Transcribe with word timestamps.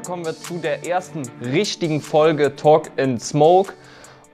heute 0.00 0.10
kommen 0.10 0.24
wir 0.24 0.34
zu 0.34 0.54
der 0.58 0.86
ersten 0.86 1.22
richtigen 1.42 2.00
Folge 2.00 2.56
Talk 2.56 2.90
and 2.96 3.20
Smoke. 3.22 3.74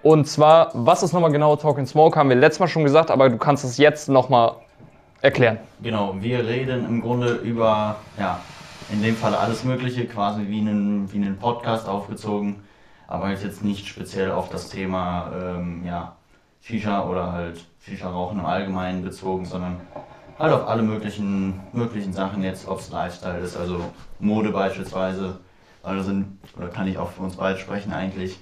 Und 0.05 0.29
zwar, 0.29 0.71
was 0.75 1.03
ist 1.03 1.13
nochmal 1.13 1.33
genau 1.33 1.57
Talk 1.57 1.79
and 1.79 1.89
Smoke, 1.89 2.17
haben 2.17 2.29
wir 2.29 2.37
letztes 2.37 2.61
Mal 2.61 2.69
schon 2.69 2.85
gesagt, 2.85 3.11
aber 3.11 3.29
du 3.29 3.37
kannst 3.37 3.65
es 3.65 3.77
jetzt 3.77 4.09
nochmal 4.09 4.55
erklären. 5.23 5.59
Genau, 5.83 6.15
wir 6.21 6.47
reden 6.47 6.87
im 6.87 7.01
Grunde 7.01 7.35
über, 7.37 7.97
ja, 8.17 8.41
in 8.93 9.03
dem 9.03 9.17
Fall 9.17 9.35
alles 9.35 9.65
Mögliche, 9.65 10.07
quasi 10.07 10.47
wie 10.47 10.61
einen, 10.61 11.13
wie 11.13 11.17
einen 11.17 11.37
Podcast 11.37 11.89
aufgezogen, 11.89 12.63
aber 13.09 13.27
halt 13.27 13.43
jetzt 13.43 13.65
nicht 13.65 13.89
speziell 13.89 14.31
auf 14.31 14.49
das 14.51 14.69
Thema, 14.69 15.33
ähm, 15.35 15.83
ja, 15.85 16.15
Shisha 16.61 17.09
oder 17.09 17.33
halt 17.33 17.65
Shisha-Rauchen 17.81 18.39
im 18.39 18.47
Allgemeinen 18.47 19.03
bezogen, 19.03 19.45
sondern 19.45 19.81
halt 20.39 20.53
auf 20.53 20.69
alle 20.69 20.83
möglichen, 20.83 21.61
möglichen 21.73 22.13
Sachen 22.13 22.45
jetzt, 22.45 22.69
ob 22.69 22.79
es 22.79 22.91
Lifestyle 22.91 23.39
ist, 23.39 23.57
also 23.57 23.81
Mode 24.21 24.51
beispielsweise, 24.51 25.41
also 25.87 26.03
sind, 26.03 26.39
oder 26.59 26.69
kann 26.69 26.89
ich 26.89 26.99
auch 26.99 27.11
für 27.11 27.23
uns 27.23 27.37
beide 27.37 27.59
sprechen 27.59 27.93
eigentlich, 27.93 28.39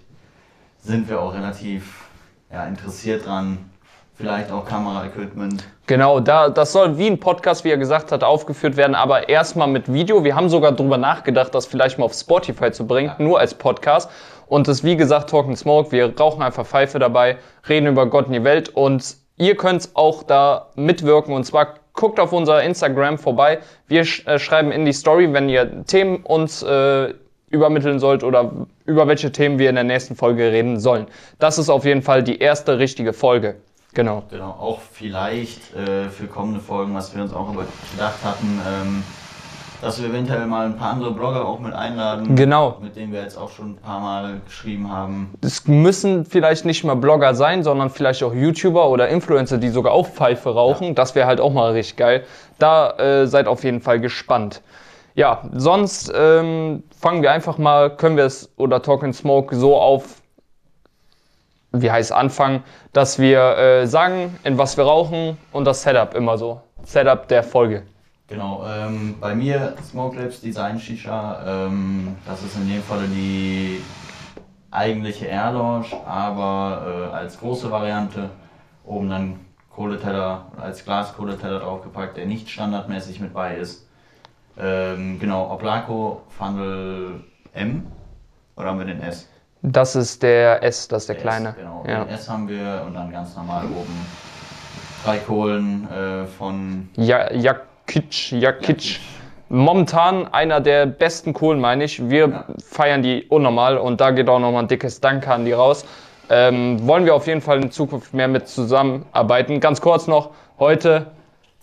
sind 0.78 1.08
wir 1.08 1.20
auch 1.20 1.34
relativ 1.34 2.08
ja, 2.50 2.64
interessiert 2.64 3.26
dran, 3.26 3.70
vielleicht 4.14 4.50
auch 4.50 4.64
Kameraequipment. 4.64 5.64
Genau, 5.86 6.20
da, 6.20 6.48
das 6.48 6.72
soll 6.72 6.96
wie 6.96 7.06
ein 7.06 7.20
Podcast, 7.20 7.64
wie 7.64 7.70
er 7.70 7.76
gesagt 7.76 8.12
hat, 8.12 8.24
aufgeführt 8.24 8.76
werden, 8.76 8.94
aber 8.94 9.28
erstmal 9.28 9.68
mit 9.68 9.92
Video. 9.92 10.24
Wir 10.24 10.34
haben 10.34 10.48
sogar 10.48 10.72
darüber 10.72 10.96
nachgedacht, 10.96 11.54
das 11.54 11.66
vielleicht 11.66 11.98
mal 11.98 12.06
auf 12.06 12.14
Spotify 12.14 12.72
zu 12.72 12.86
bringen, 12.86 13.12
ja. 13.18 13.22
nur 13.22 13.38
als 13.38 13.54
Podcast. 13.54 14.10
Und 14.46 14.66
das, 14.66 14.82
wie 14.82 14.96
gesagt, 14.96 15.30
Talk 15.30 15.46
and 15.46 15.58
Smoke. 15.58 15.92
Wir 15.92 16.16
rauchen 16.18 16.42
einfach 16.42 16.66
Pfeife 16.66 16.98
dabei, 16.98 17.38
reden 17.68 17.88
über 17.88 18.06
Gott 18.06 18.26
und 18.26 18.32
die 18.32 18.44
Welt 18.44 18.70
und 18.70 19.16
ihr 19.36 19.56
könnt 19.56 19.90
auch 19.94 20.22
da 20.22 20.70
mitwirken 20.76 21.34
und 21.34 21.44
zwar 21.44 21.74
guckt 21.92 22.18
auf 22.20 22.32
unser 22.32 22.62
Instagram 22.62 23.18
vorbei. 23.18 23.60
Wir 23.86 24.04
sch 24.04 24.26
äh, 24.26 24.38
schreiben 24.38 24.72
in 24.72 24.84
die 24.84 24.92
Story, 24.92 25.32
wenn 25.32 25.48
ihr 25.48 25.84
Themen 25.84 26.18
uns 26.24 26.62
äh, 26.62 27.14
übermitteln 27.54 27.98
sollt 27.98 28.22
oder 28.22 28.50
über 28.84 29.08
welche 29.08 29.32
Themen 29.32 29.58
wir 29.58 29.70
in 29.70 29.76
der 29.76 29.84
nächsten 29.84 30.16
Folge 30.16 30.52
reden 30.52 30.78
sollen. 30.78 31.06
Das 31.38 31.58
ist 31.58 31.70
auf 31.70 31.84
jeden 31.84 32.02
Fall 32.02 32.22
die 32.22 32.38
erste 32.38 32.78
richtige 32.78 33.12
Folge. 33.12 33.56
Genau. 33.94 34.24
Genau, 34.30 34.50
auch 34.50 34.80
vielleicht 34.92 35.74
äh, 35.74 36.10
für 36.10 36.26
kommende 36.26 36.60
Folgen, 36.60 36.94
was 36.94 37.14
wir 37.14 37.22
uns 37.22 37.32
auch 37.32 37.48
gedacht 37.92 38.24
hatten, 38.24 38.60
ähm, 38.68 39.04
dass 39.80 40.02
wir 40.02 40.08
eventuell 40.08 40.46
mal 40.46 40.66
ein 40.66 40.76
paar 40.76 40.92
andere 40.92 41.12
Blogger 41.12 41.46
auch 41.46 41.60
mit 41.60 41.74
einladen. 41.74 42.34
Genau. 42.34 42.78
Mit 42.82 42.96
denen 42.96 43.12
wir 43.12 43.22
jetzt 43.22 43.36
auch 43.36 43.50
schon 43.50 43.72
ein 43.72 43.76
paar 43.76 44.00
Mal 44.00 44.40
geschrieben 44.46 44.90
haben. 44.90 45.34
Es 45.42 45.68
müssen 45.68 46.24
vielleicht 46.24 46.64
nicht 46.64 46.82
mal 46.82 46.94
Blogger 46.94 47.34
sein, 47.34 47.62
sondern 47.62 47.90
vielleicht 47.90 48.22
auch 48.24 48.34
YouTuber 48.34 48.88
oder 48.88 49.08
Influencer, 49.08 49.58
die 49.58 49.68
sogar 49.68 49.92
auch 49.92 50.08
Pfeife 50.08 50.50
rauchen. 50.50 50.88
Ja. 50.88 50.94
Das 50.94 51.14
wäre 51.14 51.26
halt 51.28 51.40
auch 51.40 51.52
mal 51.52 51.72
richtig 51.72 51.96
geil. 51.96 52.24
Da 52.58 52.90
äh, 52.98 53.26
seid 53.26 53.46
auf 53.46 53.62
jeden 53.62 53.80
Fall 53.80 54.00
gespannt. 54.00 54.62
Ja, 55.16 55.42
sonst 55.52 56.12
ähm, 56.12 56.82
fangen 56.98 57.22
wir 57.22 57.30
einfach 57.30 57.56
mal, 57.56 57.96
können 57.96 58.16
wir 58.16 58.24
es 58.24 58.52
oder 58.56 58.82
Talk 58.82 59.04
and 59.04 59.14
Smoke 59.14 59.54
so 59.54 59.76
auf, 59.76 60.20
wie 61.70 61.88
heißt 61.88 62.10
anfangen, 62.10 62.64
dass 62.92 63.20
wir 63.20 63.56
äh, 63.56 63.86
sagen, 63.86 64.36
in 64.42 64.58
was 64.58 64.76
wir 64.76 64.84
rauchen 64.84 65.38
und 65.52 65.66
das 65.66 65.82
Setup 65.82 66.14
immer 66.14 66.36
so. 66.36 66.60
Setup 66.82 67.28
der 67.28 67.44
Folge. 67.44 67.84
Genau, 68.26 68.64
ähm, 68.66 69.14
bei 69.20 69.36
mir 69.36 69.74
Smoke 69.84 70.18
Labs 70.18 70.40
Design 70.40 70.80
Shisha, 70.80 71.66
ähm, 71.66 72.16
das 72.26 72.42
ist 72.42 72.56
in 72.56 72.68
dem 72.68 72.82
Falle 72.82 73.06
die 73.06 73.82
eigentliche 74.72 75.26
Air 75.26 75.52
Lounge, 75.52 75.86
aber 76.06 77.10
äh, 77.12 77.14
als 77.14 77.38
große 77.38 77.70
Variante. 77.70 78.30
Oben 78.84 79.08
dann 79.08 79.40
Kohleteller 79.70 80.46
als 80.60 80.84
Glaskohleteller 80.84 81.60
draufgepackt, 81.60 82.16
der 82.16 82.26
nicht 82.26 82.50
standardmäßig 82.50 83.20
mit 83.20 83.32
bei 83.32 83.56
ist. 83.56 83.86
Ähm, 84.58 85.18
genau, 85.18 85.50
Oplaco 85.50 86.22
Funnel 86.28 87.24
M 87.52 87.86
oder 88.56 88.68
haben 88.68 88.78
wir 88.78 88.86
den 88.86 89.00
S? 89.00 89.28
Das 89.62 89.96
ist 89.96 90.22
der 90.22 90.62
S, 90.62 90.88
das 90.88 91.04
ist 91.04 91.08
der, 91.08 91.14
der 91.16 91.22
kleine. 91.22 91.48
S, 91.50 91.56
genau, 91.56 91.84
ja. 91.88 92.04
den 92.04 92.14
S 92.14 92.28
haben 92.28 92.48
wir 92.48 92.84
und 92.86 92.94
dann 92.94 93.10
ganz 93.10 93.34
normal 93.34 93.64
oben 93.64 94.06
drei 95.04 95.18
Kohlen 95.18 95.88
äh, 95.90 96.26
von. 96.26 96.88
Ja, 96.96 97.32
ja 97.32 97.56
Kitsch, 97.86 98.32
ja 98.32 98.52
Kitsch. 98.52 99.00
Momentan 99.48 100.32
einer 100.32 100.60
der 100.60 100.86
besten 100.86 101.32
Kohlen, 101.32 101.60
meine 101.60 101.84
ich. 101.84 102.08
Wir 102.08 102.28
ja. 102.28 102.44
feiern 102.64 103.02
die 103.02 103.24
unnormal 103.24 103.76
und 103.76 104.00
da 104.00 104.10
geht 104.10 104.28
auch 104.28 104.38
nochmal 104.38 104.64
ein 104.64 104.68
dickes 104.68 105.00
Danke 105.00 105.32
an 105.32 105.44
die 105.44 105.52
raus. 105.52 105.84
Ähm, 106.30 106.86
wollen 106.86 107.04
wir 107.04 107.14
auf 107.14 107.26
jeden 107.26 107.42
Fall 107.42 107.62
in 107.62 107.70
Zukunft 107.70 108.14
mehr 108.14 108.28
mit 108.28 108.48
zusammenarbeiten. 108.48 109.60
Ganz 109.60 109.80
kurz 109.80 110.06
noch, 110.06 110.30
heute 110.58 111.06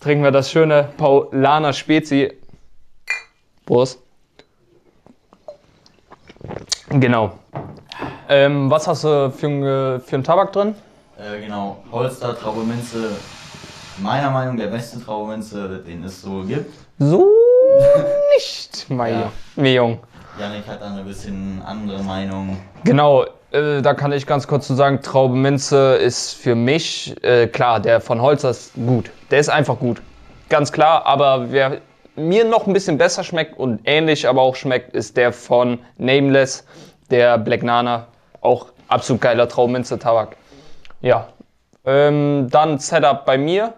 trinken 0.00 0.22
wir 0.22 0.30
das 0.30 0.50
schöne 0.50 0.88
Paulaner 0.96 1.72
Spezi. 1.72 2.41
Prost. 3.66 4.00
Genau. 6.90 7.32
Ähm, 8.28 8.70
was 8.70 8.86
hast 8.88 9.04
du 9.04 9.30
für, 9.30 10.00
für 10.00 10.16
einen 10.16 10.24
Tabak 10.24 10.52
drin? 10.52 10.74
Äh, 11.18 11.40
genau, 11.40 11.78
Holster, 11.92 12.36
Traube 12.36 12.64
Minze, 12.64 13.10
meiner 13.98 14.30
Meinung 14.30 14.56
nach 14.56 14.64
der 14.64 14.70
beste 14.70 15.00
Traubenze, 15.02 15.82
den 15.86 16.04
es 16.04 16.22
so 16.22 16.42
gibt. 16.42 16.72
So 16.98 17.28
nicht, 18.34 18.86
mein 18.88 19.30
ja. 19.56 19.64
Jung. 19.64 20.00
Janik 20.38 20.66
hat 20.66 20.80
da 20.80 20.86
eine 20.86 21.02
bisschen 21.02 21.62
andere 21.64 22.02
Meinung. 22.02 22.56
Genau, 22.84 23.24
äh, 23.52 23.82
da 23.82 23.94
kann 23.94 24.12
ich 24.12 24.26
ganz 24.26 24.46
kurz 24.46 24.66
zu 24.66 24.74
sagen, 24.74 25.02
Traubenminze 25.02 25.96
ist 25.96 26.32
für 26.32 26.54
mich, 26.54 27.14
äh, 27.22 27.46
klar, 27.46 27.80
der 27.80 28.00
von 28.00 28.20
Holzer 28.20 28.50
ist 28.50 28.72
gut. 28.74 29.10
Der 29.30 29.40
ist 29.40 29.50
einfach 29.50 29.78
gut. 29.78 30.00
Ganz 30.48 30.72
klar, 30.72 31.06
aber 31.06 31.52
wer 31.52 31.80
mir 32.16 32.44
noch 32.44 32.66
ein 32.66 32.72
bisschen 32.72 32.98
besser 32.98 33.24
schmeckt 33.24 33.58
und 33.58 33.80
ähnlich 33.84 34.28
aber 34.28 34.42
auch 34.42 34.56
schmeckt, 34.56 34.94
ist 34.94 35.16
der 35.16 35.32
von 35.32 35.78
Nameless, 35.98 36.64
der 37.10 37.38
Black 37.38 37.62
Nana. 37.62 38.08
Auch 38.40 38.66
absolut 38.88 39.22
geiler 39.22 39.48
Traubenminze-Tabak. 39.48 40.36
Ja. 41.00 41.28
Ähm, 41.84 42.48
dann 42.50 42.78
Setup 42.78 43.24
bei 43.24 43.38
mir. 43.38 43.74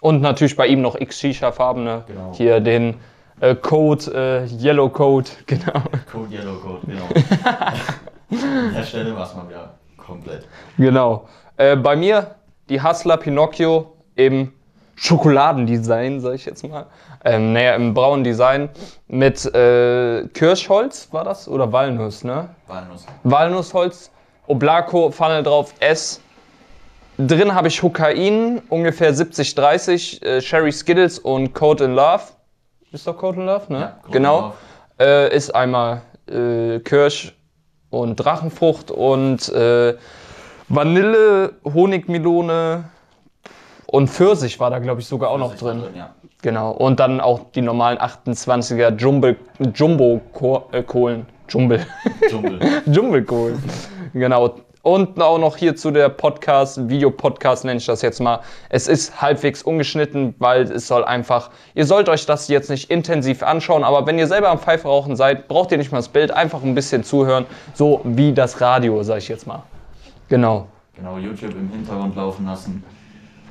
Und 0.00 0.20
natürlich 0.20 0.54
bei 0.54 0.68
ihm 0.68 0.80
noch 0.80 0.94
X-Shisha-Farbene. 0.94 2.04
Genau. 2.06 2.32
Hier 2.34 2.60
den 2.60 2.94
äh, 3.40 3.54
Code, 3.54 4.46
äh, 4.46 4.64
Yellow 4.64 4.88
Code, 4.88 5.28
genau. 5.46 5.82
Code 6.10 6.34
Yellow 6.34 6.54
Code, 6.56 6.80
genau. 6.86 7.04
An 8.30 8.74
der 8.74 8.82
Stelle 8.84 9.16
war 9.16 9.26
es 9.26 9.34
mal 9.34 9.48
wieder 9.48 9.74
komplett. 9.96 10.46
Genau. 10.76 11.28
Äh, 11.56 11.76
bei 11.76 11.96
mir 11.96 12.36
die 12.68 12.82
Hustler 12.82 13.16
Pinocchio 13.16 13.96
im 14.14 14.52
Schokoladendesign, 15.00 16.20
sag 16.20 16.34
ich 16.34 16.44
jetzt 16.44 16.66
mal. 16.66 16.86
Ähm, 17.24 17.52
naja, 17.52 17.76
im 17.76 17.94
braunen 17.94 18.24
Design 18.24 18.68
mit 19.06 19.44
äh, 19.54 20.26
Kirschholz 20.34 21.08
war 21.12 21.24
das 21.24 21.46
oder 21.48 21.72
Walnuss, 21.72 22.24
ne? 22.24 22.48
Walnuss. 22.66 23.06
Walnussholz, 23.22 24.10
Oblako, 24.48 25.10
Funnel 25.12 25.44
drauf, 25.44 25.72
S, 25.78 26.20
Drin 27.18 27.54
habe 27.54 27.68
ich 27.68 27.82
Hokain, 27.82 28.60
ungefähr 28.68 29.12
70-30, 29.12 30.22
äh, 30.22 30.40
Sherry 30.40 30.72
Skittles 30.72 31.18
und 31.18 31.52
Code 31.52 31.84
in 31.84 31.94
Love. 31.94 32.22
Ist 32.92 33.06
doch 33.06 33.16
Code 33.16 33.40
in 33.40 33.46
Love, 33.46 33.72
ne? 33.72 33.80
Ja, 33.80 33.98
genau. 34.10 34.54
Äh, 34.98 35.34
ist 35.34 35.54
einmal 35.54 36.02
äh, 36.28 36.80
Kirsch 36.80 37.34
und 37.90 38.16
Drachenfrucht 38.16 38.90
und 38.90 39.48
äh, 39.48 39.94
Vanille, 40.68 41.54
Honigmelone 41.64 42.84
und 43.90 44.08
Pfirsich 44.08 44.60
war 44.60 44.68
da, 44.70 44.80
glaube 44.80 45.00
ich, 45.00 45.06
sogar 45.06 45.30
auch 45.30 45.38
noch 45.38 45.56
drin. 45.56 45.80
drin 45.80 45.94
ja. 45.96 46.10
Genau. 46.42 46.72
Und 46.72 47.00
dann 47.00 47.22
auch 47.22 47.40
die 47.54 47.62
normalen 47.62 47.96
28er 47.98 48.94
Jumbo-Kohlen. 48.94 51.26
Jumbo 51.48 51.76
Jumble. 52.28 52.58
Jumble-Kohlen. 52.86 53.62
genau. 54.12 54.56
Und 54.82 55.20
auch 55.20 55.38
noch 55.38 55.56
hier 55.56 55.74
zu 55.74 55.90
der 55.90 56.10
Podcast, 56.10 56.88
Videopodcast 56.88 57.64
nenne 57.64 57.78
ich 57.78 57.86
das 57.86 58.02
jetzt 58.02 58.20
mal. 58.20 58.40
Es 58.68 58.88
ist 58.88 59.22
halbwegs 59.22 59.62
ungeschnitten, 59.62 60.34
weil 60.38 60.62
es 60.62 60.86
soll 60.86 61.04
einfach, 61.04 61.50
ihr 61.74 61.86
sollt 61.86 62.10
euch 62.10 62.26
das 62.26 62.48
jetzt 62.48 62.68
nicht 62.68 62.90
intensiv 62.90 63.42
anschauen, 63.42 63.84
aber 63.84 64.06
wenn 64.06 64.18
ihr 64.18 64.26
selber 64.26 64.50
am 64.50 64.58
Pfeifrauchen 64.58 65.16
seid, 65.16 65.48
braucht 65.48 65.72
ihr 65.72 65.78
nicht 65.78 65.92
mal 65.92 65.98
das 65.98 66.08
Bild, 66.08 66.30
einfach 66.30 66.62
ein 66.62 66.74
bisschen 66.74 67.04
zuhören, 67.04 67.46
so 67.74 68.00
wie 68.04 68.32
das 68.32 68.60
Radio, 68.60 69.02
sag 69.02 69.18
ich 69.18 69.28
jetzt 69.28 69.46
mal. 69.46 69.62
Genau. 70.28 70.66
Genau, 70.94 71.16
YouTube 71.16 71.52
im 71.52 71.70
Hintergrund 71.70 72.16
laufen 72.16 72.46
lassen. 72.46 72.84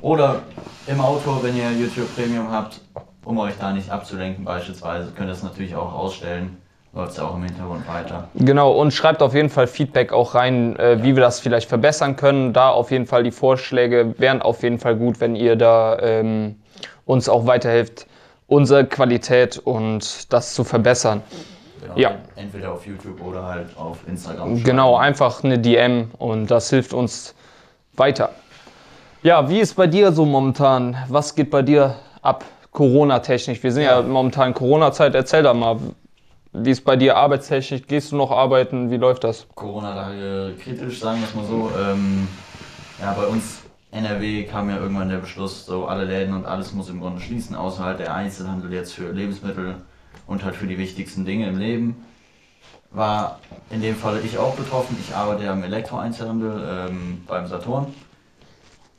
Oder 0.00 0.42
im 0.86 1.00
Auto, 1.00 1.38
wenn 1.42 1.56
ihr 1.56 1.70
YouTube 1.72 2.14
Premium 2.14 2.50
habt, 2.50 2.80
um 3.24 3.38
euch 3.38 3.54
da 3.58 3.72
nicht 3.72 3.90
abzulenken 3.90 4.44
beispielsweise, 4.44 5.12
könnt 5.12 5.28
ihr 5.28 5.32
es 5.32 5.42
natürlich 5.42 5.74
auch 5.74 5.92
ausstellen 5.92 6.56
läuft 6.92 7.12
es 7.12 7.18
auch 7.20 7.34
im 7.36 7.44
Hintergrund 7.44 7.86
weiter. 7.86 8.28
Genau, 8.34 8.72
und 8.72 8.92
schreibt 8.92 9.22
auf 9.22 9.34
jeden 9.34 9.50
Fall 9.50 9.66
Feedback 9.66 10.12
auch 10.12 10.34
rein, 10.34 10.76
äh, 10.76 11.02
wie 11.02 11.14
wir 11.14 11.22
das 11.22 11.40
vielleicht 11.40 11.68
verbessern 11.68 12.16
können. 12.16 12.52
Da 12.52 12.70
auf 12.70 12.90
jeden 12.90 13.06
Fall 13.06 13.22
die 13.22 13.30
Vorschläge 13.30 14.14
wären 14.18 14.42
auf 14.42 14.62
jeden 14.62 14.78
Fall 14.78 14.96
gut, 14.96 15.20
wenn 15.20 15.36
ihr 15.36 15.56
da 15.56 15.98
ähm, 16.00 16.56
uns 17.04 17.28
auch 17.28 17.46
weiterhelft, 17.46 18.06
unsere 18.46 18.86
Qualität 18.86 19.58
und 19.58 20.32
das 20.32 20.54
zu 20.54 20.64
verbessern. 20.64 21.22
Genau, 21.82 21.96
ja. 21.96 22.16
Entweder 22.36 22.72
auf 22.72 22.86
YouTube 22.86 23.22
oder 23.24 23.44
halt 23.44 23.68
auf 23.76 23.98
Instagram. 24.08 24.62
Genau, 24.64 24.96
einfach 24.96 25.44
eine 25.44 25.58
DM 25.58 26.10
und 26.18 26.50
das 26.50 26.70
hilft 26.70 26.92
uns 26.92 27.34
weiter. 27.94 28.30
Ja, 29.22 29.48
wie 29.48 29.58
ist 29.58 29.74
bei 29.74 29.88
dir 29.88 30.12
so 30.12 30.24
momentan? 30.24 30.96
Was 31.08 31.34
geht 31.34 31.50
bei 31.50 31.62
dir 31.62 31.96
ab? 32.22 32.44
Corona-technisch. 32.70 33.60
Wir 33.64 33.72
sind 33.72 33.82
ja, 33.82 34.00
ja 34.00 34.06
momentan 34.06 34.54
Corona-Zeit. 34.54 35.14
Erzähl 35.16 35.42
da 35.42 35.54
mal, 35.54 35.78
Wie 36.52 36.70
ist 36.70 36.84
bei 36.84 36.94
dir 36.94 37.16
arbeitstechnisch? 37.16 37.82
Gehst 37.88 38.12
du 38.12 38.16
noch 38.16 38.30
arbeiten? 38.30 38.92
Wie 38.92 38.96
läuft 38.96 39.24
das? 39.24 39.48
Corona-Lage 39.56 40.54
kritisch, 40.62 41.00
sagen 41.00 41.18
wir 41.18 41.26
es 41.26 41.34
mal 41.34 41.44
so. 41.44 41.70
Ähm, 41.76 42.28
ja, 43.00 43.12
bei 43.12 43.26
uns 43.26 43.58
NRW 43.90 44.44
kam 44.44 44.70
ja 44.70 44.76
irgendwann 44.78 45.08
der 45.08 45.18
Beschluss, 45.18 45.66
so 45.66 45.86
alle 45.86 46.04
Läden 46.04 46.32
und 46.34 46.46
alles 46.46 46.72
muss 46.72 46.88
im 46.88 47.00
Grunde 47.00 47.20
schließen, 47.20 47.56
außer 47.56 47.82
halt 47.82 47.98
der 47.98 48.14
Einzelhandel 48.14 48.72
jetzt 48.72 48.92
für 48.92 49.10
Lebensmittel 49.10 49.76
und 50.28 50.44
halt 50.44 50.54
für 50.54 50.68
die 50.68 50.78
wichtigsten 50.78 51.24
Dinge 51.24 51.48
im 51.48 51.58
Leben. 51.58 52.04
War 52.92 53.40
in 53.70 53.82
dem 53.82 53.96
Falle 53.96 54.20
ich 54.20 54.38
auch 54.38 54.54
betroffen. 54.54 54.96
Ich 55.00 55.14
arbeite 55.14 55.42
ja 55.44 55.54
im 55.54 55.64
Elektroeinzelhandel 55.64 56.88
ähm, 56.88 57.24
beim 57.26 57.48
Saturn. 57.48 57.92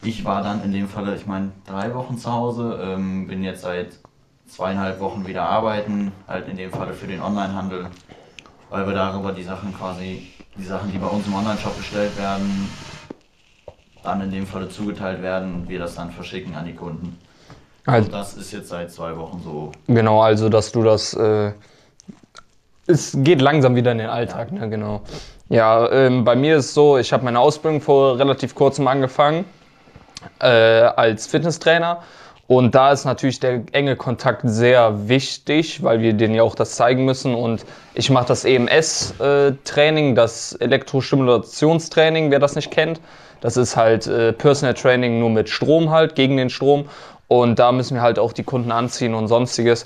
Ich 0.02 0.24
war 0.24 0.42
dann 0.42 0.64
in 0.64 0.72
dem 0.72 0.88
Falle, 0.88 1.16
ich 1.16 1.26
meine, 1.26 1.52
drei 1.68 1.94
Wochen 1.94 2.18
zu 2.18 2.32
Hause, 2.32 2.80
ähm, 2.82 3.28
bin 3.28 3.44
jetzt 3.44 3.62
seit 3.62 3.90
zweieinhalb 4.48 5.00
Wochen 5.02 5.28
wieder 5.28 5.44
arbeiten, 5.44 6.14
halt 6.28 6.48
in 6.48 6.56
dem 6.56 6.72
Falle 6.72 6.94
für 6.94 7.06
den 7.06 7.22
Onlinehandel, 7.22 7.88
weil 8.70 8.88
wir 8.88 8.94
darüber 8.94 9.34
die 9.34 9.44
Sachen 9.44 9.76
quasi, 9.78 10.28
die 10.58 10.64
Sachen, 10.64 10.92
die 10.92 10.98
bei 10.98 11.08
uns 11.08 11.28
im 11.28 11.36
Online-Shop 11.36 11.78
bestellt 11.78 12.18
werden, 12.18 12.70
dann 14.02 14.22
in 14.22 14.32
dem 14.32 14.48
Falle 14.48 14.70
zugeteilt 14.70 15.22
werden 15.22 15.54
und 15.54 15.70
wir 15.70 15.80
das 15.80 15.96
dann 15.96 16.12
verschicken 16.12 16.56
an 16.56 16.66
die 16.66 16.76
Kunden. 16.76 17.18
Also, 17.86 18.06
Und 18.06 18.14
das 18.14 18.36
ist 18.36 18.54
jetzt 18.54 18.70
seit 18.70 18.92
zwei 18.92 19.18
Wochen 19.18 19.42
so. 19.44 19.72
genau, 19.88 20.22
also 20.22 20.48
dass 20.48 20.72
du 20.72 20.84
das. 20.84 21.14
Äh, 21.14 21.52
es 22.88 23.16
geht 23.20 23.42
langsam 23.42 23.76
wieder 23.76 23.92
in 23.92 24.00
den 24.00 24.10
Alltag, 24.10 24.52
ne? 24.52 24.68
Genau. 24.70 25.02
Ja, 25.50 25.92
ähm, 25.92 26.24
bei 26.24 26.36
mir 26.36 26.58
ist 26.58 26.68
es 26.68 26.74
so, 26.74 26.98
ich 26.98 27.14
habe 27.14 27.24
meine 27.24 27.40
Ausbildung 27.40 27.82
vor 27.82 28.18
relativ 28.18 28.56
kurzem 28.56 28.88
angefangen 28.88 29.46
äh, 30.40 30.48
als 30.48 31.28
Fitnesstrainer. 31.28 32.02
Und 32.48 32.74
da 32.74 32.92
ist 32.92 33.06
natürlich 33.06 33.40
der 33.40 33.62
enge 33.74 33.96
Kontakt 33.96 34.42
sehr 34.44 35.08
wichtig, 35.08 35.84
weil 35.84 36.02
wir 36.02 36.14
denen 36.14 36.34
ja 36.34 36.42
auch 36.42 36.56
das 36.56 36.72
zeigen 36.72 37.06
müssen. 37.06 37.36
Und 37.36 37.64
ich 37.94 38.10
mache 38.10 38.26
das 38.26 38.44
EMS-Training, 38.44 40.16
das 40.16 40.54
Elektrostimulationstraining, 40.54 42.32
wer 42.32 42.40
das 42.40 42.56
nicht 42.56 42.72
kennt. 42.72 43.02
Das 43.42 43.56
ist 43.56 43.78
halt 43.78 44.08
äh, 44.08 44.34
Personal 44.34 44.74
Training 44.74 45.20
nur 45.20 45.30
mit 45.30 45.48
Strom 45.48 45.92
halt, 45.92 46.16
gegen 46.16 46.38
den 46.38 46.50
Strom. 46.50 46.90
Und 47.28 47.60
da 47.60 47.72
müssen 47.72 47.94
wir 47.94 48.02
halt 48.02 48.18
auch 48.18 48.34
die 48.34 48.44
Kunden 48.44 48.72
anziehen 48.72 49.14
und 49.14 49.28
sonstiges. 49.28 49.86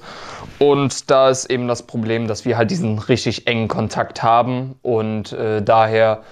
Und 0.57 1.11
da 1.11 1.29
ist 1.29 1.51
eben 1.51 1.67
das 1.67 1.83
Problem, 1.83 2.29
dass 2.29 2.45
wir 2.45 2.57
halt 2.57 2.71
diesen 2.71 2.97
richtig 2.97 3.45
engen 3.45 3.67
Kontakt 3.67 4.23
haben. 4.23 4.75
Und 4.81 5.33
äh, 5.33 5.61
daher 5.61 6.23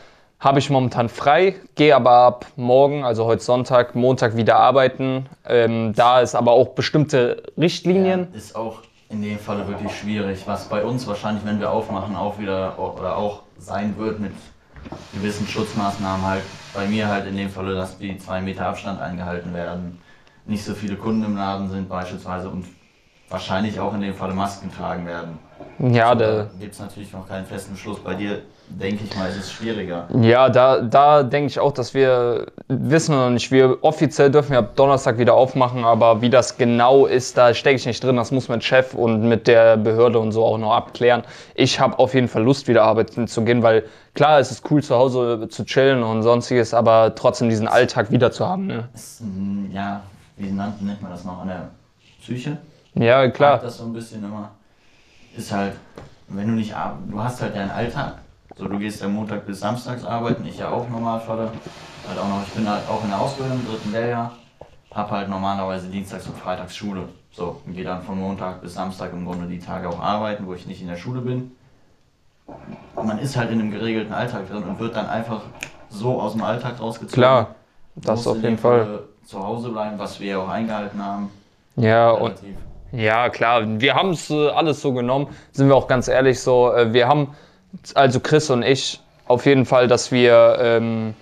habe 0.41 0.57
ich 0.57 0.71
momentan 0.71 1.07
frei, 1.07 1.55
gehe 1.75 1.95
aber 1.95 2.11
ab 2.11 2.45
morgen, 2.55 3.05
also 3.05 3.25
heute 3.25 3.43
Sonntag, 3.43 3.93
Montag 3.95 4.35
wieder 4.35 4.57
arbeiten. 4.57 5.27
Ähm, 5.45 5.93
da 5.95 6.19
ist 6.19 6.33
aber 6.33 6.51
auch 6.51 6.69
bestimmte 6.69 7.43
Richtlinien. 7.57 8.27
Ja, 8.31 8.37
ist 8.37 8.55
auch 8.55 8.79
in 9.09 9.21
dem 9.21 9.37
Falle 9.37 9.67
wirklich 9.67 9.95
schwierig, 9.95 10.41
was 10.47 10.67
bei 10.67 10.83
uns 10.83 11.05
wahrscheinlich, 11.05 11.45
wenn 11.45 11.59
wir 11.59 11.71
aufmachen, 11.71 12.15
auch 12.15 12.39
wieder 12.39 12.79
oder 12.79 13.17
auch 13.17 13.43
sein 13.59 13.95
wird 13.99 14.19
mit 14.19 14.31
gewissen 15.13 15.45
Schutzmaßnahmen 15.45 16.25
halt. 16.25 16.41
Bei 16.73 16.87
mir 16.87 17.07
halt 17.07 17.27
in 17.27 17.37
dem 17.37 17.49
Falle, 17.49 17.75
dass 17.75 17.99
die 17.99 18.17
zwei 18.17 18.41
Meter 18.41 18.65
Abstand 18.65 18.99
eingehalten 18.99 19.53
werden, 19.53 20.01
nicht 20.45 20.63
so 20.63 20.73
viele 20.73 20.95
Kunden 20.95 21.23
im 21.23 21.35
Laden 21.35 21.69
sind 21.69 21.87
beispielsweise 21.87 22.49
und 22.49 22.65
wahrscheinlich 23.29 23.79
auch 23.79 23.93
in 23.93 24.01
dem 24.01 24.15
Falle 24.15 24.33
Masken 24.33 24.71
tragen 24.71 25.05
werden. 25.05 25.37
Ja, 25.93 26.15
Da 26.15 26.15
der, 26.15 26.49
gibt 26.59 26.73
es 26.73 26.79
natürlich 26.79 27.13
noch 27.13 27.27
keinen 27.27 27.45
festen 27.45 27.73
Beschluss. 27.73 27.99
Bei 27.99 28.15
dir, 28.15 28.41
denke 28.79 29.03
ich 29.03 29.15
mal, 29.15 29.29
ist 29.29 29.37
es 29.37 29.51
schwieriger. 29.51 30.07
ja 30.21 30.49
da, 30.49 30.81
da 30.81 31.23
denke 31.23 31.47
ich 31.47 31.59
auch, 31.59 31.71
dass 31.71 31.93
wir 31.93 32.47
wissen 32.67 33.15
noch 33.15 33.29
nicht, 33.29 33.51
wir 33.51 33.83
offiziell 33.83 34.31
dürfen 34.31 34.51
wir 34.51 34.59
ab 34.59 34.75
Donnerstag 34.75 35.17
wieder 35.17 35.33
aufmachen, 35.33 35.83
aber 35.85 36.21
wie 36.21 36.29
das 36.29 36.57
genau 36.57 37.05
ist, 37.05 37.37
da 37.37 37.53
stecke 37.53 37.75
ich 37.75 37.85
nicht 37.85 38.03
drin. 38.03 38.15
Das 38.15 38.31
muss 38.31 38.49
mit 38.49 38.63
Chef 38.63 38.93
und 38.93 39.23
mit 39.27 39.47
der 39.47 39.77
Behörde 39.77 40.19
und 40.19 40.31
so 40.31 40.45
auch 40.45 40.57
noch 40.57 40.73
abklären. 40.73 41.23
Ich 41.55 41.79
habe 41.79 41.99
auf 41.99 42.13
jeden 42.13 42.27
Fall 42.27 42.43
Lust, 42.43 42.67
wieder 42.67 42.83
arbeiten 42.83 43.27
zu 43.27 43.43
gehen, 43.43 43.61
weil 43.63 43.83
klar, 44.13 44.39
es 44.39 44.51
ist 44.51 44.69
cool 44.71 44.81
zu 44.81 44.95
Hause 44.95 45.47
zu 45.49 45.65
chillen 45.65 46.03
und 46.03 46.23
sonstiges, 46.23 46.73
aber 46.73 47.13
trotzdem 47.15 47.49
diesen 47.49 47.67
Alltag 47.67 48.11
wieder 48.11 48.31
zu 48.31 48.47
haben. 48.47 48.67
Ne? 48.67 48.89
Ja, 49.73 50.01
wie 50.37 50.45
nennt, 50.51 50.81
man 51.01 51.11
das 51.11 51.23
noch? 51.23 51.41
An 51.41 51.47
der 51.47 51.69
Psyche? 52.21 52.57
Ja, 52.93 53.27
klar. 53.29 53.59
Das 53.59 53.77
so 53.77 53.85
ein 53.85 53.93
bisschen 53.93 54.23
immer. 54.23 54.51
Ist 55.35 55.51
halt, 55.51 55.73
wenn 56.27 56.47
du 56.47 56.53
nicht 56.53 56.75
ar- 56.75 56.97
du 57.09 57.21
hast 57.23 57.41
halt 57.41 57.55
deinen 57.55 57.71
Alltag. 57.71 58.15
So, 58.61 58.67
du 58.67 58.77
gehst 58.77 59.01
ja 59.01 59.07
Montag 59.07 59.47
bis 59.47 59.59
Samstags 59.59 60.05
arbeiten, 60.05 60.45
ich 60.45 60.59
ja 60.59 60.69
auch 60.69 60.87
Normalfälle. 60.87 61.49
Halt 62.07 62.19
auch 62.19 62.29
noch, 62.29 62.43
ich 62.45 62.53
bin 62.53 62.69
halt 62.69 62.87
auch 62.87 63.03
in 63.03 63.09
der 63.09 63.19
Ausbildung 63.19 63.53
im 63.59 63.67
dritten 63.67 63.91
Lehrjahr. 63.91 64.33
Hab 64.93 65.09
halt 65.09 65.29
normalerweise 65.29 65.87
Dienstags 65.87 66.27
und 66.27 66.37
Freitags 66.37 66.75
Schule. 66.75 67.05
So, 67.31 67.59
und 67.65 67.73
gehe 67.73 67.83
dann 67.83 68.03
von 68.03 68.19
Montag 68.19 68.61
bis 68.61 68.75
Samstag 68.75 69.13
im 69.13 69.25
Grunde 69.25 69.47
die 69.47 69.57
Tage 69.57 69.89
auch 69.89 69.99
arbeiten, 69.99 70.45
wo 70.45 70.53
ich 70.53 70.67
nicht 70.67 70.79
in 70.79 70.89
der 70.89 70.97
Schule 70.97 71.21
bin. 71.21 71.53
Man 72.95 73.17
ist 73.17 73.35
halt 73.35 73.49
in 73.49 73.61
einem 73.61 73.71
geregelten 73.71 74.13
Alltag 74.13 74.47
drin 74.47 74.61
und 74.61 74.79
wird 74.79 74.95
dann 74.95 75.07
einfach 75.07 75.41
so 75.89 76.21
aus 76.21 76.33
dem 76.33 76.43
Alltag 76.43 76.79
rausgezogen. 76.79 77.15
Klar, 77.15 77.55
das 77.95 78.27
auf 78.27 78.43
jeden 78.43 78.59
Fall. 78.59 78.99
Zu 79.25 79.43
Hause 79.43 79.69
bleiben, 79.69 79.97
was 79.97 80.19
wir 80.19 80.27
ja 80.27 80.37
auch 80.37 80.49
eingehalten 80.49 81.03
haben. 81.03 81.31
Ja, 81.77 82.11
und 82.11 82.33
Relativ. 82.43 82.57
Ja, 82.91 83.29
klar, 83.29 83.63
wir 83.65 83.95
haben 83.95 84.11
es 84.11 84.29
äh, 84.29 84.49
alles 84.49 84.81
so 84.81 84.93
genommen, 84.93 85.29
sind 85.51 85.67
wir 85.67 85.75
auch 85.75 85.87
ganz 85.87 86.07
ehrlich 86.07 86.39
so. 86.39 86.71
Äh, 86.73 86.93
wir 86.93 87.07
haben, 87.07 87.29
also 87.93 88.19
Chris 88.19 88.49
und 88.49 88.63
ich, 88.63 88.99
auf 89.27 89.45
jeden 89.45 89.65
Fall, 89.65 89.87
dass 89.87 90.11
wir 90.11 90.57
ähm, 90.59 91.13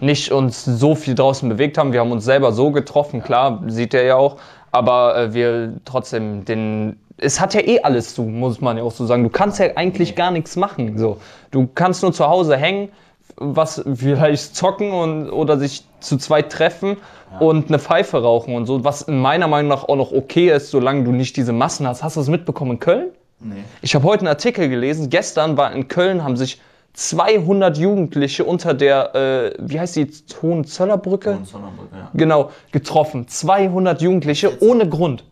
nicht 0.00 0.32
uns 0.32 0.64
so 0.64 0.94
viel 0.94 1.14
draußen 1.14 1.48
bewegt 1.48 1.78
haben. 1.78 1.92
Wir 1.92 2.00
haben 2.00 2.12
uns 2.12 2.24
selber 2.24 2.52
so 2.52 2.70
getroffen, 2.70 3.22
klar, 3.22 3.62
sieht 3.66 3.94
er 3.94 4.04
ja 4.04 4.16
auch. 4.16 4.36
Aber 4.72 5.16
äh, 5.16 5.34
wir 5.34 5.74
trotzdem 5.84 6.44
den. 6.44 6.98
Es 7.16 7.40
hat 7.40 7.54
ja 7.54 7.60
eh 7.60 7.80
alles 7.80 8.14
zu, 8.14 8.22
muss 8.22 8.60
man 8.60 8.76
ja 8.76 8.82
auch 8.82 8.90
so 8.90 9.06
sagen. 9.06 9.22
Du 9.22 9.28
kannst 9.28 9.60
ja 9.60 9.66
eigentlich 9.76 10.16
gar 10.16 10.32
nichts 10.32 10.56
machen. 10.56 10.98
So. 10.98 11.18
Du 11.52 11.68
kannst 11.72 12.02
nur 12.02 12.12
zu 12.12 12.26
Hause 12.26 12.56
hängen, 12.56 12.88
was 13.36 13.84
vielleicht 13.94 14.56
zocken 14.56 14.90
und, 14.90 15.30
oder 15.30 15.56
sich 15.58 15.84
zu 16.00 16.16
zweit 16.16 16.50
treffen 16.50 16.96
und 17.38 17.68
eine 17.68 17.78
Pfeife 17.78 18.22
rauchen 18.22 18.54
und 18.54 18.66
so, 18.66 18.84
was 18.84 19.02
in 19.02 19.20
meiner 19.20 19.46
Meinung 19.46 19.68
nach 19.68 19.84
auch 19.84 19.96
noch 19.96 20.12
okay 20.12 20.50
ist, 20.50 20.70
solange 20.70 21.04
du 21.04 21.12
nicht 21.12 21.36
diese 21.36 21.52
Massen 21.52 21.86
hast. 21.86 22.02
Hast 22.02 22.16
du 22.16 22.20
das 22.20 22.28
mitbekommen 22.28 22.72
in 22.72 22.80
Köln? 22.80 23.12
Nee. 23.44 23.62
Ich 23.82 23.94
habe 23.94 24.04
heute 24.04 24.20
einen 24.22 24.28
Artikel 24.28 24.68
gelesen. 24.68 25.10
Gestern 25.10 25.56
war 25.56 25.72
in 25.72 25.86
Köln, 25.88 26.24
haben 26.24 26.36
sich 26.36 26.60
200 26.94 27.76
Jugendliche 27.76 28.44
unter 28.44 28.72
der, 28.72 29.14
äh, 29.14 29.54
wie 29.58 29.78
heißt 29.78 29.96
die, 29.96 30.08
Hohenzollerbrücke? 30.40 31.34
Hohenzollernbrücke, 31.34 31.96
ja. 31.96 32.10
Genau, 32.14 32.50
getroffen. 32.72 33.28
200 33.28 34.00
Jugendliche 34.00 34.62
ohne 34.62 34.88
Grund. 34.88 35.24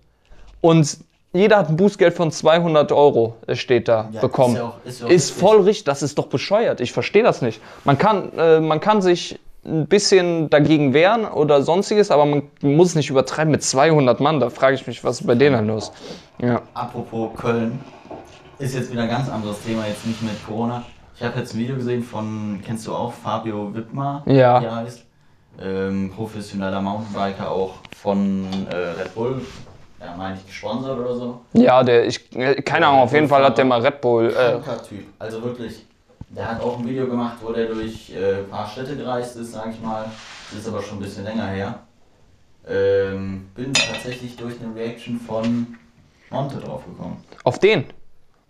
Und 0.61 0.99
jeder 1.33 1.59
hat 1.59 1.69
ein 1.71 1.77
Bußgeld 1.77 2.15
von 2.15 2.31
200 2.31 2.93
Euro, 2.93 3.37
äh, 3.47 3.55
steht 3.55 3.89
da, 3.89 4.09
Ja, 4.13 4.21
bekommen. 4.21 4.55
ist 4.55 4.59
ja 4.61 4.65
auch- 4.67 4.75
ist 4.85 5.01
ja 5.01 5.07
auch 5.07 5.11
ist 5.11 5.31
voll 5.31 5.61
richtig, 5.63 5.85
das 5.85 6.03
ist 6.03 6.19
doch 6.19 6.27
bescheuert. 6.27 6.81
Ich 6.81 6.93
verstehe 6.93 7.23
das 7.23 7.41
nicht. 7.43 7.61
Man 7.85 7.97
kann, 7.97 8.33
äh, 8.37 8.61
man 8.61 8.81
kann 8.81 9.01
sich 9.01 9.39
ein 9.65 9.87
bisschen 9.87 10.51
dagegen 10.51 10.93
wehren 10.93 11.25
oder 11.25 11.63
sonstiges, 11.63 12.11
aber 12.11 12.27
man 12.27 12.43
muss 12.63 12.89
es 12.89 12.95
nicht 12.97 13.09
übertreiben 13.11 13.53
mit 13.53 13.63
200 13.63 14.19
Mann. 14.19 14.41
Da 14.41 14.51
frage 14.51 14.75
ich 14.75 14.87
mich, 14.89 15.05
was 15.05 15.21
ist 15.21 15.27
bei 15.27 15.37
denen 15.37 15.69
los? 15.69 15.93
Ja. 16.41 16.63
Apropos 16.75 17.31
Köln, 17.41 17.79
ist 18.63 18.75
jetzt 18.75 18.93
wieder 18.93 19.03
ein 19.03 19.09
ganz 19.09 19.29
anderes 19.29 19.61
Thema, 19.63 19.87
jetzt 19.87 20.07
nicht 20.07 20.23
mit 20.23 20.45
Corona. 20.47 20.85
Ich 21.17 21.23
habe 21.23 21.39
jetzt 21.41 21.55
ein 21.55 21.59
Video 21.59 21.77
gesehen 21.77 22.03
von, 22.03 22.61
kennst 22.65 22.87
du 22.87 22.95
auch, 22.95 23.13
Fabio 23.13 23.75
Wittmar, 23.75 24.23
Ja. 24.27 24.61
wie 24.61 24.65
er 24.67 24.77
heißt. 24.77 25.05
Ähm, 25.61 26.11
professioneller 26.15 26.81
Mountainbiker, 26.81 27.51
auch 27.51 27.75
von 28.01 28.47
äh, 28.71 28.75
Red 28.75 29.15
Bull, 29.15 29.43
ja, 30.01 30.15
meine 30.17 30.37
ich, 30.37 30.47
gesponsert 30.47 30.99
oder 30.99 31.15
so. 31.15 31.41
Ja, 31.53 31.83
der, 31.83 32.07
ich, 32.07 32.35
äh, 32.35 32.63
keine 32.63 32.87
Ahnung, 32.87 33.01
auf 33.01 33.13
jeden 33.13 33.29
Fall 33.29 33.45
hat 33.45 33.59
der 33.59 33.65
mal 33.67 33.81
Red 33.81 34.01
Bull. 34.01 34.29
Äh, 34.35 34.59
Typ. 34.89 35.05
Also 35.19 35.43
wirklich, 35.43 35.85
der 36.31 36.51
hat 36.51 36.63
auch 36.63 36.79
ein 36.79 36.87
Video 36.89 37.07
gemacht, 37.07 37.37
wo 37.43 37.53
der 37.53 37.67
durch 37.67 38.11
äh, 38.15 38.39
ein 38.39 38.49
paar 38.49 38.67
Städte 38.67 38.97
gereist 38.97 39.37
ist, 39.37 39.53
sag 39.53 39.71
ich 39.71 39.81
mal. 39.83 40.07
Das 40.51 40.61
ist 40.61 40.69
aber 40.69 40.83
schon 40.83 40.99
ein 40.99 41.03
bisschen 41.03 41.25
länger 41.25 41.47
her. 41.49 41.81
Ähm, 42.67 43.49
bin 43.55 43.75
tatsächlich 43.75 44.37
durch 44.37 44.55
eine 44.63 44.75
Reaction 44.75 45.19
von 45.21 45.77
Monte 46.31 46.57
draufgekommen. 46.59 47.19
auf 47.45 47.59
den. 47.59 47.85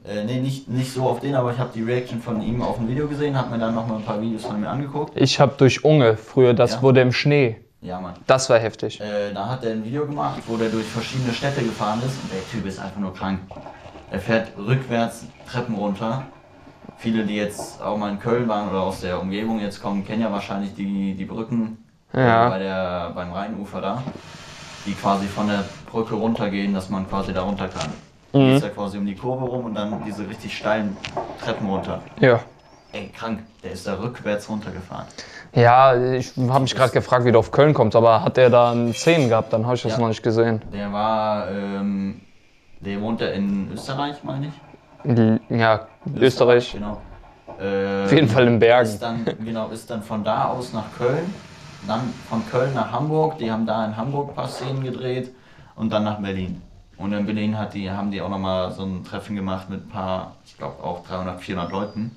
Äh, 0.04 0.24
nee, 0.24 0.40
nicht, 0.40 0.68
nicht 0.68 0.92
so 0.92 1.04
auf 1.08 1.20
den, 1.20 1.34
aber 1.36 1.52
ich 1.52 1.58
habe 1.58 1.70
die 1.74 1.82
Reaction 1.82 2.20
von 2.20 2.42
ihm 2.42 2.60
auf 2.62 2.76
dem 2.76 2.88
Video 2.88 3.06
gesehen, 3.06 3.36
habe 3.36 3.50
mir 3.50 3.58
dann 3.58 3.74
nochmal 3.74 3.98
ein 3.98 4.04
paar 4.04 4.20
Videos 4.20 4.44
von 4.44 4.60
mir 4.60 4.68
angeguckt. 4.68 5.12
Ich 5.16 5.38
habe 5.38 5.54
durch 5.56 5.84
Unge 5.84 6.16
früher, 6.16 6.54
das 6.54 6.74
Ja. 6.74 6.82
wurde 6.82 7.00
im 7.00 7.12
Schnee. 7.12 7.56
Ja, 7.80 8.00
Mann. 8.00 8.14
Das 8.26 8.48
war 8.50 8.58
heftig. 8.58 9.00
Äh, 9.00 9.32
da 9.32 9.48
hat 9.48 9.64
er 9.64 9.72
ein 9.72 9.84
Video 9.84 10.06
gemacht, 10.06 10.40
wo 10.46 10.56
der 10.56 10.68
durch 10.70 10.86
verschiedene 10.86 11.32
Städte 11.32 11.62
gefahren 11.62 12.00
ist 12.06 12.16
und 12.22 12.32
der 12.32 12.48
Typ 12.50 12.66
ist 12.66 12.78
einfach 12.80 12.98
nur 13.00 13.14
krank. 13.14 13.40
Er 14.10 14.20
fährt 14.20 14.48
rückwärts 14.58 15.24
Treppen 15.50 15.74
runter. 15.76 16.24
Viele, 16.98 17.24
die 17.24 17.36
jetzt 17.36 17.80
auch 17.82 17.96
mal 17.96 18.10
in 18.10 18.18
Köln 18.20 18.46
waren 18.48 18.68
oder 18.70 18.82
aus 18.82 19.00
der 19.00 19.20
Umgebung 19.20 19.60
jetzt 19.60 19.80
kommen, 19.82 20.04
kennen 20.06 20.22
ja 20.22 20.30
wahrscheinlich 20.30 20.74
die, 20.74 21.14
die 21.14 21.24
Brücken 21.24 21.78
Ja. 22.12 22.46
äh, 22.46 22.50
bei 22.50 22.58
der, 22.58 23.12
beim 23.14 23.32
Rheinufer 23.32 23.80
da, 23.80 24.02
die 24.86 24.92
quasi 24.94 25.26
von 25.26 25.48
der 25.48 25.64
Brücke 25.90 26.14
runtergehen, 26.14 26.74
dass 26.74 26.88
man 26.90 27.08
quasi 27.08 27.32
da 27.32 27.42
runter 27.42 27.68
kann. 27.68 27.90
Mhm. 28.32 28.52
Geht's 28.52 28.62
ja 28.64 28.68
quasi 28.70 28.98
um 28.98 29.06
die 29.06 29.14
Kurve 29.14 29.44
rum 29.44 29.66
und 29.66 29.74
dann 29.74 30.02
diese 30.06 30.28
richtig 30.28 30.56
steilen 30.56 30.96
Treppen 31.44 31.68
runter. 31.68 32.00
Ja. 32.20 32.40
Ey, 32.92 33.08
krank, 33.08 33.40
der 33.62 33.72
ist 33.72 33.86
da 33.86 33.94
rückwärts 33.98 34.48
runtergefahren. 34.48 35.06
Ja, 35.54 35.94
ich 36.14 36.32
habe 36.36 36.60
mich 36.60 36.74
gerade 36.74 36.92
gefragt, 36.92 37.24
wie 37.24 37.32
du 37.32 37.38
auf 37.38 37.50
Köln 37.50 37.74
kommst, 37.74 37.96
aber 37.96 38.22
hat 38.22 38.36
der 38.36 38.50
da 38.50 38.70
einen 38.72 38.92
Szenen 38.94 39.28
gehabt? 39.28 39.52
Dann 39.52 39.64
habe 39.66 39.76
ich 39.76 39.82
das 39.82 39.92
Ja. 39.92 39.98
noch 39.98 40.08
nicht 40.08 40.22
gesehen. 40.22 40.62
Der 40.72 40.92
war, 40.92 41.50
ähm, 41.50 42.20
der 42.80 43.00
wohnt 43.00 43.20
ja 43.20 43.28
in 43.28 43.70
Österreich, 43.72 44.16
meine 44.24 44.48
ich. 44.48 45.40
Ja, 45.50 45.86
Österreich. 46.18 46.72
Genau. 46.72 46.98
Ähm, 47.60 48.04
Auf 48.04 48.12
jeden 48.12 48.28
Fall 48.28 48.46
in 48.46 48.58
Bergen. 48.58 48.88
Ist 48.88 49.02
dann, 49.02 49.24
genau, 49.44 49.68
ist 49.68 49.90
dann 49.90 50.02
von 50.02 50.24
da 50.24 50.46
aus 50.46 50.72
nach 50.72 50.86
Köln, 50.96 51.32
dann 51.86 52.12
von 52.28 52.42
Köln 52.50 52.72
nach 52.74 52.92
Hamburg. 52.92 53.38
Die 53.38 53.50
haben 53.50 53.66
da 53.66 53.84
in 53.84 53.96
Hamburg 53.96 54.30
ein 54.30 54.34
paar 54.34 54.48
Szenen 54.48 54.82
gedreht 54.82 55.30
und 55.76 55.92
dann 55.92 56.04
nach 56.04 56.18
Berlin. 56.18 56.62
Und 57.02 57.12
in 57.12 57.26
Berlin 57.26 57.58
hat 57.58 57.74
die, 57.74 57.90
haben 57.90 58.12
die 58.12 58.20
auch 58.20 58.28
nochmal 58.28 58.70
so 58.70 58.84
ein 58.84 59.02
Treffen 59.02 59.34
gemacht 59.34 59.68
mit 59.68 59.86
ein 59.86 59.88
paar, 59.88 60.36
ich 60.46 60.56
glaube 60.56 60.84
auch 60.84 61.04
300, 61.04 61.40
400 61.40 61.72
Leuten. 61.72 62.16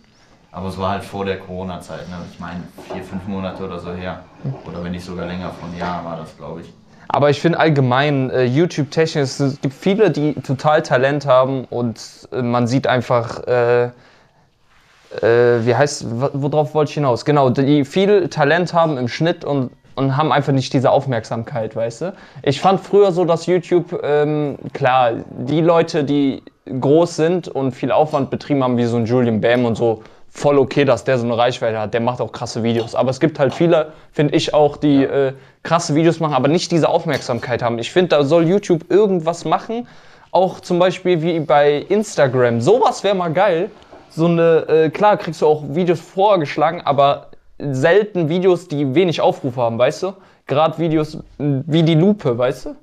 Aber 0.51 0.69
es 0.69 0.77
war 0.77 0.91
halt 0.91 1.03
vor 1.03 1.25
der 1.25 1.39
Corona-Zeit, 1.39 2.07
ne? 2.07 2.17
ich 2.31 2.39
meine 2.39 2.61
vier, 2.93 3.03
fünf 3.03 3.27
Monate 3.27 3.63
oder 3.63 3.79
so 3.79 3.91
her. 3.91 4.23
Oder 4.65 4.83
wenn 4.83 4.91
nicht 4.91 5.03
sogar 5.03 5.25
länger, 5.25 5.49
von 5.59 5.75
Jahr 5.75 6.05
war 6.05 6.17
das, 6.17 6.37
glaube 6.37 6.61
ich. 6.61 6.71
Aber 7.07 7.31
ich 7.31 7.41
finde 7.41 7.59
allgemein, 7.59 8.29
äh, 8.29 8.43
YouTube-technisch, 8.43 9.39
es 9.39 9.59
gibt 9.59 9.73
viele, 9.73 10.11
die 10.11 10.33
total 10.35 10.83
Talent 10.83 11.25
haben 11.25 11.65
und 11.65 12.29
äh, 12.31 12.43
man 12.43 12.67
sieht 12.67 12.85
einfach, 12.85 13.43
äh, 13.47 13.85
äh, 13.85 15.65
wie 15.65 15.75
heißt, 15.75 16.05
worauf 16.33 16.75
wollte 16.75 16.89
ich 16.89 16.95
hinaus? 16.95 17.25
Genau, 17.25 17.49
die 17.49 17.85
viel 17.85 18.29
Talent 18.29 18.73
haben 18.73 18.97
im 18.97 19.07
Schnitt 19.07 19.43
und, 19.43 19.71
und 19.95 20.17
haben 20.17 20.31
einfach 20.31 20.53
nicht 20.53 20.73
diese 20.73 20.91
Aufmerksamkeit, 20.91 21.75
weißt 21.75 22.01
du? 22.01 22.13
Ich 22.43 22.61
fand 22.61 22.79
früher 22.81 23.11
so, 23.11 23.25
dass 23.25 23.45
YouTube, 23.45 23.99
ähm, 24.03 24.57
klar, 24.73 25.13
die 25.47 25.61
Leute, 25.61 26.03
die 26.03 26.43
groß 26.65 27.15
sind 27.15 27.47
und 27.47 27.71
viel 27.71 27.91
Aufwand 27.91 28.29
betrieben 28.29 28.63
haben, 28.63 28.77
wie 28.77 28.85
so 28.85 28.97
ein 28.97 29.05
Julian 29.05 29.41
Bam 29.41 29.65
und 29.65 29.75
so, 29.75 30.03
voll 30.35 30.59
okay, 30.59 30.83
dass 30.83 31.05
der 31.05 31.17
so 31.17 31.25
eine 31.25 31.37
Reichweite 31.37 31.79
hat. 31.79 31.93
Der 31.93 32.01
macht 32.01 32.19
auch 32.19 32.31
krasse 32.31 32.61
Videos. 32.61 32.93
Aber 32.93 33.09
es 33.09 33.19
gibt 33.19 33.39
halt 33.39 33.53
viele, 33.53 33.93
finde 34.11 34.35
ich 34.35 34.53
auch, 34.53 34.75
die 34.75 35.03
äh, 35.03 35.33
krasse 35.63 35.95
Videos 35.95 36.19
machen, 36.19 36.33
aber 36.33 36.49
nicht 36.49 36.71
diese 36.71 36.89
Aufmerksamkeit 36.89 37.63
haben. 37.63 37.79
Ich 37.79 37.91
finde, 37.91 38.09
da 38.09 38.23
soll 38.23 38.47
YouTube 38.47 38.91
irgendwas 38.91 39.45
machen. 39.45 39.87
Auch 40.31 40.59
zum 40.59 40.77
Beispiel 40.77 41.21
wie 41.21 41.39
bei 41.39 41.85
Instagram. 41.87 42.59
Sowas 42.59 43.03
wäre 43.05 43.15
mal 43.15 43.31
geil. 43.31 43.71
So 44.09 44.25
eine, 44.25 44.65
äh, 44.67 44.89
klar 44.89 45.15
kriegst 45.15 45.41
du 45.41 45.47
auch 45.47 45.63
Videos 45.69 46.01
vorgeschlagen, 46.01 46.81
aber 46.81 47.27
selten 47.59 48.29
Videos, 48.29 48.67
die 48.67 48.95
wenig 48.95 49.21
Aufrufe 49.21 49.61
haben, 49.61 49.77
weißt 49.77 50.03
du? 50.03 50.13
Gerade 50.47 50.77
Videos 50.77 51.17
wie 51.37 51.83
die 51.83 51.95
Lupe, 51.95 52.37
weißt 52.37 52.65
du? 52.67 52.75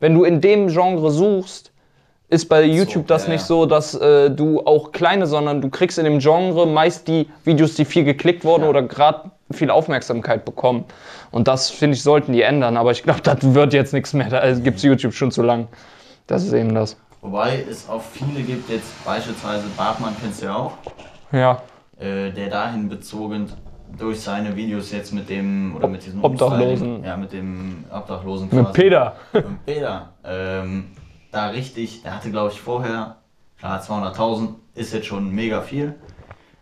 Wenn 0.00 0.14
du 0.14 0.24
in 0.24 0.40
dem 0.40 0.68
Genre 0.68 1.10
suchst, 1.10 1.72
ist 2.28 2.48
bei 2.48 2.64
YouTube 2.64 3.06
das 3.06 3.24
ja, 3.26 3.32
nicht 3.32 3.42
ja. 3.42 3.46
so, 3.46 3.66
dass 3.66 3.94
äh, 3.94 4.30
du 4.30 4.60
auch 4.66 4.92
kleine, 4.92 5.26
sondern 5.26 5.60
du 5.60 5.68
kriegst 5.68 5.98
in 5.98 6.04
dem 6.04 6.18
Genre 6.18 6.66
meist 6.66 7.06
die 7.06 7.28
Videos, 7.44 7.74
die 7.74 7.84
viel 7.84 8.02
geklickt 8.04 8.44
wurden 8.44 8.64
Ja. 8.64 8.70
oder 8.70 8.82
gerade 8.82 9.30
viel 9.52 9.70
Aufmerksamkeit 9.70 10.44
bekommen. 10.44 10.84
Und 11.30 11.46
das, 11.46 11.70
finde 11.70 11.96
ich, 11.96 12.02
sollten 12.02 12.32
die 12.32 12.42
ändern. 12.42 12.76
Aber 12.76 12.90
ich 12.90 13.02
glaube, 13.02 13.20
das 13.22 13.54
wird 13.54 13.72
jetzt 13.72 13.92
nichts 13.92 14.14
mehr. 14.14 14.28
Da 14.30 14.52
gibt 14.52 14.78
es 14.78 14.82
YouTube 14.82 15.12
schon 15.14 15.30
zu 15.30 15.42
lang. 15.42 15.68
Das 16.26 16.42
ist 16.42 16.52
eben 16.54 16.74
das. 16.74 16.96
Wobei 17.20 17.64
es 17.70 17.88
auch 17.88 18.02
viele 18.02 18.42
gibt, 18.42 18.68
jetzt 18.70 19.04
beispielsweise 19.04 19.64
Bartmann 19.76 20.14
kennst 20.20 20.42
du 20.42 20.46
ja 20.46 20.56
auch, 20.56 20.72
Ja. 21.32 21.62
äh, 22.00 22.30
der 22.30 22.48
dahin 22.50 22.88
bezogen 22.88 23.50
durch 23.98 24.20
seine 24.20 24.56
Videos 24.56 24.90
jetzt 24.92 25.12
mit 25.12 25.28
dem 25.28 25.74
oder 25.76 25.88
mit 25.88 26.04
diesem 26.04 26.22
Obdachlosen. 26.24 26.70
Umstyling, 26.70 27.04
ja 27.04 27.16
mit 27.16 27.32
dem 27.32 27.84
Obdachlosen 27.92 28.48
Mit 28.50 28.64
quasi. 28.64 28.72
Peter. 28.80 29.16
mit 29.32 29.66
Peter 29.66 30.08
ähm, 30.24 30.86
da 31.30 31.46
richtig 31.48 32.02
der 32.02 32.14
hatte 32.16 32.30
glaube 32.30 32.50
ich 32.52 32.60
vorher 32.60 33.16
klar 33.58 33.80
200.000 33.82 34.48
ist 34.74 34.92
jetzt 34.92 35.06
schon 35.06 35.30
mega 35.30 35.60
viel 35.60 35.94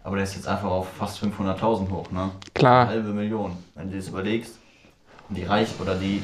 aber 0.04 0.16
der 0.16 0.24
ist 0.24 0.34
jetzt 0.34 0.48
einfach 0.48 0.70
auf 0.70 0.88
fast 0.98 1.22
500.000 1.22 1.90
hoch 1.90 2.10
ne 2.10 2.30
Klar. 2.54 2.82
eine 2.82 2.90
halbe 2.90 3.08
Million 3.10 3.52
wenn 3.74 3.90
du 3.90 3.96
das 3.96 4.08
überlegst 4.08 4.56
und 5.28 5.36
die 5.38 5.44
reich 5.44 5.68
oder 5.80 5.94
die 5.94 6.22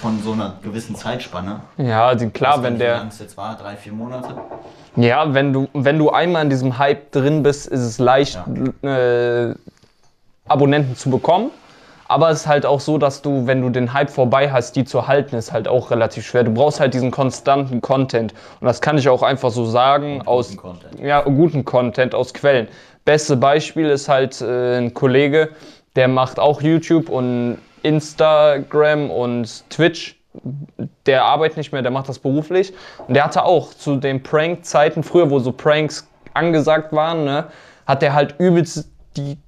von 0.00 0.22
so 0.22 0.32
einer 0.32 0.54
gewissen 0.62 0.94
Zeitspanne 0.96 1.60
Ja, 1.76 2.14
die, 2.14 2.30
klar, 2.30 2.62
wenn 2.62 2.78
der. 2.78 2.94
lang 2.96 3.08
es 3.08 3.18
jetzt 3.18 3.36
war, 3.36 3.54
drei, 3.58 3.76
vier 3.76 3.92
Monate. 3.92 4.34
Ja, 4.96 5.34
wenn 5.34 5.52
du, 5.52 5.68
wenn 5.74 5.98
du 5.98 6.08
einmal 6.08 6.42
in 6.44 6.48
diesem 6.48 6.78
Hype 6.78 7.12
drin 7.12 7.42
bist, 7.42 7.66
ist 7.66 7.80
es 7.80 7.98
leicht, 7.98 8.38
äh, 8.82 9.54
Abonnenten 10.50 10.96
zu 10.96 11.10
bekommen. 11.10 11.50
Aber 12.08 12.28
es 12.30 12.40
ist 12.40 12.46
halt 12.48 12.66
auch 12.66 12.80
so, 12.80 12.98
dass 12.98 13.22
du, 13.22 13.46
wenn 13.46 13.62
du 13.62 13.70
den 13.70 13.92
Hype 13.92 14.10
vorbei 14.10 14.50
hast, 14.50 14.74
die 14.74 14.84
zu 14.84 15.06
halten, 15.06 15.36
ist 15.36 15.52
halt 15.52 15.68
auch 15.68 15.92
relativ 15.92 16.26
schwer. 16.26 16.42
Du 16.42 16.52
brauchst 16.52 16.80
halt 16.80 16.92
diesen 16.92 17.12
konstanten 17.12 17.80
Content. 17.80 18.34
Und 18.60 18.66
das 18.66 18.80
kann 18.80 18.98
ich 18.98 19.08
auch 19.08 19.22
einfach 19.22 19.50
so 19.50 19.64
sagen, 19.64 20.20
aus 20.26 20.48
guten 20.48 20.60
Content. 20.60 21.00
ja, 21.00 21.20
guten 21.22 21.64
Content 21.64 22.16
aus 22.16 22.34
Quellen. 22.34 22.66
Beste 23.04 23.36
Beispiel 23.36 23.88
ist 23.88 24.08
halt 24.08 24.40
äh, 24.40 24.78
ein 24.78 24.92
Kollege, 24.92 25.50
der 25.94 26.08
macht 26.08 26.40
auch 26.40 26.60
YouTube 26.62 27.08
und 27.08 27.58
Instagram 27.84 29.08
und 29.08 29.70
Twitch. 29.70 30.18
Der 31.06 31.24
arbeitet 31.24 31.58
nicht 31.58 31.72
mehr, 31.72 31.82
der 31.82 31.92
macht 31.92 32.08
das 32.08 32.18
beruflich. 32.18 32.72
Und 33.06 33.14
der 33.14 33.24
hatte 33.24 33.44
auch 33.44 33.72
zu 33.72 33.96
den 33.96 34.20
Prank-Zeiten, 34.20 35.04
früher, 35.04 35.30
wo 35.30 35.38
so 35.38 35.52
Pranks 35.52 36.08
angesagt 36.34 36.92
waren, 36.92 37.24
ne, 37.24 37.46
hat 37.86 38.02
der 38.02 38.14
halt 38.14 38.34
übelst 38.38 38.90
die 39.16 39.38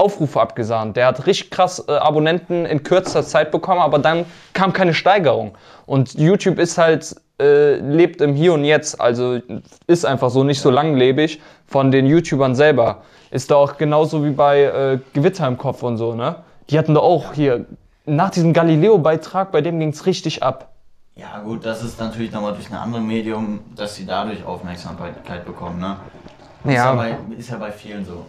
Aufrufe 0.00 0.40
abgesahnt. 0.40 0.96
Der 0.96 1.06
hat 1.06 1.26
richtig 1.26 1.50
krass 1.50 1.84
äh, 1.86 1.92
Abonnenten 1.92 2.66
in 2.66 2.82
kürzester 2.82 3.22
Zeit 3.22 3.50
bekommen, 3.50 3.80
aber 3.80 3.98
dann 3.98 4.24
kam 4.52 4.72
keine 4.72 4.94
Steigerung. 4.94 5.52
Und 5.86 6.14
YouTube 6.14 6.58
ist 6.58 6.78
halt, 6.78 7.14
äh, 7.40 7.76
lebt 7.76 8.20
im 8.20 8.34
Hier 8.34 8.54
und 8.54 8.64
Jetzt, 8.64 9.00
also 9.00 9.38
ist 9.86 10.04
einfach 10.04 10.30
so 10.30 10.44
nicht 10.44 10.60
so 10.60 10.70
langlebig 10.70 11.40
von 11.66 11.90
den 11.90 12.06
YouTubern 12.06 12.54
selber. 12.54 13.02
Ist 13.30 13.50
da 13.50 13.56
auch 13.56 13.76
genauso 13.76 14.24
wie 14.24 14.30
bei 14.30 14.62
äh, 14.62 14.98
Gewitter 15.12 15.46
im 15.46 15.56
Kopf 15.56 15.82
und 15.82 15.96
so, 15.96 16.14
ne? 16.14 16.36
Die 16.68 16.78
hatten 16.78 16.94
da 16.94 17.00
auch 17.00 17.32
hier, 17.32 17.66
nach 18.06 18.30
diesem 18.30 18.52
Galileo-Beitrag, 18.52 19.52
bei 19.52 19.60
dem 19.60 19.78
ging 19.78 19.90
es 19.90 20.06
richtig 20.06 20.42
ab. 20.42 20.70
Ja 21.16 21.40
gut, 21.40 21.66
das 21.66 21.82
ist 21.82 22.00
natürlich 22.00 22.32
nochmal 22.32 22.54
durch 22.54 22.70
ein 22.70 22.76
anderes 22.76 23.04
Medium, 23.04 23.60
dass 23.76 23.96
sie 23.96 24.06
dadurch 24.06 24.44
Aufmerksamkeit 24.44 25.44
bekommen. 25.44 25.80
Ne? 25.80 25.96
Ist, 26.64 26.74
ja 26.74 26.94
bei, 26.94 27.16
ist 27.36 27.50
ja 27.50 27.56
bei 27.56 27.72
vielen 27.72 28.04
so. 28.04 28.24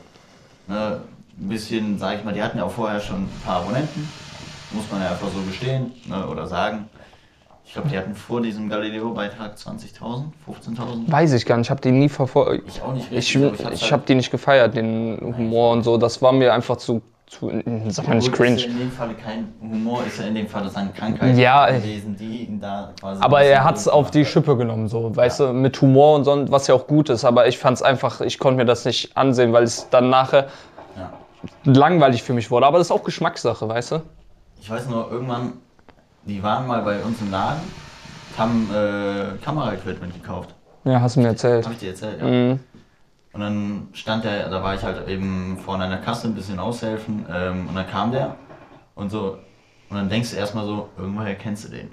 Ne? 0.67 1.01
Ein 1.41 1.50
bisschen, 1.50 1.98
sag 1.98 2.19
ich 2.19 2.24
mal, 2.24 2.33
die 2.33 2.41
hatten 2.43 2.57
ja 2.60 2.65
auch 2.65 2.71
vorher 2.71 3.00
schon 3.00 3.24
ein 3.24 3.41
paar 3.43 3.57
Abonnenten, 3.62 4.07
muss 4.71 4.86
man 4.91 5.01
ja 5.01 5.10
einfach 5.10 5.27
so 5.33 5.41
gestehen 5.50 5.91
ne? 6.05 6.27
oder 6.27 6.45
sagen. 6.48 6.88
Ich 7.65 7.74
glaube, 7.74 7.89
die 7.89 7.98
hatten 7.98 8.15
vor 8.15 8.41
diesem 8.41 8.69
Galileo-Beitrag 8.69 9.55
20.000, 9.55 10.25
15.000. 10.45 11.10
Weiß 11.12 11.31
ich 11.33 11.45
gar 11.45 11.57
nicht, 11.57 11.67
ich 11.67 11.71
habe 11.71 11.81
die 11.81 11.91
nie 11.91 12.10
verfolgt. 12.10 12.67
Ich 12.67 12.81
auch 12.81 12.93
nicht 12.93 13.07
Ich, 13.12 13.17
richtig. 13.38 13.38
aber 13.38 13.51
hab's 13.65 13.75
ich 13.75 13.81
halt- 13.83 13.91
habe 13.93 14.03
die 14.07 14.15
nicht 14.15 14.29
gefeiert, 14.29 14.75
den 14.75 15.33
Humor 15.38 15.71
und 15.71 15.83
so. 15.83 15.98
Das 15.98 16.21
war 16.21 16.33
mir 16.33 16.53
einfach 16.53 16.75
zu, 16.77 17.01
zu 17.27 17.50
sag 17.88 18.10
mal 18.10 18.15
nicht 18.15 18.33
cringe. 18.33 18.55
Ist 18.57 18.65
ja 18.65 18.71
in 18.71 18.79
dem 18.79 18.91
Fall 18.91 19.13
kein 19.15 19.53
Humor, 19.62 20.03
ist 20.05 20.19
ja 20.19 20.25
in 20.27 20.36
dem 20.36 20.48
Fall 20.50 20.69
seine 20.69 20.89
Krankheit 20.89 21.38
Ja, 21.38 21.71
gewesen, 21.71 22.17
die 22.19 22.43
ihn 22.43 22.60
da 22.60 22.91
quasi. 23.00 23.21
Aber 23.24 23.41
er 23.41 23.63
hat 23.63 23.77
es 23.77 23.88
auf 23.88 24.12
die. 24.12 24.25
Schippe 24.25 24.57
genommen, 24.57 24.89
so, 24.89 25.15
weißt 25.15 25.39
du, 25.39 25.53
mit 25.53 25.79
Humor 25.81 26.15
und 26.17 26.25
so, 26.25 26.51
was 26.51 26.67
ja 26.67 26.75
auch 26.75 26.88
gut 26.88 27.10
ist. 27.10 27.24
Aber 27.24 27.48
ich 27.48 27.57
fand 27.57 27.77
es 27.77 27.81
einfach, 27.83 28.19
ich 28.19 28.38
konnte 28.38 28.57
mir 28.57 28.65
das 28.65 28.83
nicht 28.83 29.15
ansehen, 29.15 29.53
weil 29.53 29.63
es 29.63 29.88
dann 29.89 30.10
nachher 30.10 30.41
Ja. 30.43 30.50
Langweilig 31.63 32.24
für 32.24 32.33
mich 32.33 32.51
wurde. 32.51 32.65
Aber 32.65 32.77
das 32.77 32.88
ist 32.88 32.91
auch 32.91 33.03
Geschmackssache, 33.03 33.67
weißt 33.67 33.91
du? 33.91 34.01
Ich 34.60 34.69
weiß 34.69 34.88
nur, 34.88 35.12
irgendwann, 35.12 35.53
die 36.24 36.41
waren 36.43 36.67
mal 36.67 36.81
bei 36.81 37.01
uns 37.01 37.19
im 37.21 37.31
Laden, 37.31 37.62
haben 38.38 38.69
äh, 38.74 39.38
Kameraequipment 39.43 40.13
gekauft. 40.13 40.53
Ja, 40.83 41.01
hast 41.01 41.15
du 41.15 41.21
mir 41.21 41.27
erzählt. 41.27 41.65
Hab 41.65 41.74
ich 41.74 41.79
dir 41.79 41.89
erzählt, 41.89 42.19
ja. 42.19 42.27
Mhm. 42.27 42.60
Und 43.33 43.39
dann 43.39 43.88
stand 43.93 44.25
der, 44.25 44.50
da 44.50 44.62
war 44.62 44.75
ich 44.75 44.83
halt 44.83 45.07
eben 45.07 45.57
vorne 45.57 45.86
an 45.86 45.89
der 45.89 46.01
Kasse 46.01 46.27
ein 46.27 46.36
bisschen 46.36 46.60
aushelfen 46.60 47.25
ähm, 47.31 47.67
und 47.69 47.75
dann 47.75 47.88
kam 47.88 48.12
der 48.12 48.36
und 48.95 49.10
so. 49.10 49.38
Und 49.89 49.98
dann 49.98 50.10
denkst 50.10 50.31
du 50.31 50.38
erstmal 50.38 50.65
so, 50.65 50.89
irgendwoher 50.98 51.36
kennst 51.36 51.65
du 51.65 51.69
den. 51.69 51.91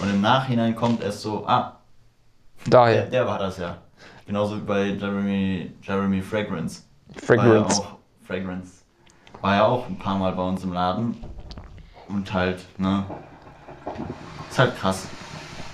Und 0.00 0.10
im 0.10 0.20
Nachhinein 0.20 0.74
kommt 0.74 1.02
erst 1.02 1.22
so, 1.22 1.46
ah, 1.46 1.80
der, 2.66 2.70
Daher. 2.70 3.06
der 3.06 3.26
war 3.26 3.38
das 3.38 3.58
ja. 3.58 3.78
Genauso 4.26 4.56
wie 4.56 4.62
bei 4.62 4.86
Jeremy, 4.88 5.72
Jeremy 5.82 6.22
Fragrance. 6.22 6.82
Fragrance. 7.16 7.48
War 7.48 7.54
ja 7.54 7.62
auch 7.64 7.96
Fragrance. 8.26 8.83
War 9.40 9.56
ja 9.56 9.66
auch 9.66 9.88
ein 9.88 9.98
paar 9.98 10.16
Mal 10.16 10.32
bei 10.32 10.42
uns 10.42 10.64
im 10.64 10.72
Laden. 10.72 11.16
Und 12.08 12.32
halt, 12.32 12.58
ne. 12.78 13.04
Ist 14.50 14.58
halt 14.58 14.76
krass. 14.78 15.06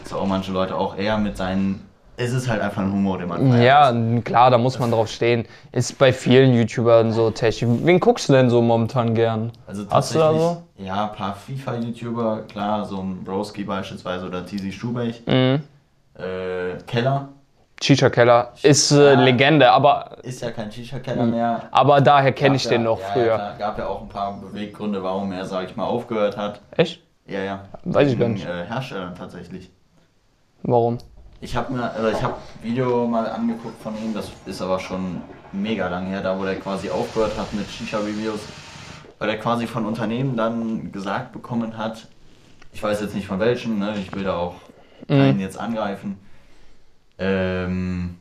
Dass 0.03 0.13
auch 0.13 0.27
manche 0.27 0.53
Leute 0.53 0.77
auch 0.77 0.97
eher 0.97 1.19
mit 1.19 1.37
seinen. 1.37 1.87
Es 2.17 2.33
ist 2.33 2.49
halt 2.49 2.61
einfach 2.61 2.83
ein 2.83 2.93
Humor, 2.93 3.19
den 3.19 3.29
man 3.29 3.51
feiert. 3.51 3.65
Ja, 3.65 4.21
klar, 4.23 4.51
da 4.51 4.59
muss 4.59 4.79
man 4.79 4.91
drauf 4.91 5.09
stehen. 5.09 5.47
Ist 5.73 5.97
bei 5.99 6.13
vielen 6.13 6.55
YouTubern 6.55 7.13
so 7.13 7.31
technisch. 7.31 7.71
Wen 7.83 7.99
guckst 7.99 8.29
du 8.29 8.35
denn 8.35 8.51
so 8.51 8.61
momentan 8.61 9.15
gern? 9.15 9.53
Also 9.67 9.87
Hast 9.89 10.15
du 10.15 10.19
da 10.19 10.25
tatsächlich, 10.27 10.43
so? 10.43 10.63
ja, 10.85 11.11
ein 11.11 11.17
paar 11.17 11.35
FIFA-YouTuber, 11.35 12.43
klar, 12.43 12.85
so 12.85 12.99
ein 12.99 13.25
Broski 13.25 13.65
beispielsweise 13.65 14.27
oder 14.27 14.45
Tizi 14.45 14.71
Stubech. 14.71 15.23
Mhm. 15.27 15.63
Äh, 16.19 16.77
Keller 16.87 17.29
Chicha 17.81 18.11
Keller 18.11 18.53
ist 18.63 18.93
äh, 18.93 19.15
Ja. 19.15 19.21
Legende, 19.23 19.71
aber, 19.71 20.19
ist 20.23 20.43
ja 20.43 20.51
kein 20.51 20.71
Shisha-Keller 20.71 21.25
mehr. 21.25 21.63
aber 21.71 22.01
daher 22.03 22.33
kenne 22.33 22.57
ich 22.57 22.65
den 22.69 22.83
ja, 22.83 22.91
noch 22.91 23.01
ja, 23.01 23.07
früher. 23.07 23.37
Ja, 23.39 23.55
gab 23.59 23.79
ja 23.79 23.87
auch 23.87 24.03
ein 24.03 24.09
paar 24.09 24.39
Beweggründe, 24.39 25.03
warum 25.03 25.33
er, 25.33 25.47
sag 25.47 25.65
ich 25.65 25.77
mal, 25.77 25.85
aufgehört 25.85 26.37
hat. 26.37 26.61
Echt? 26.77 27.03
Ja, 27.27 27.41
ja. 27.41 27.65
Weiß 27.85 28.13
ich 28.13 28.19
gar 28.19 28.29
nicht. 28.29 28.47
Äh, 28.47 28.67
Herstellern 28.67 29.15
tatsächlich. 29.15 29.71
Warum? 30.63 30.99
Ich 31.41 31.57
habe 31.57 31.73
mir, 31.73 31.91
also 31.91 32.09
ich 32.09 32.23
habe 32.23 32.35
Video 32.63 33.07
mal 33.07 33.27
angeguckt 33.31 33.83
von 33.83 33.97
ihm, 33.97 34.13
das 34.13 34.31
ist 34.45 34.61
aber 34.61 34.79
schon 34.79 35.23
mega 35.53 35.89
lang 35.89 36.07
her, 36.09 36.21
da 36.21 36.39
wo 36.39 36.45
der 36.45 36.57
quasi 36.57 36.91
aufgehört 36.91 37.33
hat 37.39 37.51
mit 37.55 37.67
Shisha-Reviews, 37.67 38.41
weil 39.19 39.31
er 39.31 39.39
quasi 39.39 39.67
von 39.67 39.87
Unternehmen 39.87 40.37
dann 40.37 40.93
gesagt 40.93 41.33
bekommen 41.33 41.79
hat, 41.79 42.07
ich 42.75 42.83
weiß 42.83 43.01
jetzt 43.01 43.15
nicht 43.15 43.27
von 43.27 43.41
welchem, 43.41 43.79
ne, 43.79 43.95
ich 43.99 44.15
will 44.15 44.25
da 44.25 44.37
auch 44.37 44.55
keinen 45.09 45.37
Mhm. 45.37 45.41
jetzt 45.41 45.59
angreifen, 45.59 46.19
ähm, 47.21 48.17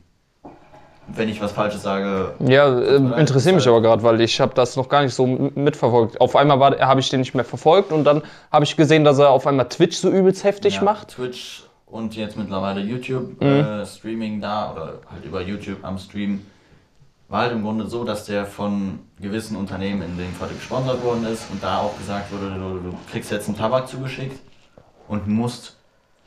wenn 1.08 1.28
ich 1.28 1.40
was 1.42 1.50
Falsches 1.50 1.82
sage. 1.82 2.34
Ja, 2.38 2.68
äh, 2.78 2.98
leid, 2.98 3.18
interessiert 3.18 3.56
mich 3.56 3.64
halt- 3.66 3.74
aber 3.74 3.82
gerade, 3.82 4.02
weil 4.04 4.20
ich 4.20 4.40
habe 4.40 4.54
das 4.54 4.76
noch 4.76 4.88
gar 4.88 5.02
nicht 5.02 5.14
so 5.14 5.26
mitverfolgt. 5.26 6.20
Auf 6.20 6.36
einmal 6.36 6.78
habe 6.80 7.00
ich 7.00 7.08
den 7.08 7.18
nicht 7.20 7.34
mehr 7.34 7.44
verfolgt 7.44 7.90
und 7.90 8.04
dann 8.04 8.22
habe 8.52 8.64
ich 8.64 8.76
gesehen, 8.76 9.02
dass 9.04 9.18
er 9.18 9.30
auf 9.30 9.46
einmal 9.46 9.68
Twitch 9.68 9.96
so 9.96 10.08
übelst 10.10 10.44
heftig 10.44 10.76
ja, 10.76 10.82
macht. 10.84 11.08
Twitch 11.16 11.64
und 11.86 12.14
jetzt 12.14 12.36
mittlerweile 12.36 12.80
YouTube 12.80 13.40
Mhm. 13.42 13.46
äh, 13.48 13.86
Streaming 13.86 14.40
da 14.40 14.70
oder 14.72 14.84
halt 15.10 15.24
über 15.24 15.42
YouTube 15.42 15.78
am 15.82 15.98
Stream. 15.98 16.46
War 17.28 17.42
halt 17.42 17.52
im 17.52 17.62
Grunde 17.62 17.86
so, 17.86 18.04
dass 18.04 18.26
der 18.26 18.44
von 18.46 19.00
gewissen 19.20 19.56
Unternehmen 19.56 20.02
in 20.02 20.16
dem 20.18 20.32
Fall 20.32 20.48
gesponsert 20.48 21.02
worden 21.04 21.26
ist 21.26 21.50
und 21.50 21.62
da 21.62 21.78
auch 21.78 21.96
gesagt 21.98 22.32
wurde, 22.32 22.54
du, 22.54 22.90
du 22.90 22.96
kriegst 23.10 23.30
jetzt 23.32 23.48
einen 23.48 23.56
Tabak 23.58 23.88
zugeschickt 23.88 24.38
und 25.08 25.26
musst 25.26 25.76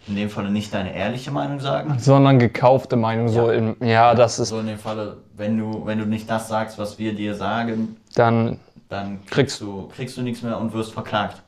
in 0.07 0.15
dem 0.15 0.29
Falle 0.29 0.49
nicht 0.51 0.73
deine 0.73 0.93
ehrliche 0.95 1.31
Meinung 1.31 1.59
sagen. 1.59 1.95
Sondern 1.99 2.37
gekaufte 2.39 2.95
Meinung, 2.95 3.29
so 3.29 3.49
Ja. 3.51 3.57
im, 3.57 3.75
ja, 3.81 4.13
das 4.15 4.39
ist 4.39 4.49
So 4.49 4.59
in 4.59 4.67
dem 4.67 4.77
Falle, 4.79 5.17
wenn 5.37 5.57
du, 5.57 5.85
wenn 5.85 5.99
du 5.99 6.05
nicht 6.05 6.29
das 6.29 6.47
sagst, 6.49 6.77
was 6.77 6.99
wir 6.99 7.13
dir 7.15 7.35
sagen, 7.35 7.97
dann 8.15 8.59
dann 8.89 9.19
kriegst, 9.25 9.31
Kriegst- 9.31 9.61
du, 9.61 9.89
kriegst 9.95 10.17
du 10.17 10.21
nichts 10.21 10.43
mehr 10.43 10.57
und 10.59 10.71
wirst 10.73 10.93
verklagt. 10.93 11.41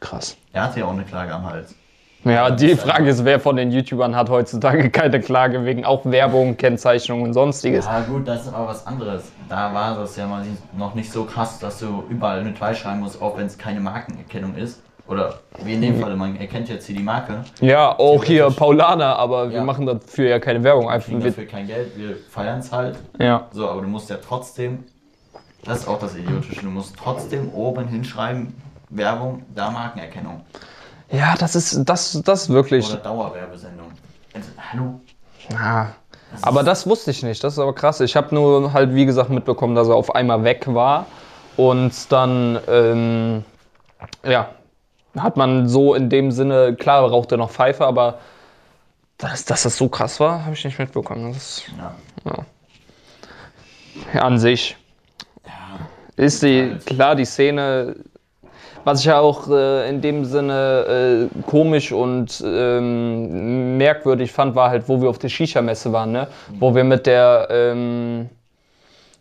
krass. 0.00 0.36
Er 0.52 0.64
hatte 0.64 0.80
ja 0.80 0.86
auch 0.86 0.92
eine 0.92 1.04
Klage 1.04 1.32
am 1.34 1.44
Hals. 1.44 1.74
Ja, 2.24 2.50
die 2.50 2.74
Frage 2.74 3.10
ist, 3.10 3.22
wer 3.26 3.38
von 3.38 3.56
den 3.56 3.70
YouTubern 3.70 4.16
hat 4.16 4.30
heutzutage 4.30 4.88
keine 4.90 5.20
Klage 5.20 5.66
wegen 5.66 5.84
auch 5.84 6.06
Werbung, 6.06 6.56
Kennzeichnung 6.56 7.20
und 7.20 7.34
sonstiges. 7.34 7.84
Ja 7.84 8.00
gut, 8.00 8.26
das 8.26 8.46
ist 8.46 8.54
aber 8.54 8.68
was 8.68 8.86
anderes. 8.86 9.24
Da 9.50 9.74
war 9.74 9.94
das 9.96 10.16
ja 10.16 10.26
noch 10.78 10.94
nicht 10.94 11.12
so 11.12 11.24
krass, 11.24 11.58
dass 11.58 11.80
du 11.80 12.04
überall 12.08 12.42
mit 12.44 12.58
weiß 12.58 12.78
schreiben 12.78 13.00
musst, 13.00 13.20
auch 13.20 13.36
wenn 13.36 13.44
es 13.46 13.58
keine 13.58 13.80
Markenerkennung 13.80 14.54
ist. 14.54 14.80
Oder 15.06 15.40
wie 15.62 15.74
in 15.74 15.80
Mhm. 15.80 15.82
dem 15.82 16.00
Fall, 16.00 16.16
man 16.16 16.36
erkennt 16.36 16.68
jetzt 16.70 16.86
hier 16.86 16.96
die 16.96 17.02
Marke, 17.02 17.44
Ja, 17.60 17.98
auch 17.98 18.24
hier. 18.24 18.48
Paulaner, 18.50 19.16
aber 19.18 19.50
wir 19.50 19.58
Ja. 19.58 19.64
machen 19.64 19.84
dafür 19.86 20.28
ja 20.30 20.38
keine 20.38 20.64
Werbung. 20.64 20.88
Einfach, 20.88 21.12
wir, 21.12 21.18
dafür 21.20 21.44
kein 21.46 21.66
Geld, 21.66 21.96
wir 21.96 22.16
feiern 22.30 22.60
es 22.60 22.72
halt. 22.72 22.96
ja. 23.18 23.46
So, 23.52 23.68
aber 23.68 23.82
du 23.82 23.88
musst 23.88 24.08
ja 24.08 24.16
trotzdem, 24.26 24.84
das 25.64 25.80
ist 25.80 25.88
auch 25.88 25.98
das 25.98 26.16
Idiotische, 26.16 26.62
du 26.62 26.70
musst 26.70 26.96
trotzdem 26.96 27.52
oben 27.52 27.86
hinschreiben, 27.86 28.54
Werbung, 28.88 29.42
da 29.54 29.70
Markenerkennung. 29.70 30.40
ja, 31.10 31.34
das 31.38 31.54
ist 31.54 31.84
das, 31.84 32.22
das 32.24 32.48
wirklich. 32.48 32.88
Oder 32.90 33.00
Dauerwerbesendung. 33.02 33.88
Also, 34.34 34.48
hallo? 34.72 35.00
Ja. 35.52 35.92
Aber 36.42 36.62
das 36.62 36.86
wusste 36.88 37.10
ich 37.10 37.22
nicht, 37.22 37.44
das 37.44 37.52
ist 37.52 37.58
aber 37.58 37.74
krass. 37.74 38.00
Ich 38.00 38.16
habe 38.16 38.34
nur 38.34 38.72
halt, 38.72 38.94
wie 38.94 39.04
gesagt, 39.04 39.28
mitbekommen, 39.30 39.74
dass 39.76 39.88
er 39.88 39.94
auf 39.96 40.14
einmal 40.14 40.42
weg 40.44 40.64
war. 40.66 41.06
Und 41.56 41.92
dann, 42.10 42.58
ähm, 42.66 43.44
ja, 44.24 44.48
hat 45.18 45.36
man 45.36 45.68
so 45.68 45.94
in 45.94 46.10
dem 46.10 46.30
Sinne, 46.30 46.74
klar 46.74 47.08
raucht 47.08 47.32
er 47.32 47.38
noch 47.38 47.50
Pfeife, 47.50 47.84
aber 47.84 48.18
dass, 49.18 49.44
dass 49.44 49.62
das 49.62 49.76
so 49.76 49.88
krass 49.88 50.20
war, 50.20 50.44
habe 50.44 50.54
ich 50.54 50.64
nicht 50.64 50.78
mitbekommen. 50.78 51.32
Das 51.32 51.58
ist, 51.58 51.64
Ja. 52.24 52.44
ja, 54.12 54.22
an 54.22 54.38
sich 54.38 54.76
ja. 55.46 55.52
ist 56.16 56.42
die, 56.42 56.76
klar, 56.84 57.14
die 57.14 57.24
Szene, 57.24 57.96
was 58.82 59.00
ich 59.00 59.06
ja 59.06 59.20
auch 59.20 59.48
äh, 59.48 59.88
in 59.88 60.00
dem 60.00 60.24
Sinne 60.24 61.28
äh, 61.32 61.42
komisch 61.42 61.92
und 61.92 62.42
ähm, 62.44 63.78
merkwürdig 63.78 64.32
fand, 64.32 64.54
war 64.54 64.70
halt, 64.70 64.88
wo 64.88 65.00
wir 65.00 65.08
auf 65.08 65.18
der 65.18 65.28
Shisha-Messe 65.28 65.92
waren, 65.92 66.12
ne? 66.12 66.28
wo 66.58 66.74
wir 66.74 66.84
mit 66.84 67.06
der, 67.06 67.48
ähm, 67.50 68.28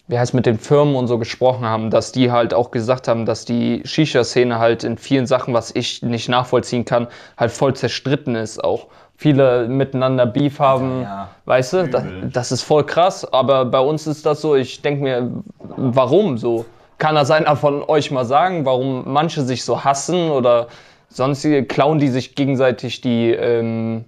wie 0.07 0.19
heißt 0.19 0.33
mit 0.33 0.45
den 0.45 0.59
Firmen 0.59 0.95
und 0.95 1.07
so 1.07 1.17
gesprochen 1.17 1.65
haben, 1.65 1.89
dass 1.89 2.11
die 2.11 2.31
halt 2.31 2.53
auch 2.53 2.71
gesagt 2.71 3.07
haben, 3.07 3.25
dass 3.25 3.45
die 3.45 3.81
Shisha-Szene 3.85 4.59
halt 4.59 4.83
in 4.83 4.97
vielen 4.97 5.27
Sachen, 5.27 5.53
was 5.53 5.73
ich 5.73 6.01
nicht 6.01 6.27
nachvollziehen 6.29 6.83
kann, 6.83 7.07
halt 7.37 7.51
voll 7.51 7.73
zerstritten 7.73 8.35
ist 8.35 8.63
auch. 8.63 8.87
Viele 9.15 9.67
miteinander 9.69 10.25
Beef 10.25 10.59
haben, 10.59 11.03
Ja, 11.03 11.29
weißt 11.45 11.73
du, 11.73 11.87
da, 11.87 11.99
übel. 12.01 12.29
das 12.33 12.51
ist 12.51 12.63
voll 12.63 12.85
krass, 12.85 13.23
aber 13.31 13.63
bei 13.65 13.79
uns 13.79 14.05
ist 14.07 14.25
das 14.25 14.41
so, 14.41 14.55
ich 14.55 14.81
denke 14.81 15.03
mir, 15.03 15.31
warum 15.59 16.37
so? 16.37 16.65
Kann 16.97 17.15
das 17.15 17.31
einer 17.31 17.55
von 17.55 17.83
euch 17.83 18.11
mal 18.11 18.25
sagen, 18.25 18.65
warum 18.65 19.03
manche 19.11 19.41
sich 19.41 19.63
so 19.63 19.83
hassen 19.83 20.29
oder 20.31 20.67
sonstige, 21.09 21.63
klauen 21.63 21.99
die 21.99 22.09
sich 22.09 22.35
gegenseitig 22.35 23.01
die, 23.01 23.31
ähm, 23.31 24.03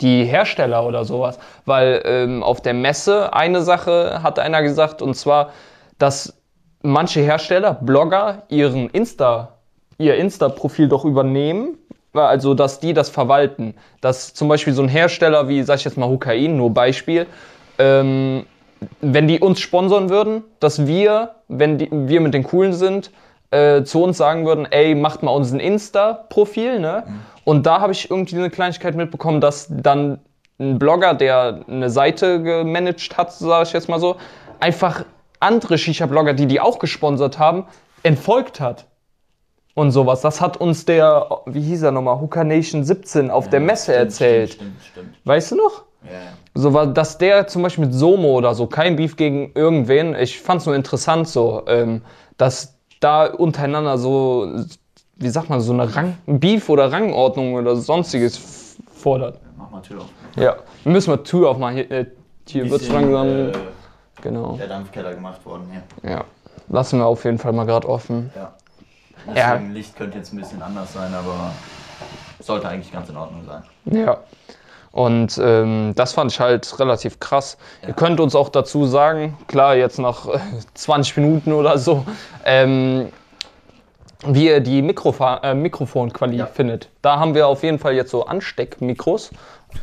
die 0.00 0.24
Hersteller 0.24 0.86
oder 0.86 1.04
sowas? 1.04 1.38
Weil 1.64 2.02
ähm, 2.04 2.42
auf 2.42 2.60
der 2.60 2.74
Messe 2.74 3.32
eine 3.32 3.62
Sache 3.62 4.22
hat 4.22 4.38
einer 4.38 4.62
gesagt, 4.62 5.02
und 5.02 5.14
zwar, 5.14 5.50
dass 5.98 6.40
manche 6.82 7.20
Hersteller, 7.20 7.74
Blogger, 7.74 8.42
ihren 8.48 8.90
Insta, 8.90 9.56
ihr 9.98 10.16
Insta-Profil 10.16 10.88
doch 10.88 11.04
übernehmen, 11.04 11.76
also 12.12 12.54
dass 12.54 12.80
die 12.80 12.94
das 12.94 13.10
verwalten. 13.10 13.74
Dass 14.00 14.34
zum 14.34 14.48
Beispiel 14.48 14.72
so 14.72 14.82
ein 14.82 14.88
Hersteller 14.88 15.48
wie, 15.48 15.62
sag 15.62 15.78
ich 15.78 15.84
jetzt 15.84 15.96
mal, 15.96 16.08
Hukain, 16.08 16.56
nur 16.56 16.72
Beispiel, 16.72 17.26
ähm, 17.78 18.46
wenn 19.00 19.28
die 19.28 19.40
uns 19.40 19.60
sponsern 19.60 20.08
würden, 20.08 20.42
dass 20.58 20.86
wir, 20.86 21.34
wenn 21.48 21.78
die, 21.78 21.88
wir 21.90 22.20
mit 22.20 22.34
den 22.34 22.44
Coolen 22.44 22.72
sind, 22.72 23.10
äh, 23.50 23.82
zu 23.82 24.02
uns 24.02 24.16
sagen 24.16 24.46
würden, 24.46 24.66
ey, 24.70 24.94
macht 24.94 25.22
mal 25.22 25.32
uns 25.32 25.52
ein 25.52 25.60
Insta-Profil, 25.60 26.78
ne? 26.78 27.04
Und 27.44 27.66
da 27.66 27.80
habe 27.80 27.92
ich 27.92 28.10
irgendwie 28.10 28.36
eine 28.36 28.50
Kleinigkeit 28.50 28.94
mitbekommen, 28.94 29.40
dass 29.40 29.66
dann 29.70 30.20
ein 30.58 30.78
Blogger, 30.78 31.14
der 31.14 31.64
eine 31.68 31.90
Seite 31.90 32.42
gemanagt 32.42 33.16
hat, 33.16 33.32
sage 33.32 33.64
ich 33.64 33.72
jetzt 33.72 33.88
mal 33.88 33.98
so, 33.98 34.16
einfach 34.60 35.04
andere 35.40 35.78
Shisha-Blogger, 35.78 36.34
die 36.34 36.46
die 36.46 36.60
auch 36.60 36.78
gesponsert 36.78 37.38
haben, 37.38 37.66
entfolgt 38.02 38.60
hat. 38.60 38.86
Und 39.74 39.92
sowas. 39.92 40.20
Das 40.20 40.40
hat 40.40 40.56
uns 40.56 40.84
der, 40.84 41.28
wie 41.46 41.62
hieß 41.62 41.82
er 41.82 41.92
nochmal, 41.92 42.20
Hooker 42.20 42.44
Nation 42.44 42.84
17 42.84 43.30
auf 43.30 43.48
der 43.48 43.60
Messe 43.60 43.92
Stimmt, 43.92 43.98
erzählt. 43.98 44.52
Stimmt, 44.52 44.82
stimmt. 44.82 45.18
Weißt 45.24 45.52
du 45.52 45.56
noch? 45.56 45.84
Ja, 46.04 46.12
ja. 46.12 46.18
So 46.54 46.74
war, 46.74 46.88
dass 46.88 47.18
der 47.18 47.46
zum 47.46 47.62
Beispiel 47.62 47.86
mit 47.86 47.94
Somo 47.94 48.36
oder 48.36 48.54
so, 48.54 48.66
kein 48.66 48.96
Beef 48.96 49.16
gegen 49.16 49.52
irgendwen, 49.54 50.14
ich 50.14 50.40
fand's 50.40 50.66
nur 50.66 50.74
interessant 50.74 51.28
so, 51.28 51.62
ähm, 51.68 52.02
dass 52.36 52.79
da 53.00 53.26
untereinander 53.26 53.98
so, 53.98 54.64
wie 55.16 55.28
sagt 55.28 55.50
man, 55.50 55.60
so 55.60 55.72
eine 55.72 55.94
Rang, 55.94 56.16
Beef 56.26 56.68
oder 56.68 56.92
Rangordnung 56.92 57.54
oder 57.54 57.76
sonstiges 57.76 58.76
fordert. 58.92 59.40
Mach 59.56 59.70
mal 59.70 59.80
Tür 59.80 60.00
auf. 60.02 60.08
Ja, 60.36 60.56
wir 60.84 60.92
müssen 60.92 61.10
mal 61.10 61.16
Tür 61.18 61.50
aufmachen. 61.50 61.76
Hier, 61.76 61.90
äh, 61.90 62.06
hier 62.46 62.70
wird's 62.70 62.86
Bisschen, 62.86 63.12
langsam. 63.12 63.28
Äh, 63.28 63.52
genau. 64.22 64.56
der 64.56 64.68
Dampfkeller 64.68 65.14
gemacht 65.14 65.44
worden 65.44 65.68
hier. 65.70 66.10
Ja. 66.10 66.24
Lassen 66.68 66.98
wir 66.98 67.06
auf 67.06 67.24
jeden 67.24 67.38
Fall 67.38 67.52
mal 67.52 67.66
gerade 67.66 67.88
offen. 67.88 68.30
Ja. 68.36 68.54
Ja. 69.34 69.54
Deswegen 69.54 69.72
Licht 69.72 69.96
könnte 69.96 70.18
jetzt 70.18 70.32
ein 70.32 70.38
bisschen 70.38 70.62
anders 70.62 70.92
sein, 70.92 71.12
aber 71.12 71.52
sollte 72.38 72.68
eigentlich 72.68 72.92
ganz 72.92 73.08
in 73.08 73.16
Ordnung 73.16 73.44
sein. 73.44 73.62
Ja. 73.84 74.18
Und 74.92 75.38
ähm, 75.42 75.92
das 75.94 76.14
fand 76.14 76.32
ich 76.32 76.40
halt 76.40 76.78
relativ 76.80 77.20
krass. 77.20 77.56
Ja. 77.82 77.88
Ihr 77.88 77.94
könnt 77.94 78.18
uns 78.18 78.34
auch 78.34 78.48
dazu 78.48 78.86
sagen, 78.86 79.36
klar, 79.46 79.76
jetzt 79.76 79.98
nach 79.98 80.26
äh, 80.26 80.38
20 80.74 81.16
Minuten 81.18 81.52
oder 81.52 81.78
so, 81.78 82.04
ähm, 82.44 83.08
wie 84.26 84.46
ihr 84.48 84.60
die 84.60 84.82
Mikrofa 84.82 85.38
äh, 85.44 85.54
Mikrofonquali 85.54 86.36
Ja. 86.36 86.46
findet. 86.46 86.88
Da 87.02 87.18
haben 87.20 87.34
wir 87.34 87.46
auf 87.46 87.62
jeden 87.62 87.78
Fall 87.78 87.94
jetzt 87.94 88.10
so 88.10 88.26
Ansteckmikros. 88.26 89.30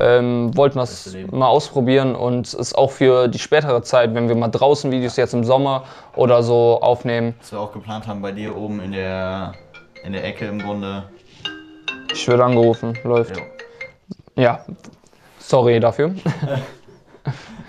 Ähm, 0.00 0.54
wollten 0.54 0.76
das 0.78 1.06
Leben. 1.14 1.38
mal 1.38 1.46
ausprobieren 1.48 2.14
und 2.14 2.52
ist 2.52 2.74
auch 2.76 2.90
für 2.90 3.26
die 3.26 3.38
spätere 3.38 3.80
Zeit, 3.82 4.14
wenn 4.14 4.28
wir 4.28 4.36
mal 4.36 4.48
draußen 4.48 4.90
Videos 4.92 5.16
jetzt 5.16 5.32
im 5.32 5.44
Sommer 5.44 5.84
oder 6.14 6.42
so 6.42 6.78
aufnehmen. 6.82 7.34
Was 7.40 7.52
wir 7.52 7.60
auch 7.60 7.72
geplant 7.72 8.06
haben 8.06 8.20
bei 8.20 8.32
dir 8.32 8.54
oben 8.54 8.80
in 8.80 8.92
der, 8.92 9.52
in 10.04 10.12
der 10.12 10.24
Ecke 10.26 10.44
im 10.44 10.58
Grunde. 10.60 11.04
Ich 12.12 12.28
werde 12.28 12.44
angerufen, 12.44 12.98
läuft. 13.02 13.34
Jo. 13.38 13.42
Ja, 14.36 14.60
sorry 15.48 15.80
dafür. 15.80 16.14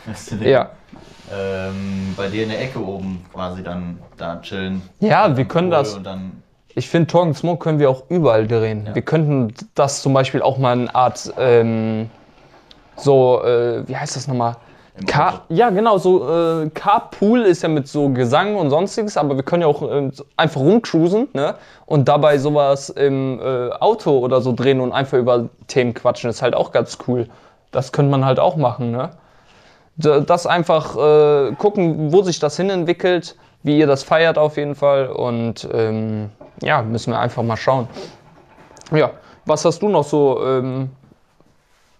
Ja. 0.41 0.71
Ähm, 1.31 2.13
bei 2.17 2.27
dir 2.27 2.43
in 2.43 2.49
der 2.49 2.61
Ecke 2.61 2.83
oben 2.83 3.23
quasi 3.33 3.61
dann 3.63 3.99
da 4.17 4.41
chillen. 4.41 4.81
Ja, 4.99 5.37
wir 5.37 5.45
können 5.45 5.69
das. 5.69 5.99
Ich 6.75 6.89
finde, 6.89 7.07
Talk 7.07 7.25
and 7.25 7.37
Smoke 7.37 7.59
können 7.63 7.79
wir 7.79 7.89
auch 7.89 8.03
überall 8.09 8.47
drehen. 8.47 8.85
Ja. 8.87 8.95
Wir 8.95 9.01
könnten 9.01 9.53
das 9.75 10.01
zum 10.01 10.13
Beispiel 10.13 10.41
auch 10.41 10.57
mal 10.57 10.71
eine 10.71 10.95
Art, 10.95 11.31
ähm, 11.37 12.09
so, 12.95 13.43
äh, 13.43 13.87
wie 13.87 13.95
heißt 13.95 14.15
das 14.15 14.27
nochmal? 14.27 14.55
Car 15.07 15.45
ja, 15.49 15.69
genau, 15.69 15.97
so 15.97 16.27
äh, 16.29 16.69
Carpool 16.71 17.43
ist 17.43 17.63
ja 17.63 17.69
mit 17.69 17.87
so 17.87 18.09
Gesang 18.09 18.55
und 18.55 18.69
sonstiges, 18.69 19.15
aber 19.15 19.35
wir 19.35 19.43
können 19.43 19.61
ja 19.61 19.67
auch 19.67 19.81
so 20.11 20.25
einfach 20.35 20.59
rumcruisen 20.59 21.29
ne? 21.33 21.55
und 21.85 22.09
dabei 22.09 22.37
sowas 22.37 22.89
im 22.89 23.39
äh, 23.39 23.69
Auto 23.79 24.17
oder 24.17 24.41
so 24.41 24.51
drehen 24.51 24.81
und 24.81 24.91
einfach 24.91 25.17
über 25.17 25.47
Themen 25.67 25.93
quatschen. 25.93 26.29
ist 26.29 26.41
halt 26.41 26.53
auch 26.53 26.71
ganz 26.71 26.97
cool. 27.07 27.27
Das 27.71 27.91
könnte 27.91 28.11
man 28.11 28.25
halt 28.25 28.39
auch 28.39 28.55
machen. 28.55 28.91
Ne? 28.91 29.11
Das 29.97 30.47
einfach 30.47 30.95
äh, 30.95 31.51
gucken, 31.55 32.11
wo 32.13 32.21
sich 32.21 32.39
das 32.39 32.55
hinentwickelt, 32.57 33.35
wie 33.63 33.77
ihr 33.77 33.87
das 33.87 34.03
feiert 34.03 34.37
auf 34.37 34.55
jeden 34.57 34.75
Fall 34.75 35.07
und 35.07 35.67
ähm, 35.73 36.29
ja, 36.61 36.81
müssen 36.81 37.11
wir 37.11 37.19
einfach 37.19 37.43
mal 37.43 37.57
schauen. 37.57 37.87
Ja, 38.91 39.11
was 39.45 39.65
hast 39.65 39.81
du 39.81 39.89
noch 39.89 40.03
so? 40.05 40.41
Ähm, 40.45 40.89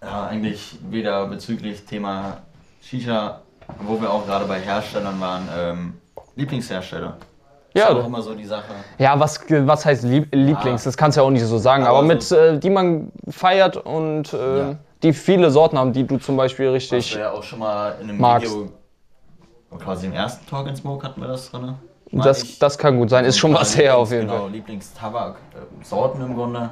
ja, 0.02 0.26
eigentlich 0.28 0.78
wieder 0.88 1.26
bezüglich 1.26 1.84
Thema 1.84 2.38
Shisha, 2.82 3.40
wo 3.82 4.00
wir 4.00 4.10
auch 4.10 4.24
gerade 4.26 4.46
bei 4.46 4.58
Herstellern 4.58 5.20
waren, 5.20 5.48
ähm, 5.56 5.94
Lieblingshersteller. 6.36 7.18
Ja, 7.74 7.88
ist 7.88 7.96
auch 7.96 8.06
immer 8.06 8.22
so 8.22 8.34
die 8.34 8.46
Sache. 8.46 8.64
Ja, 8.98 9.20
was, 9.20 9.38
was 9.48 9.84
heißt 9.84 10.02
Lieb 10.04 10.34
Lieblings? 10.34 10.82
Ah. 10.82 10.84
Das 10.86 10.96
kannst 10.96 11.16
du 11.16 11.20
ja 11.20 11.26
auch 11.26 11.30
nicht 11.30 11.44
so 11.44 11.58
sagen, 11.58 11.84
Aber 11.84 11.98
aber, 11.98 12.06
mit, 12.08 12.22
so- 12.22 12.34
äh, 12.34 12.58
die 12.58 12.70
man 12.70 13.12
feiert 13.28 13.76
und 13.76 14.32
äh, 14.32 14.58
Ja. 14.58 14.76
Die 15.02 15.12
viele 15.12 15.50
Sorten 15.50 15.78
haben, 15.78 15.92
die 15.92 16.06
du 16.06 16.18
zum 16.18 16.36
Beispiel 16.36 16.68
richtig. 16.68 17.14
wir 17.14 17.22
ja 17.22 17.30
auch 17.32 17.42
schon 17.42 17.60
mal 17.60 17.96
in 18.00 18.10
einem 18.10 18.20
magst. 18.20 18.50
Video 18.50 18.70
quasi 19.78 20.06
im 20.06 20.12
ersten 20.12 20.46
Talk 20.46 20.66
and 20.66 20.76
Smoke 20.76 21.06
hatten 21.06 21.20
wir 21.20 21.28
das 21.28 21.50
drin. 21.50 21.74
Das, 22.12 22.58
das 22.58 22.76
kann 22.76 22.98
gut 22.98 23.08
sein, 23.08 23.24
ist 23.24 23.38
schon 23.38 23.54
was 23.54 23.76
her 23.76 23.96
auf 23.96 24.10
jeden 24.10 24.26
genau, 24.26 24.42
Fall. 24.42 24.50
Lieblingstabak-Sorten 24.50 26.20
im 26.22 26.34
Grunde. 26.34 26.70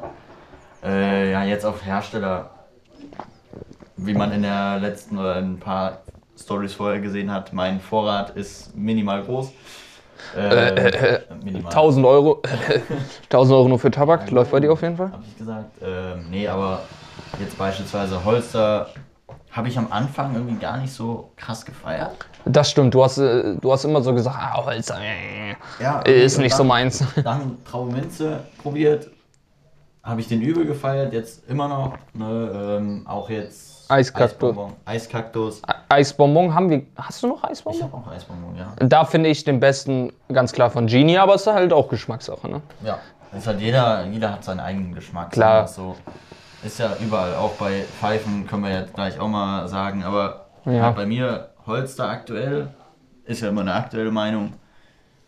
Äh, 0.83 1.31
ja, 1.31 1.45
jetzt 1.45 1.65
auf 1.65 1.85
Hersteller. 1.85 2.51
Wie 3.97 4.15
man 4.15 4.33
in 4.33 4.43
der 4.43 4.79
letzten 4.79 5.19
oder 5.19 5.39
in 5.39 5.55
ein 5.55 5.61
paar 5.61 5.99
Stories 6.37 6.75
vorher 6.75 7.01
gesehen 7.01 7.33
hat, 7.33 7.53
mein 7.53 7.81
Vorrat 7.81 8.31
ist 8.31 8.77
minimal 8.77 9.23
groß. 9.23 9.53
Äh, 10.37 11.21
minimal. 11.45 11.71
1000 11.71 12.07
Euro, 12.07 12.43
1000 13.25 13.57
Euro 13.57 13.69
nur 13.69 13.79
für 13.79 13.91
Tabak, 13.91 14.31
läuft 14.31 14.51
bei 14.51 14.61
dir 14.61 14.73
auf 14.73 14.83
jeden 14.83 14.97
Fall? 14.97 15.13
Hab 15.13 15.23
ich 15.25 15.39
gesagt. 15.39 15.71
Ähm, 15.83 16.27
nee, 16.31 16.49
aber 16.49 16.83
jetzt 17.39 17.57
beispielsweise 17.59 18.25
Holster 18.25 18.89
habe 19.51 19.69
ich 19.69 19.79
am 19.79 19.91
Anfang 19.91 20.35
irgendwie 20.35 20.57
gar 20.57 20.77
nicht 20.77 20.93
so 20.93 21.33
krass 21.37 21.65
gefeiert. 21.65 22.13
Das 22.45 22.71
stimmt, 22.71 22.95
du 22.95 23.03
hast, 23.03 23.19
äh, 23.19 23.55
du 23.61 23.73
hast 23.73 23.85
immer 23.85 24.03
so 24.03 24.13
gesagt, 24.15 24.37
ah, 24.39 24.65
Holzer, 24.65 24.97
äh, 25.01 25.55
Ja, 25.83 26.01
ist 26.01 26.37
und 26.37 26.43
nicht 26.43 26.53
so 26.53 26.59
dann- 26.59 26.69
meins. 26.69 27.05
Dann 27.25 27.57
Traube 27.65 27.93
Minze 27.93 28.41
probiert. 28.63 29.09
Habe 30.03 30.21
ich 30.21 30.29
den 30.29 30.41
übel 30.41 30.65
gefeiert, 30.65 31.13
jetzt 31.13 31.49
immer 31.51 31.69
noch. 31.69 31.95
Ne, 32.15 32.79
ähm, 32.79 33.07
auch 33.07 33.29
jetzt 33.29 33.91
Eiskaktus. 33.91 34.51
Eisbonbon. 34.51 34.73
Eiskaktus. 34.85 35.63
Eisbonbon 35.89 36.55
haben 36.55 36.71
wir, 36.71 36.83
hast 36.97 37.23
du 37.23 37.27
noch 37.29 37.43
Ich 37.45 37.51
Eisbonbon? 37.51 37.83
habe 37.83 37.97
auch 37.97 38.11
Eisbonbon, 38.13 38.57
ja. 38.57 38.73
Da 38.87 39.05
finde 39.05 39.29
ich 39.31 39.45
den 39.45 39.61
besten 39.61 40.13
ganz 40.33 40.53
klar 40.53 40.71
von 40.71 40.87
Genie, 40.87 41.19
aber 41.19 41.35
es 41.35 41.43
ist 41.43 41.53
halt 41.53 41.73
auch 41.73 41.89
Geschmackssache, 41.89 42.49
ne? 42.49 42.61
Ja. 42.85 42.99
Es 43.37 43.47
hat 43.47 43.61
jeder, 43.61 44.05
jeder 44.07 44.33
hat 44.33 44.45
seinen 44.45 44.61
eigenen 44.61 44.95
Geschmack. 44.95 45.31
Klar. 45.33 45.67
So. 45.69 45.97
Ist 46.65 46.79
ja 46.81 46.97
überall, 47.01 47.35
auch 47.37 47.53
bei 47.53 47.85
Pfeifen 48.01 48.47
können 48.47 48.65
wir 48.65 48.73
jetzt 48.73 48.95
gleich 48.95 49.19
auch 49.21 49.29
mal 49.29 49.69
sagen, 49.69 50.03
aber 50.05 50.47
Ja. 50.65 50.91
bei 50.91 51.07
mir 51.07 51.51
Holster 51.67 52.09
aktuell, 52.09 52.69
ist 53.25 53.43
ja 53.43 53.49
immer 53.51 53.61
eine 53.61 53.75
aktuelle 53.75 54.11
Meinung. 54.11 54.55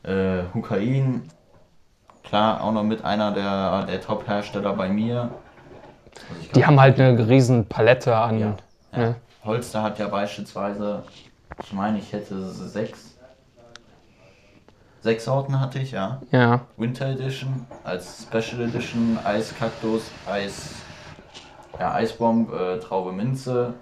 Äh, 0.02 0.42
Hukain, 0.54 1.28
klar, 2.24 2.62
auch 2.62 2.72
noch 2.72 2.82
mit 2.82 3.04
einer 3.04 3.30
der, 3.32 3.84
der 3.84 4.00
Top-Hersteller 4.00 4.72
bei 4.72 4.88
mir. 4.88 5.30
Also 6.30 6.52
Die 6.54 6.66
haben 6.66 6.80
halt 6.80 6.98
eine 7.00 7.28
riesen 7.28 7.66
Palette 7.66 8.16
an. 8.16 8.38
ja, 8.40 8.56
ja. 8.92 8.98
ne? 8.98 9.14
Holster 9.44 9.82
hat 9.82 9.98
ja 9.98 10.08
beispielsweise, 10.08 11.02
ich 11.62 11.72
meine, 11.72 11.98
ich 11.98 12.12
hätte 12.12 12.42
sechs, 12.50 13.16
sechs 15.00 15.24
Sorten 15.24 15.60
hatte 15.60 15.78
ich, 15.78 15.92
ja. 15.92 16.20
Ja. 16.30 16.60
Winter 16.76 17.06
Edition 17.06 17.66
als 17.84 18.22
Special 18.24 18.62
Edition, 18.62 19.18
Eiskaktus, 19.24 20.10
Eis, 20.30 20.74
ja, 21.80 21.94
Eisbomb, 21.94 22.52
äh, 22.52 22.78
Traube 22.78 23.10
Minze, 23.10 23.72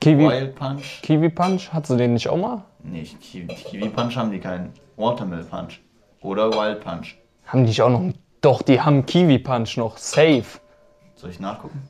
Kiwi, 0.00 0.28
Wild 0.28 0.56
Punch. 0.56 1.00
Kiwi 1.02 1.28
Punch, 1.28 1.72
hat 1.72 1.86
sie 1.86 1.96
den 1.96 2.14
nicht 2.14 2.28
auch 2.28 2.36
mal? 2.36 2.64
Nicht 2.82 3.20
Kiwi, 3.20 3.46
Kiwi 3.54 3.88
Punch 3.88 4.16
haben 4.16 4.32
die 4.32 4.40
keinen. 4.40 4.72
Watermill 4.96 5.44
Punch. 5.44 5.80
Oder 6.20 6.52
Wild 6.52 6.80
Punch. 6.80 7.16
Haben 7.46 7.60
die 7.60 7.68
nicht 7.68 7.82
auch 7.82 7.90
noch? 7.90 8.12
Doch, 8.40 8.62
die 8.62 8.80
haben 8.80 9.06
Kiwi 9.06 9.38
Punch 9.38 9.76
noch. 9.76 9.96
Safe. 9.96 10.44
Soll 11.14 11.30
ich 11.30 11.40
nachgucken? 11.40 11.80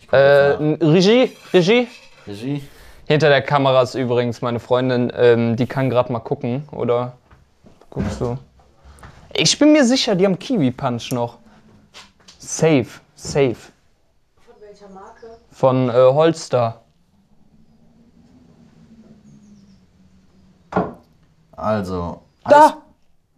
Ich 0.00 0.12
Äh, 0.12 0.56
nach. 0.58 0.80
Regie, 0.80 1.32
Regie. 1.52 1.88
Regie. 2.26 2.62
Hinter 3.06 3.28
der 3.28 3.42
Kamera 3.42 3.82
ist 3.82 3.94
übrigens 3.94 4.40
meine 4.40 4.60
Freundin, 4.60 5.12
ähm, 5.16 5.56
die 5.56 5.66
kann 5.66 5.90
gerade 5.90 6.12
mal 6.12 6.20
gucken, 6.20 6.68
oder? 6.72 7.14
Guckst 7.90 8.20
du? 8.20 8.38
Ich 9.34 9.58
bin 9.58 9.72
mir 9.72 9.84
sicher, 9.84 10.14
die 10.14 10.26
haben 10.26 10.38
Kiwi 10.38 10.70
Punch 10.70 11.10
noch. 11.10 11.38
Safe, 12.38 12.86
safe. 13.14 13.56
Von 14.88 14.94
welcher 14.94 14.94
Marke? 14.94 15.38
Von 15.50 15.88
äh, 15.90 15.92
Holster. 15.92 16.82
Also. 21.56 22.22
Da! 22.48 22.78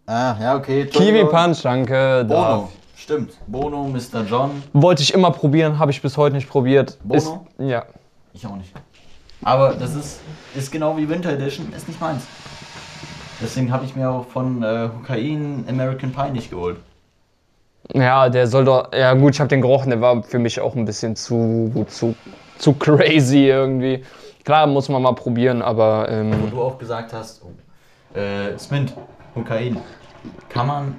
Ah, 0.05 0.35
ja, 0.39 0.55
okay. 0.55 0.85
Kiwi. 0.85 1.25
Punch, 1.25 1.61
danke. 1.63 2.25
Bono. 2.27 2.27
Da. 2.27 2.67
Stimmt. 2.95 3.33
Bono, 3.47 3.85
Mr. 3.85 4.23
John. 4.29 4.63
Wollte 4.73 5.01
ich 5.01 5.13
immer 5.13 5.31
probieren, 5.31 5.79
habe 5.79 5.91
ich 5.91 6.01
bis 6.01 6.17
heute 6.17 6.35
nicht 6.35 6.49
probiert. 6.49 6.97
Bono? 7.03 7.17
Ist, 7.17 7.31
ja. 7.57 7.83
Ich 8.33 8.45
auch 8.45 8.55
nicht. 8.55 8.73
Aber 9.43 9.73
das 9.73 9.95
ist, 9.95 10.19
ist 10.53 10.71
genau 10.71 10.95
wie 10.97 11.09
Winter 11.09 11.31
Edition, 11.31 11.73
ist 11.73 11.87
nicht 11.87 11.99
meins. 11.99 12.23
Deswegen 13.41 13.71
habe 13.71 13.85
ich 13.85 13.95
mir 13.95 14.09
auch 14.09 14.27
von 14.27 14.61
äh, 14.61 14.89
Hukain 14.95 15.65
American 15.67 16.11
Pie 16.11 16.29
nicht 16.29 16.51
geholt. 16.51 16.77
Ja, 17.93 18.29
der 18.29 18.47
soll 18.47 18.65
doch. 18.65 18.91
Ja, 18.93 19.13
gut, 19.13 19.33
ich 19.33 19.39
habe 19.39 19.49
den 19.49 19.61
gerochen, 19.61 19.89
der 19.89 20.01
war 20.01 20.23
für 20.23 20.39
mich 20.39 20.59
auch 20.59 20.75
ein 20.75 20.85
bisschen 20.85 21.15
zu, 21.15 21.85
zu, 21.89 22.15
zu 22.57 22.73
crazy 22.73 23.47
irgendwie. 23.47 24.03
Klar, 24.43 24.67
muss 24.67 24.89
man 24.89 25.01
mal 25.01 25.13
probieren, 25.13 25.61
aber. 25.61 26.07
Wo 26.07 26.13
Ähm, 26.13 26.51
du 26.51 26.61
auch 26.61 26.77
gesagt 26.77 27.13
hast, 27.13 27.41
oh, 27.43 28.17
äh, 28.17 28.57
Smint, 28.57 28.93
Hukain, 29.35 29.77
kann 30.49 30.67
man, 30.67 30.95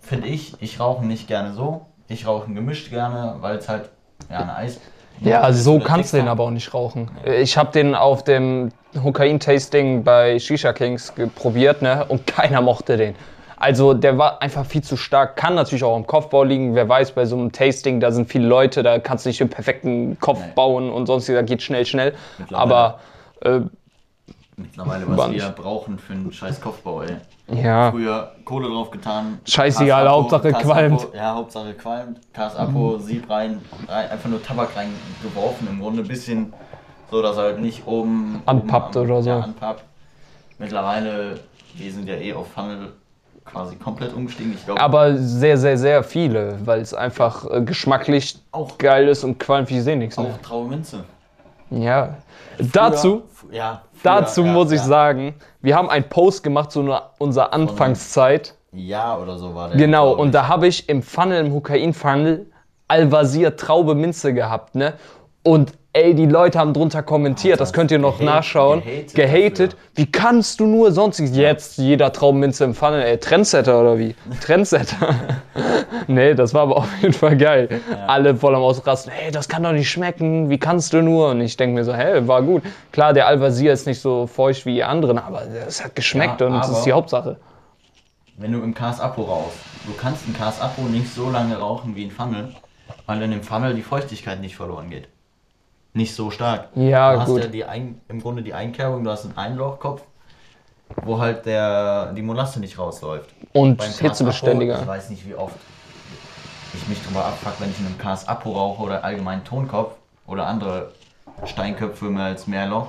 finde 0.00 0.28
ich, 0.28 0.54
ich 0.60 0.80
rauche 0.80 1.04
nicht 1.04 1.26
gerne 1.26 1.52
so. 1.52 1.86
Ich 2.08 2.26
rauche 2.26 2.52
gemischt 2.52 2.90
gerne, 2.90 3.36
weil 3.40 3.56
es 3.56 3.68
halt, 3.68 3.90
ja, 4.30 4.38
ein 4.40 4.50
Eis. 4.50 4.80
ja, 5.20 5.40
also 5.40 5.60
so 5.60 5.80
kannst 5.80 6.12
du 6.12 6.18
den 6.18 6.28
aber 6.28 6.44
auch 6.44 6.50
nicht 6.50 6.72
rauchen. 6.72 7.10
Ich 7.24 7.56
habe 7.58 7.72
den 7.72 7.94
auf 7.96 8.22
dem 8.22 8.70
Hokain-Tasting 9.02 10.04
bei 10.04 10.38
Shisha 10.38 10.72
Kings 10.72 11.12
probiert, 11.34 11.82
ne? 11.82 12.04
Und 12.06 12.26
keiner 12.28 12.60
mochte 12.60 12.96
den. 12.96 13.16
Also 13.58 13.94
der 13.94 14.18
war 14.18 14.42
einfach 14.42 14.66
viel 14.66 14.82
zu 14.82 14.96
stark. 14.96 15.36
Kann 15.36 15.54
natürlich 15.54 15.82
auch 15.84 15.96
im 15.96 16.06
Kopfbau 16.06 16.44
liegen. 16.44 16.74
Wer 16.74 16.88
weiß, 16.88 17.12
bei 17.12 17.24
so 17.24 17.36
einem 17.36 17.52
Tasting, 17.52 18.00
da 18.00 18.10
sind 18.12 18.28
viele 18.30 18.46
Leute, 18.46 18.82
da 18.82 18.98
kannst 18.98 19.24
du 19.24 19.30
nicht 19.30 19.40
den 19.40 19.48
perfekten 19.48 20.18
Kopf 20.20 20.40
Nee. 20.40 20.52
bauen 20.54 20.90
und 20.90 21.06
sonst, 21.06 21.28
da 21.28 21.40
geht 21.42 21.62
schnell, 21.62 21.86
schnell. 21.86 22.14
Aber 22.52 23.00
äh, 23.40 23.60
Mittlerweile, 24.58 25.04
was 25.08 25.30
wir 25.30 25.48
brauchen 25.50 25.98
für 25.98 26.14
einen 26.14 26.32
scheiß 26.32 26.60
Kopfbau, 26.62 27.02
ey. 27.02 27.16
ja. 27.62 27.90
Früher 27.90 28.32
Kohle 28.44 28.68
drauf 28.68 28.90
getan. 28.90 29.38
Scheißegal, 29.46 30.04
Kas-Apo, 30.04 30.22
Hauptsache 30.22 30.50
Kas-Apo, 30.52 30.68
qualmt. 30.72 31.08
Ja, 31.14 31.34
Hauptsache 31.34 31.74
qualmt. 31.74 32.20
Kas-Apo, 32.32 32.98
Sieb 32.98 33.28
rein, 33.28 33.60
rein, 33.86 34.10
einfach 34.10 34.30
nur 34.30 34.42
Tabak 34.42 34.70
reingeworfen. 34.74 35.68
Im 35.68 35.80
Grunde 35.80 36.02
ein 36.02 36.08
bisschen 36.08 36.54
so, 37.10 37.20
dass 37.20 37.36
er 37.36 37.42
halt 37.44 37.60
nicht 37.60 37.86
oben. 37.86 38.42
Anpappt 38.46 38.96
oben 38.96 39.10
oder 39.10 39.22
so. 39.22 39.28
Ja, 39.30 39.40
anpappt. 39.40 39.84
Mittlerweile, 40.58 41.38
wir 41.74 41.92
sind 41.92 42.08
ja 42.08 42.14
eh 42.14 42.32
auf 42.32 42.48
Funnel 42.52 42.92
quasi 43.46 43.76
komplett 43.76 44.12
umgestiegen. 44.14 44.52
Ich 44.54 44.64
glaube, 44.64 44.80
Aber 44.80 45.16
sehr, 45.16 45.56
sehr, 45.56 45.78
sehr 45.78 46.02
viele, 46.02 46.58
weil 46.64 46.80
es 46.80 46.92
einfach 46.94 47.48
äh, 47.50 47.62
geschmacklich 47.62 48.38
Auch- 48.52 48.76
geil 48.78 49.08
ist 49.08 49.24
und 49.24 49.38
qualmt 49.38 49.70
wie 49.70 49.80
seh 49.80 49.96
nichts 49.96 50.16
mehr. 50.18 50.26
auch 50.26 50.38
Traube 50.42 50.68
Minze. 50.68 51.04
Ja. 51.70 52.16
Dazu, 52.72 53.24
Früher, 53.32 53.52
ja, 53.54 53.82
früher, 53.92 54.00
dazu 54.02 54.44
ja, 54.44 54.52
muss 54.52 54.70
ich 54.72 54.78
ja. 54.80 54.84
sagen, 54.86 55.34
wir 55.62 55.76
haben 55.76 55.90
einen 55.90 56.08
Post 56.08 56.42
gemacht 56.42 56.70
zu 56.72 56.88
unserer 57.18 57.52
Anfangszeit. 57.52 58.54
Ja, 58.72 59.16
oder 59.16 59.38
so 59.38 59.54
war 59.54 59.68
der. 59.68 59.76
Genau, 59.76 60.08
glaub 60.10 60.18
und 60.20 60.28
ich. 60.28 60.32
da 60.32 60.48
habe 60.48 60.66
ich 60.66 60.88
im 60.88 61.02
Funnel, 61.02 61.44
im 61.46 61.52
Hukain-Funnel, 61.52 62.46
Al-Wazir 62.88 63.56
Traube 63.56 63.94
Minze 63.94 64.32
gehabt, 64.32 64.74
ne? 64.74 64.94
Und 65.42 65.72
ey, 65.96 66.14
die 66.14 66.26
Leute 66.26 66.58
haben 66.58 66.74
drunter 66.74 67.02
kommentiert, 67.02 67.54
Alter, 67.54 67.62
das 67.62 67.72
könnt 67.72 67.90
ihr 67.90 67.98
noch 67.98 68.20
nachschauen. 68.20 68.82
gehatet. 69.14 69.76
Wie 69.94 70.04
kannst 70.06 70.60
du 70.60 70.66
nur 70.66 70.92
sonst 70.92 71.18
jetzt 71.18 71.78
jeder 71.78 72.12
Traubenminze 72.12 72.64
im 72.64 72.74
Funnel, 72.74 73.02
ey, 73.02 73.18
Trendsetter 73.18 73.80
oder 73.80 73.98
wie? 73.98 74.14
Trendsetter. 74.42 75.14
nee, 76.06 76.34
das 76.34 76.52
war 76.52 76.62
aber 76.62 76.76
auf 76.76 76.88
jeden 77.00 77.14
Fall 77.14 77.36
geil. 77.36 77.80
Alle 78.06 78.36
voll 78.36 78.54
am 78.54 78.62
Ausrasten, 78.62 79.10
hey, 79.10 79.30
das 79.30 79.48
kann 79.48 79.62
doch 79.62 79.72
nicht 79.72 79.90
schmecken, 79.90 80.50
wie 80.50 80.58
kannst 80.58 80.92
du 80.92 81.00
nur? 81.00 81.30
Und 81.30 81.40
ich 81.40 81.56
denke 81.56 81.74
mir 81.74 81.84
so, 81.84 81.94
hey, 81.94 82.28
war 82.28 82.42
gut. 82.42 82.62
Klar, 82.92 83.14
der 83.14 83.26
Al-Wazir 83.26 83.72
ist 83.72 83.86
nicht 83.86 84.00
so 84.00 84.26
feucht 84.26 84.66
wie 84.66 84.74
die 84.74 84.84
anderen, 84.84 85.18
aber 85.18 85.42
es 85.66 85.82
hat 85.82 85.96
geschmeckt 85.96 86.40
Ja, 86.42 86.48
und 86.48 86.52
das 86.54 86.68
ist 86.68 86.82
die 86.84 86.92
Hauptsache. 86.92 87.36
wenn 88.36 88.52
du 88.52 88.60
im 88.60 88.74
Cars 88.74 89.00
Apo 89.00 89.22
rauchst, 89.22 89.58
du 89.86 89.94
kannst 89.98 90.26
im 90.26 90.36
Cars 90.36 90.60
Apo 90.60 90.82
nicht 90.82 91.12
so 91.14 91.30
lange 91.30 91.56
rauchen 91.56 91.96
wie 91.96 92.02
in 92.04 92.10
Funnel, 92.10 92.54
weil 93.06 93.22
in 93.22 93.30
dem 93.30 93.42
Funnel 93.42 93.74
die 93.74 93.82
Feuchtigkeit 93.82 94.40
nicht 94.42 94.56
verloren 94.56 94.90
geht. 94.90 95.08
Nicht 95.96 96.14
so 96.14 96.30
stark. 96.30 96.68
Ja, 96.74 97.14
du 97.14 97.20
hast 97.20 97.26
gut. 97.28 97.40
ja 97.40 97.48
die 97.48 97.64
Ein 97.64 98.02
im 98.08 98.20
Grunde 98.20 98.42
die 98.42 98.52
Einkerbung, 98.52 99.02
du 99.02 99.10
hast 99.10 99.24
einen 99.24 99.38
Einlochkopf, 99.38 100.02
wo 101.04 101.18
halt 101.18 101.46
der, 101.46 102.12
die 102.12 102.20
Molasse 102.20 102.60
nicht 102.60 102.78
rausläuft. 102.78 103.30
Und 103.54 103.78
Beim 103.78 103.90
hitzebeständiger. 103.90 104.78
ich 104.78 104.86
weiß 104.86 105.08
nicht 105.08 105.26
wie 105.26 105.34
oft 105.34 105.56
ich 106.74 106.86
mich 106.86 107.02
drüber 107.02 107.24
abfuck, 107.24 107.54
wenn 107.60 107.70
ich 107.70 107.80
in 107.80 107.86
einem 107.86 107.96
Cars 107.96 108.28
Apo 108.28 108.52
rauche 108.52 108.82
oder 108.82 109.04
allgemein 109.04 109.42
Tonkopf 109.44 109.94
oder 110.26 110.46
andere 110.46 110.92
Steinköpfe 111.46 112.04
mehr 112.06 112.26
als 112.26 112.46
Mehrloch. 112.46 112.88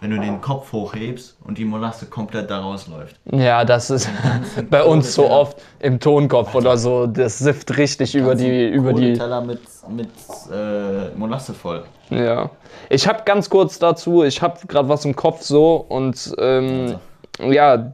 Wenn 0.00 0.10
du 0.10 0.20
den 0.20 0.40
Kopf 0.40 0.72
hochhebst 0.72 1.36
und 1.44 1.56
die 1.56 1.64
Molasse 1.64 2.06
komplett 2.06 2.50
da 2.50 2.60
rausläuft. 2.60 3.16
Ja, 3.32 3.64
das 3.64 3.90
ist 3.90 4.10
bei 4.70 4.82
uns 4.82 5.14
so 5.14 5.28
oft 5.28 5.56
im 5.80 5.98
Tonkopf 5.98 6.54
oder 6.54 6.76
so. 6.76 7.06
Das 7.06 7.38
sifft 7.38 7.76
richtig 7.78 8.14
über 8.14 8.34
die, 8.34 8.68
über 8.68 8.92
die. 8.92 9.14
Teller 9.14 9.40
mit, 9.40 9.60
mit 9.88 10.10
äh, 10.52 11.16
Molasse 11.16 11.54
voll. 11.54 11.84
Ja. 12.10 12.50
Ich 12.90 13.08
habe 13.08 13.22
ganz 13.24 13.48
kurz 13.48 13.78
dazu, 13.78 14.22
ich 14.22 14.42
habe 14.42 14.58
gerade 14.66 14.88
was 14.88 15.04
im 15.04 15.16
Kopf 15.16 15.42
so 15.42 15.76
und 15.88 16.34
ähm, 16.38 16.96
ja, 17.40 17.92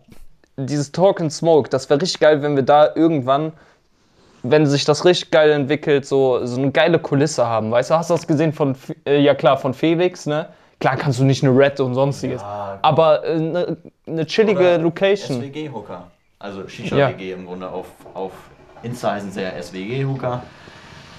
dieses 0.56 0.92
Talk 0.92 1.20
and 1.20 1.32
Smoke, 1.32 1.68
das 1.70 1.88
wäre 1.88 2.00
richtig 2.00 2.20
geil, 2.20 2.42
wenn 2.42 2.56
wir 2.56 2.62
da 2.62 2.90
irgendwann, 2.94 3.52
wenn 4.42 4.66
sich 4.66 4.84
das 4.84 5.04
richtig 5.04 5.30
geil 5.30 5.50
entwickelt, 5.50 6.04
so, 6.04 6.44
so 6.44 6.60
eine 6.60 6.70
geile 6.72 6.98
Kulisse 6.98 7.46
haben. 7.46 7.70
Weißt 7.70 7.90
du, 7.90 7.94
hast 7.94 8.10
du 8.10 8.14
das 8.14 8.26
gesehen 8.26 8.52
von, 8.52 8.76
äh, 9.06 9.20
ja 9.20 9.34
klar, 9.34 9.56
von 9.56 9.72
Felix, 9.72 10.26
ne? 10.26 10.48
Klar 10.82 10.96
kannst 10.96 11.20
du 11.20 11.24
nicht 11.24 11.44
eine 11.44 11.56
Red 11.56 11.78
und 11.78 11.94
sonstiges, 11.94 12.42
Ja. 12.42 12.78
aber 12.82 13.24
äh, 13.24 13.34
eine, 13.36 13.76
eine 14.04 14.26
chillige 14.26 14.58
Oder 14.58 14.78
Location. 14.78 15.40
SWG-Hooker. 15.40 16.08
Also 16.40 16.66
Shisha-WG 16.66 17.32
im 17.34 17.46
Grunde. 17.46 17.70
Auf, 17.70 17.86
auf 18.14 18.32
Insta 18.82 19.12
heißen 19.12 19.30
sie 19.30 19.42
ja 19.42 19.50
SWG-Hooker. 19.62 20.42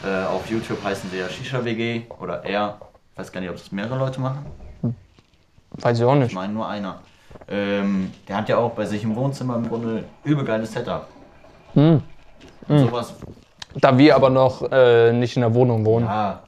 Äh, 0.05 0.25
auf 0.25 0.49
YouTube 0.51 0.83
heißen 0.83 1.09
sie 1.09 1.17
ja 1.19 1.29
Shisha-WG 1.29 2.01
oder 2.19 2.43
er. 2.43 2.77
Weiß 3.15 3.31
gar 3.31 3.39
nicht, 3.39 3.49
ob 3.51 3.55
das 3.55 3.71
mehrere 3.71 3.97
Leute 3.97 4.19
machen. 4.19 4.45
Weiß 5.77 5.97
ich 5.97 6.03
auch 6.03 6.13
Ich 6.15 6.19
nicht. 6.19 6.35
meine 6.35 6.51
nur 6.51 6.67
einer. 6.67 6.97
Ähm, 7.47 8.11
der 8.27 8.35
hat 8.35 8.49
ja 8.49 8.57
auch 8.57 8.71
bei 8.71 8.83
sich 8.85 9.01
im 9.05 9.15
Wohnzimmer 9.15 9.55
im 9.55 9.69
Grunde 9.69 10.03
übel 10.25 10.43
geiles 10.43 10.73
Setup. 10.73 11.07
Hm. 11.73 12.01
Und 12.67 12.79
sowas, 12.79 13.13
Da 13.79 13.97
wir 13.97 14.13
aber 14.15 14.29
noch 14.29 14.61
äh, 14.71 15.13
nicht 15.13 15.37
in 15.37 15.41
der 15.41 15.53
Wohnung 15.53 15.85
wohnen. 15.85 16.05
ja. 16.05 16.41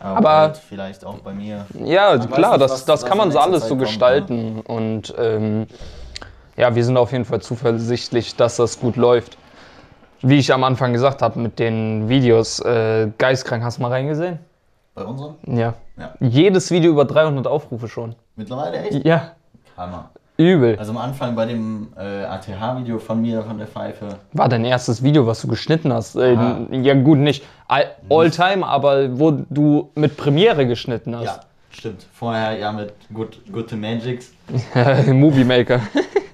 Aber, 0.00 0.16
Aber- 0.16 0.30
halt 0.38 0.56
vielleicht 0.58 1.04
auch 1.04 1.18
bei 1.18 1.32
mir. 1.32 1.66
Ja, 1.84 2.18
weiß 2.18 2.30
klar, 2.30 2.52
nicht, 2.52 2.62
das, 2.62 2.70
was- 2.72 2.84
das 2.84 3.02
was 3.02 3.08
kann 3.08 3.18
man 3.18 3.30
so 3.32 3.38
alles 3.38 3.60
Zeit 3.62 3.68
so 3.68 3.74
kommt, 3.76 3.86
gestalten. 3.86 4.60
Und 4.60 5.14
ähm, 5.18 5.66
ja, 6.56 6.74
wir 6.74 6.84
sind 6.84 6.96
auf 6.96 7.12
jeden 7.12 7.24
Fall 7.24 7.40
zuversichtlich, 7.40 8.36
dass 8.36 8.56
das 8.56 8.78
gut 8.80 8.96
läuft. 8.96 9.36
Wie 10.20 10.36
ich 10.38 10.52
am 10.52 10.64
Anfang 10.64 10.92
gesagt 10.92 11.22
habe 11.22 11.38
mit 11.38 11.58
den 11.58 12.08
Videos, 12.08 12.58
äh, 12.60 13.08
geistkrank, 13.18 13.62
hast 13.62 13.78
du 13.78 13.82
mal 13.82 13.88
reingesehen? 13.92 14.38
Bei 14.94 15.04
unserem? 15.04 15.36
Ja. 15.46 15.74
Ja. 15.96 16.14
Jedes 16.20 16.70
Video 16.72 16.90
über 16.90 17.04
300 17.04 17.46
Aufrufe 17.46 17.86
schon. 17.88 18.14
Mittlerweile 18.34 18.78
echt? 18.82 19.04
Ja, 19.06 19.32
Hammer. 19.76 20.10
Übel. 20.38 20.76
Also 20.78 20.92
am 20.92 20.98
Anfang 20.98 21.34
bei 21.34 21.44
dem 21.46 21.88
äh, 21.98 22.24
ATH-Video 22.24 22.98
von 22.98 23.20
mir, 23.20 23.42
von 23.42 23.58
der 23.58 23.66
Pfeife, 23.66 24.08
War 24.32 24.48
dein 24.48 24.64
erstes 24.64 25.02
Video, 25.02 25.26
was 25.26 25.42
du 25.42 25.48
geschnitten 25.48 25.92
hast? 25.92 26.14
Äh, 26.16 26.34
ja, 26.70 26.94
gut, 26.94 27.18
nicht 27.18 27.44
all- 27.66 27.90
all-time, 28.08 28.64
aber 28.64 29.18
wo 29.18 29.32
du 29.50 29.90
mit 29.94 30.16
Premiere 30.16 30.66
geschnitten 30.66 31.14
hast. 31.16 31.24
Ja, 31.24 31.40
stimmt. 31.70 32.06
Vorher 32.14 32.56
ja 32.56 32.72
mit 32.72 32.92
Good, 33.12 33.40
Good 33.52 33.72
Magics. 33.72 34.32
Movie 35.12 35.44
Maker. 35.44 35.80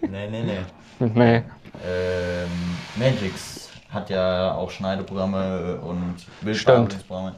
Nee, 0.06 0.28
nee, 0.30 0.42
nee. 0.44 1.10
nee. 1.12 1.36
Ähm, 1.36 1.42
Magix 2.96 3.68
hat 3.90 4.10
ja 4.10 4.54
auch 4.54 4.70
Schneideprogramme 4.70 5.78
und 5.80 6.14
Bildbearbeitungsprogramme. 6.42 7.34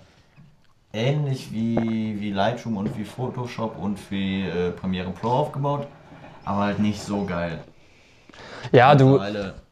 Ähnlich 0.92 1.50
wie, 1.52 2.20
wie 2.20 2.32
Lightroom 2.32 2.76
und 2.76 2.98
wie 2.98 3.04
Photoshop 3.04 3.78
und 3.78 3.98
wie 4.10 4.42
äh, 4.42 4.72
Premiere 4.72 5.10
Pro 5.10 5.28
aufgebaut, 5.28 5.86
aber 6.46 6.62
halt 6.62 6.78
nicht 6.78 7.02
so 7.02 7.26
geil. 7.26 7.58
Ja, 8.72 8.94
du, 8.94 9.20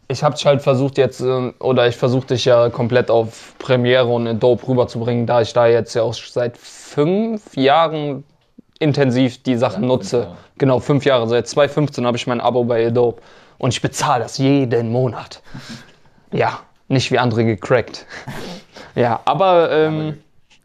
ich 0.08 0.22
habe 0.22 0.34
dich 0.34 0.44
halt 0.44 0.60
versucht 0.60 0.98
jetzt, 0.98 1.20
ähm, 1.20 1.54
oder 1.58 1.88
ich 1.88 1.96
versuche 1.96 2.26
dich 2.26 2.44
ja 2.44 2.68
komplett 2.68 3.10
auf 3.10 3.54
Premiere 3.58 4.06
und 4.06 4.26
Adobe 4.28 4.68
rüberzubringen, 4.68 5.26
da 5.26 5.40
ich 5.40 5.52
da 5.54 5.66
jetzt 5.66 5.94
ja 5.94 6.02
auch 6.02 6.14
seit 6.14 6.58
fünf 6.58 7.56
Jahren 7.56 8.24
intensiv 8.78 9.42
die 9.42 9.56
Sachen 9.56 9.80
fünf 9.80 9.88
nutze. 9.88 10.18
Jahre. 10.18 10.37
Genau, 10.58 10.80
fünf 10.80 11.04
Jahre. 11.04 11.26
Seit 11.28 11.48
2015 11.48 12.06
habe 12.06 12.16
ich 12.16 12.26
mein 12.26 12.40
Abo 12.40 12.64
bei 12.64 12.87
Adobe 12.87 13.22
und 13.58 13.72
ich 13.72 13.80
bezahle 13.80 14.22
das 14.22 14.38
jeden 14.38 14.92
Monat. 14.92 15.42
Ja, 16.32 16.58
nicht 16.88 17.12
wie 17.12 17.18
andere 17.20 17.44
gecrackt. 17.44 18.06
Ja, 18.96 19.20
aber, 19.24 19.70
ähm, 19.70 20.18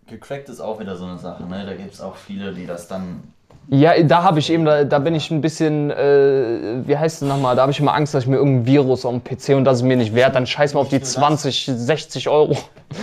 Gecrackt 0.07 0.49
ist 0.49 0.59
auch 0.59 0.79
wieder 0.79 0.95
so 0.95 1.05
eine 1.05 1.19
Sache, 1.19 1.43
ne? 1.43 1.63
Da 1.63 1.75
gibt 1.75 1.93
es 1.93 2.01
auch 2.01 2.15
viele, 2.15 2.53
die 2.53 2.65
das 2.65 2.87
dann. 2.87 3.33
Ja, 3.71 4.01
da 4.03 4.23
habe 4.23 4.39
ich 4.39 4.51
eben, 4.51 4.65
da, 4.65 4.83
da 4.83 4.99
bin 4.99 5.13
ich 5.15 5.29
ein 5.31 5.41
bisschen, 5.41 5.91
äh, 5.91 6.81
wie 6.87 6.97
heißt 6.97 7.21
es 7.21 7.27
nochmal, 7.27 7.55
da 7.55 7.61
habe 7.63 7.71
ich 7.71 7.79
immer 7.79 7.93
Angst, 7.93 8.13
dass 8.13 8.23
ich 8.23 8.29
mir 8.29 8.37
irgendein 8.37 8.65
Virus 8.65 9.05
auf 9.05 9.13
dem 9.13 9.23
PC 9.23 9.55
und 9.55 9.63
das 9.65 9.77
ist 9.77 9.83
mir 9.83 9.95
nicht 9.97 10.15
wert, 10.15 10.35
dann 10.35 10.47
scheiß 10.47 10.73
mal 10.73 10.79
auf 10.81 10.89
die 10.89 10.95
Nicht 10.99 11.17
nur 11.17 11.29
das. 11.29 11.41
20, 11.41 11.65
60 11.73 12.29
Euro. 12.29 12.57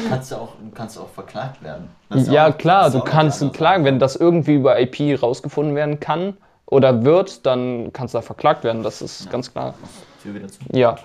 Kannst 0.08 0.32
du 0.32 0.36
auch, 0.36 0.48
kannst 0.74 0.96
du 0.96 1.00
auch 1.02 1.08
verklagt 1.10 1.62
werden. 1.62 1.88
Ja, 2.30 2.48
auch- 2.48 2.58
klar, 2.58 2.90
du 2.90 3.00
kannst 3.00 3.44
klagen, 3.52 3.84
wenn 3.84 3.98
das 3.98 4.16
irgendwie 4.16 4.54
über 4.54 4.80
IP 4.80 5.20
rausgefunden 5.22 5.74
werden 5.76 6.00
kann 6.00 6.36
oder 6.66 7.04
wird, 7.04 7.46
dann 7.46 7.92
kannst 7.92 8.14
du 8.14 8.18
da 8.18 8.22
verklagt 8.22 8.64
werden, 8.64 8.82
das 8.82 9.02
ist 9.02 9.30
ganz 9.30 9.52
klar. 9.52 9.74
Tür 10.22 10.34
wieder 10.34 10.48
zu. 10.48 10.58
Ja, 10.72 10.96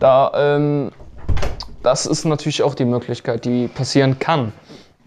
da, 0.00 0.32
ähm, 0.34 0.90
das 1.84 2.06
ist 2.06 2.24
natürlich 2.24 2.62
auch 2.64 2.74
die 2.74 2.84
Möglichkeit, 2.84 3.44
die 3.44 3.68
passieren 3.68 4.18
kann. 4.18 4.52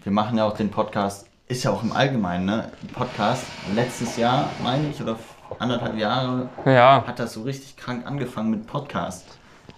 Wir 0.02 0.12
machen 0.12 0.38
ja 0.38 0.46
auch 0.48 0.56
den 0.56 0.70
Podcast, 0.70 1.26
ist 1.52 1.64
ja 1.64 1.70
auch 1.70 1.82
im 1.82 1.92
Allgemeinen, 1.92 2.46
ne? 2.46 2.70
Podcast. 2.94 3.44
Letztes 3.74 4.16
Jahr, 4.16 4.48
meine 4.62 4.88
ich, 4.88 5.00
oder 5.02 5.16
anderthalb 5.58 5.98
Jahre, 5.98 6.48
Ja, 6.64 7.04
hat 7.06 7.18
das 7.18 7.34
so 7.34 7.42
richtig 7.42 7.76
krank 7.76 8.06
angefangen 8.06 8.50
mit 8.50 8.66
Podcast. 8.66 9.26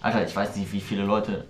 Alter, 0.01 0.25
ich 0.25 0.33
weiß 0.33 0.55
nicht, 0.55 0.71
wie 0.71 0.79
viele 0.79 1.03
Leute 1.03 1.45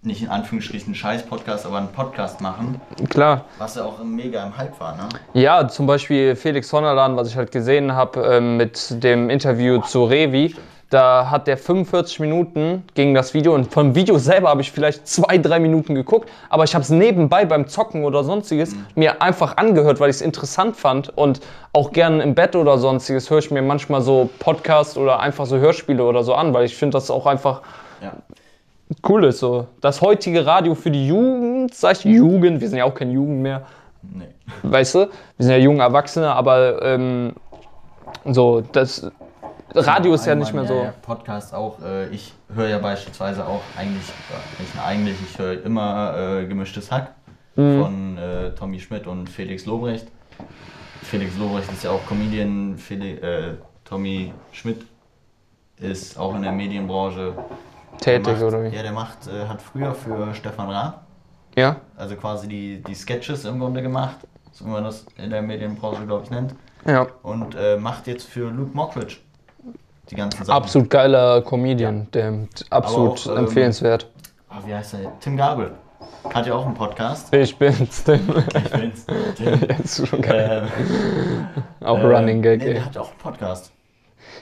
nicht 0.00 0.22
in 0.22 0.28
Anführungsstrichen 0.28 0.88
einen 0.88 0.94
Scheiß-Podcast, 0.94 1.66
aber 1.66 1.76
einen 1.78 1.92
Podcast 1.92 2.40
machen, 2.40 2.80
klar. 3.10 3.44
was 3.58 3.74
ja 3.74 3.84
auch 3.84 4.02
mega 4.02 4.44
im 4.44 4.56
Hype 4.56 4.78
war, 4.80 4.96
ne? 4.96 5.08
Ja, 5.34 5.68
zum 5.68 5.86
Beispiel 5.86 6.34
Felix 6.34 6.72
Honnerland, 6.72 7.16
was 7.16 7.28
ich 7.28 7.36
halt 7.36 7.52
gesehen 7.52 7.92
habe 7.92 8.20
ähm, 8.20 8.56
mit 8.56 9.02
dem 9.02 9.28
Interview 9.30 9.80
zu 9.82 10.04
Revi. 10.04 10.54
Da 10.94 11.28
hat 11.28 11.48
der 11.48 11.56
45 11.56 12.20
Minuten 12.20 12.84
gegen 12.94 13.14
das 13.14 13.34
Video 13.34 13.52
und 13.52 13.72
vom 13.72 13.96
Video 13.96 14.16
selber 14.16 14.50
habe 14.50 14.60
ich 14.60 14.70
vielleicht 14.70 15.08
zwei, 15.08 15.38
drei 15.38 15.58
Minuten 15.58 15.96
geguckt, 15.96 16.30
aber 16.48 16.62
ich 16.62 16.72
habe 16.76 16.84
es 16.84 16.88
nebenbei 16.90 17.44
beim 17.46 17.66
Zocken 17.66 18.04
oder 18.04 18.22
sonstiges 18.22 18.76
mir 18.94 19.20
einfach 19.20 19.56
angehört, 19.56 19.98
weil 19.98 20.10
ich 20.10 20.16
es 20.16 20.22
interessant 20.22 20.76
fand 20.76 21.08
und 21.18 21.40
auch 21.72 21.90
gerne 21.90 22.22
im 22.22 22.36
Bett 22.36 22.54
oder 22.54 22.78
sonstiges 22.78 23.28
höre 23.28 23.40
ich 23.40 23.50
mir 23.50 23.60
manchmal 23.60 24.02
so 24.02 24.30
Podcasts 24.38 24.96
oder 24.96 25.18
einfach 25.18 25.46
so 25.46 25.56
Hörspiele 25.58 26.04
oder 26.04 26.22
so 26.22 26.32
an, 26.32 26.54
weil 26.54 26.64
ich 26.64 26.76
finde 26.76 26.94
das 26.96 27.10
auch 27.10 27.26
einfach 27.26 27.62
Ja. 28.00 28.12
cool 29.08 29.24
ist 29.24 29.40
so. 29.40 29.66
Das 29.80 30.00
heutige 30.00 30.46
Radio 30.46 30.76
für 30.76 30.92
die 30.92 31.08
Jugend, 31.08 31.74
sag 31.74 31.96
ich 31.96 32.04
Jugend, 32.04 32.60
wir 32.60 32.68
sind 32.68 32.78
ja 32.78 32.84
auch 32.84 32.94
kein 32.94 33.10
Jugend 33.10 33.42
mehr, 33.42 33.62
Nee. 34.00 34.26
weißt 34.62 34.94
du, 34.94 34.98
wir 34.98 35.08
sind 35.44 35.50
ja 35.50 35.58
junge 35.58 35.82
Erwachsene, 35.82 36.30
aber 36.30 36.80
ähm, 36.82 37.32
so, 38.26 38.60
das 38.60 39.10
Radio 39.74 40.14
ist 40.14 40.26
ja 40.26 40.34
nicht 40.34 40.52
mehr 40.54 40.64
so. 40.66 40.74
Ja, 40.74 40.94
Podcast 41.02 41.52
auch. 41.54 41.80
Äh, 41.82 42.08
ich 42.10 42.32
höre 42.54 42.68
ja 42.68 42.78
beispielsweise 42.78 43.44
auch 43.46 43.60
eigentlich, 43.76 44.08
äh, 44.08 44.62
nicht 44.62 44.72
eigentlich, 44.84 45.16
ich 45.28 45.38
höre 45.38 45.62
immer 45.64 46.16
äh, 46.16 46.46
gemischtes 46.46 46.90
Hack 46.90 47.12
Mhm. 47.56 47.80
von 47.80 48.18
äh, 48.18 48.50
Tommy 48.56 48.80
Schmidt 48.80 49.06
und 49.06 49.28
Felix 49.28 49.64
Lobrecht. 49.64 50.08
Felix 51.04 51.36
Lobrecht 51.38 51.70
ist 51.70 51.84
ja 51.84 51.90
auch 51.92 52.04
Comedian, 52.08 52.76
Feli 52.76 53.12
äh, 53.12 53.54
Tommy 53.84 54.32
Schmidt 54.50 54.84
ist 55.78 56.18
auch 56.18 56.34
in 56.34 56.42
der 56.42 56.50
Medienbranche 56.50 57.32
Tätig 58.00 58.26
macht, 58.26 58.42
oder 58.42 58.64
wie? 58.64 58.74
Ja, 58.74 58.82
der 58.82 58.90
macht, 58.90 59.28
äh, 59.28 59.46
hat 59.46 59.62
früher 59.62 59.94
für 59.94 60.34
Stefan 60.34 60.68
Raab, 60.68 61.04
Ja? 61.54 61.76
also 61.96 62.16
quasi 62.16 62.48
die, 62.48 62.82
die 62.82 62.94
Sketches 62.96 63.44
im 63.44 63.60
Grunde 63.60 63.82
gemacht, 63.82 64.16
so 64.50 64.64
wie 64.64 64.70
man 64.70 64.82
das 64.82 65.06
in 65.16 65.30
der 65.30 65.40
Medienbranche, 65.42 66.04
glaube 66.06 66.24
ich, 66.24 66.30
nennt. 66.30 66.56
Ja. 66.84 67.06
Und 67.22 67.56
macht 67.78 68.08
jetzt 68.08 68.26
für 68.28 68.50
Luke 68.50 68.74
Mockridge 68.76 69.18
die 70.10 70.14
ganzen 70.16 70.44
Sachen. 70.44 70.56
Absolut 70.56 70.90
geiler 70.90 71.42
Comedian, 71.42 72.08
der 72.12 72.32
absolut 72.70 73.26
auch, 73.26 73.32
ähm, 73.32 73.38
empfehlenswert. 73.38 74.08
Ah, 74.50 74.58
wie 74.64 74.74
heißt 74.74 74.94
der? 74.94 75.18
Tim 75.20 75.36
Gabel. 75.36 75.72
Hat 76.32 76.46
ja 76.46 76.54
auch 76.54 76.64
einen 76.64 76.74
Podcast. 76.74 77.32
Ich 77.34 77.56
bin's, 77.56 78.04
Tim. 78.04 78.20
Ich 78.56 78.70
bin's. 78.70 79.06
Tim. 79.36 79.60
Das 79.68 79.98
ist 79.98 80.08
schon 80.08 80.22
geil. 80.22 80.68
Äh, 81.80 81.84
Auch 81.84 81.98
äh, 81.98 82.06
Running 82.06 82.40
Gag, 82.42 82.60
nee, 82.60 82.68
ey. 82.68 82.74
der 82.74 82.84
hat 82.86 82.96
auch 82.98 83.10
einen 83.10 83.18
Podcast. 83.18 83.72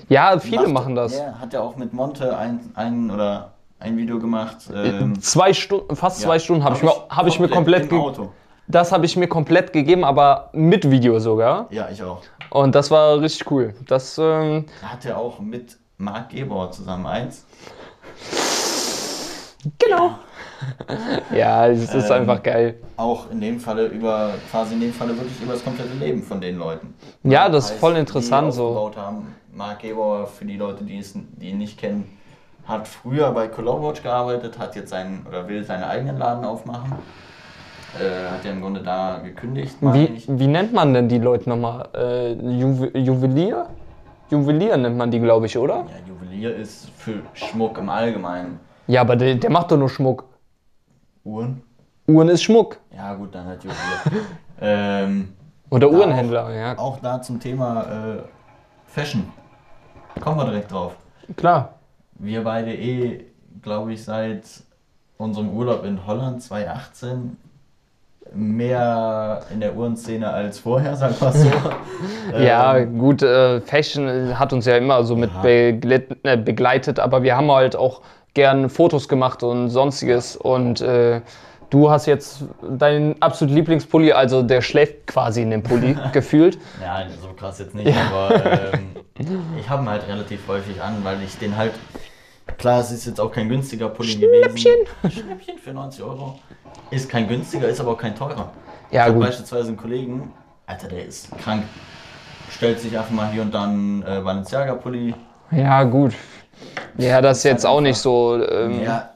Ja, 0.08 0.38
viele 0.38 0.62
Macht- 0.62 0.72
machen 0.72 0.94
das. 0.94 1.12
Der 1.16 1.40
hat 1.40 1.52
ja 1.52 1.60
auch 1.60 1.76
mit 1.76 1.92
Monte 1.92 2.36
ein, 2.36 2.60
ein 2.74 3.10
oder 3.10 3.52
ein 3.80 3.96
Video 3.96 4.18
gemacht. 4.20 4.58
Ähm, 4.72 5.20
Zwei 5.20 5.52
Stunden, 5.52 5.96
fast 5.96 6.20
ja. 6.20 6.26
zwei 6.28 6.38
Stunden 6.38 6.62
habe 6.64 6.76
ich, 6.76 6.82
mir- 6.82 6.94
hab 7.08 7.26
ich 7.26 7.40
mir 7.40 7.48
komplett. 7.48 7.90
im 7.90 8.00
Auto. 8.00 8.30
Das 8.68 8.92
habe 8.92 9.04
ich 9.06 9.16
mir 9.16 9.26
komplett 9.26 9.72
gegeben, 9.72 10.04
aber 10.04 10.50
mit 10.52 10.88
Video 10.90 11.18
sogar. 11.18 11.66
Ja, 11.70 11.88
ich 11.90 12.02
auch. 12.02 12.22
Und 12.52 12.74
das 12.74 12.90
war 12.90 13.18
richtig 13.20 13.50
cool. 13.50 13.74
Das, 13.88 14.18
ähm, 14.18 14.66
Da 14.82 14.88
hat 14.88 15.04
er 15.06 15.16
auch 15.16 15.40
mit 15.40 15.78
Marc 15.96 16.30
Gebauer 16.30 16.70
zusammen 16.70 17.06
eins. 17.06 17.46
genau. 19.78 20.18
Ja, 21.34 21.66
es 21.68 21.94
ist 21.94 22.10
Ähm, 22.10 22.12
einfach 22.12 22.42
geil. 22.42 22.78
Auch 22.96 23.30
in 23.30 23.40
dem 23.40 23.58
Falle 23.58 23.86
über, 23.86 24.34
quasi 24.50 24.74
in 24.74 24.80
dem 24.80 24.92
Falle 24.92 25.16
wirklich 25.16 25.40
über 25.40 25.54
das 25.54 25.64
komplette 25.64 25.94
Leben 25.94 26.22
von 26.22 26.40
den 26.40 26.58
Leuten. 26.58 26.94
Ja, 27.22 27.48
das 27.48 27.64
ist 27.66 27.70
Heißt, 27.72 27.80
voll 27.80 27.94
die 27.94 28.00
interessant 28.00 28.52
so. 28.52 28.92
haben. 28.96 29.34
Marc 29.54 29.80
Gebauer, 29.80 30.26
für 30.26 30.44
die 30.44 30.56
Leute, 30.56 30.84
die, 30.84 30.98
es, 30.98 31.14
die 31.14 31.48
ihn 31.50 31.58
nicht 31.58 31.78
kennen, 31.78 32.18
hat 32.64 32.86
früher 32.86 33.30
bei 33.32 33.48
Colorwatch 33.48 34.02
gearbeitet, 34.02 34.58
hat 34.58 34.76
jetzt 34.76 34.90
seinen 34.90 35.26
oder 35.26 35.48
will 35.48 35.64
seinen 35.64 35.84
eigenen 35.84 36.18
Laden 36.18 36.44
aufmachen. 36.44 36.92
Äh, 38.00 38.30
hat 38.30 38.44
ja 38.44 38.52
im 38.52 38.62
Grunde 38.62 38.80
da 38.82 39.20
gekündigt, 39.22 39.76
Wie, 39.80 40.22
wie 40.26 40.46
nennt 40.46 40.72
man 40.72 40.94
denn 40.94 41.08
die 41.08 41.18
Leute 41.18 41.48
nochmal? 41.48 41.88
Äh, 41.94 42.32
Juwe 42.32 42.96
Juwelier? 42.96 43.66
Juwelier 44.30 44.78
nennt 44.78 44.96
man 44.96 45.10
die, 45.10 45.20
glaube 45.20 45.44
ich, 45.44 45.58
oder? 45.58 45.84
Ja, 45.88 46.08
Juwelier 46.08 46.56
ist 46.56 46.88
für 46.96 47.20
Schmuck 47.34 47.76
im 47.76 47.90
Allgemeinen. 47.90 48.60
Ja, 48.86 49.02
aber 49.02 49.16
der, 49.16 49.34
der 49.34 49.50
macht 49.50 49.70
doch 49.70 49.76
nur 49.76 49.90
Schmuck. 49.90 50.24
Uhren? 51.24 51.62
Uhren 52.06 52.30
ist 52.30 52.42
Schmuck. 52.42 52.78
Ja, 52.96 53.14
gut, 53.14 53.34
dann 53.34 53.46
halt 53.46 53.62
Juwelier. 53.62 54.26
ähm, 54.60 55.34
Oder 55.68 55.90
Uhrenhändler, 55.90 56.54
ja. 56.54 56.78
auch 56.78 56.98
da 57.00 57.20
zum 57.20 57.38
Thema 57.38 57.82
äh, 57.82 58.22
Fashion. 58.86 59.30
Kommen 60.18 60.38
wir 60.38 60.46
direkt 60.46 60.72
drauf. 60.72 60.96
Klar. 61.36 61.74
Wir 62.14 62.42
beide 62.42 62.74
eh, 62.74 63.26
glaube 63.60 63.92
ich, 63.92 64.02
seit 64.02 64.44
unserem 65.18 65.50
Urlaub 65.50 65.84
in 65.84 66.06
Holland 66.06 66.42
2018 66.42 67.36
mehr 68.34 69.42
in 69.52 69.60
der 69.60 69.76
Uhrenszene 69.76 70.28
als 70.30 70.58
vorher, 70.58 70.96
sagen 70.96 71.14
wir 71.20 71.32
so. 71.32 71.48
Ja, 72.38 72.76
Ähm, 72.78 72.98
gut, 72.98 73.22
äh, 73.22 73.60
Fashion 73.60 74.38
hat 74.38 74.52
uns 74.52 74.66
ja 74.66 74.76
immer 74.76 75.04
so 75.04 75.16
mit 75.16 75.30
Ja. 75.42 75.48
äh, 75.48 76.36
begleitet, 76.36 76.98
aber 76.98 77.22
wir 77.22 77.36
haben 77.36 77.50
halt 77.50 77.76
auch 77.76 78.00
gern 78.34 78.68
Fotos 78.70 79.08
gemacht 79.08 79.42
und 79.42 79.68
sonstiges. 79.68 80.36
Und 80.36 80.80
äh, 80.80 81.20
du 81.70 81.90
hast 81.90 82.06
jetzt 82.06 82.44
deinen 82.78 83.20
absolut 83.20 83.54
Lieblingspulli, 83.54 84.12
also 84.12 84.42
der 84.42 84.62
schläft 84.62 85.06
quasi 85.06 85.42
in 85.42 85.50
dem 85.50 85.62
Pulli 85.62 85.96
gefühlt. 86.12 86.58
Ja, 86.82 87.02
so 87.20 87.28
krass 87.34 87.58
jetzt 87.58 87.74
nicht, 87.74 87.92
aber 88.10 88.72
ähm, 88.72 88.90
ich 89.58 89.68
habe 89.68 89.82
ihn 89.82 89.88
halt 89.90 90.06
relativ 90.08 90.40
häufig 90.48 90.80
an, 90.82 90.96
weil 91.02 91.18
ich 91.22 91.36
den 91.38 91.56
halt. 91.56 91.72
Klar, 92.58 92.80
es 92.80 92.90
ist 92.90 93.06
jetzt 93.06 93.20
auch 93.20 93.30
kein 93.30 93.48
günstiger 93.48 93.88
Pulli 93.88 94.16
gewesen. 94.16 94.86
Schnäppchen 95.08 95.58
für 95.58 95.72
90 95.72 96.02
Euro. 96.02 96.38
Ist 96.90 97.08
kein 97.08 97.28
günstiger, 97.28 97.68
ist 97.68 97.80
aber 97.80 97.92
auch 97.92 97.98
kein 97.98 98.14
teurer. 98.14 98.52
Ja, 98.90 99.06
ich 99.08 99.14
gut. 99.14 99.24
beispielsweise 99.24 99.68
einen 99.68 99.76
Kollegen, 99.76 100.32
Alter, 100.66 100.88
der 100.88 101.06
ist 101.06 101.30
krank. 101.38 101.64
Stellt 102.50 102.80
sich 102.80 102.96
einfach 102.96 103.10
mal 103.10 103.30
hier 103.30 103.42
und 103.42 103.52
dann 103.54 104.02
äh, 104.02 104.20
Balenciaga-Pulli. 104.20 105.14
Ja, 105.50 105.84
gut. 105.84 106.12
Ja, 106.98 107.20
das 107.20 107.38
ist 107.38 107.44
jetzt 107.44 107.64
halt 107.64 107.74
auch 107.74 107.80
nicht 107.80 107.96
so. 107.96 108.42
Ähm, 108.44 108.82
Ja, 108.82 109.10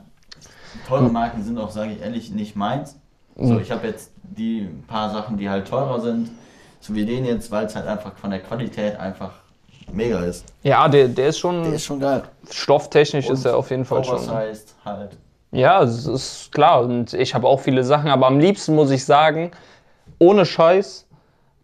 teure 0.89 1.09
Marken 1.11 1.43
sind 1.43 1.59
auch, 1.59 1.71
sage 1.71 1.93
ich 1.93 2.01
ehrlich, 2.03 2.31
nicht 2.31 2.57
meins. 2.57 2.99
Mhm. 3.37 3.47
So, 3.47 3.61
ich 3.61 3.71
habe 3.71 3.87
jetzt 3.87 4.13
die 4.23 4.69
paar 4.87 5.11
Sachen, 5.13 5.37
die 5.37 5.49
halt 5.49 5.69
teurer 5.69 6.01
sind, 6.01 6.31
so 6.81 6.95
wie 6.95 7.05
den 7.05 7.25
jetzt, 7.25 7.51
weil 7.51 7.67
es 7.67 7.77
halt 7.77 7.87
einfach 7.87 8.17
von 8.17 8.31
der 8.31 8.41
Qualität 8.41 8.99
einfach 8.99 9.33
mega 9.93 10.21
ist. 10.21 10.45
ja 10.63 10.89
der, 10.89 11.09
der 11.09 11.29
ist 11.29 11.39
schon, 11.39 11.65
Der 11.65 11.75
ist 11.75 11.85
schon 11.85 12.01
geil. 12.01 12.23
stofftechnisch 12.51 13.29
ist 13.29 13.45
Und 13.45 13.53
er 13.53 13.57
auf 13.57 13.71
jeden 13.71 13.85
Fall 13.85 14.05
schon. 14.05 14.17
Oversized 14.17 14.75
halt. 14.85 15.17
Ja, 15.53 15.83
es 15.83 16.07
ist 16.07 16.53
klar. 16.53 16.83
Und 16.83 17.15
ich 17.15 17.35
habe 17.35 17.47
auch 17.47 17.61
viele 17.61 17.85
Sachen, 17.85 18.11
aber 18.11 18.27
am 18.27 18.39
liebsten 18.39 18.75
muss 18.75 18.91
ich 18.91 19.05
sagen, 19.05 19.53
ohne 20.19 20.45
Scheiß, 20.45 21.07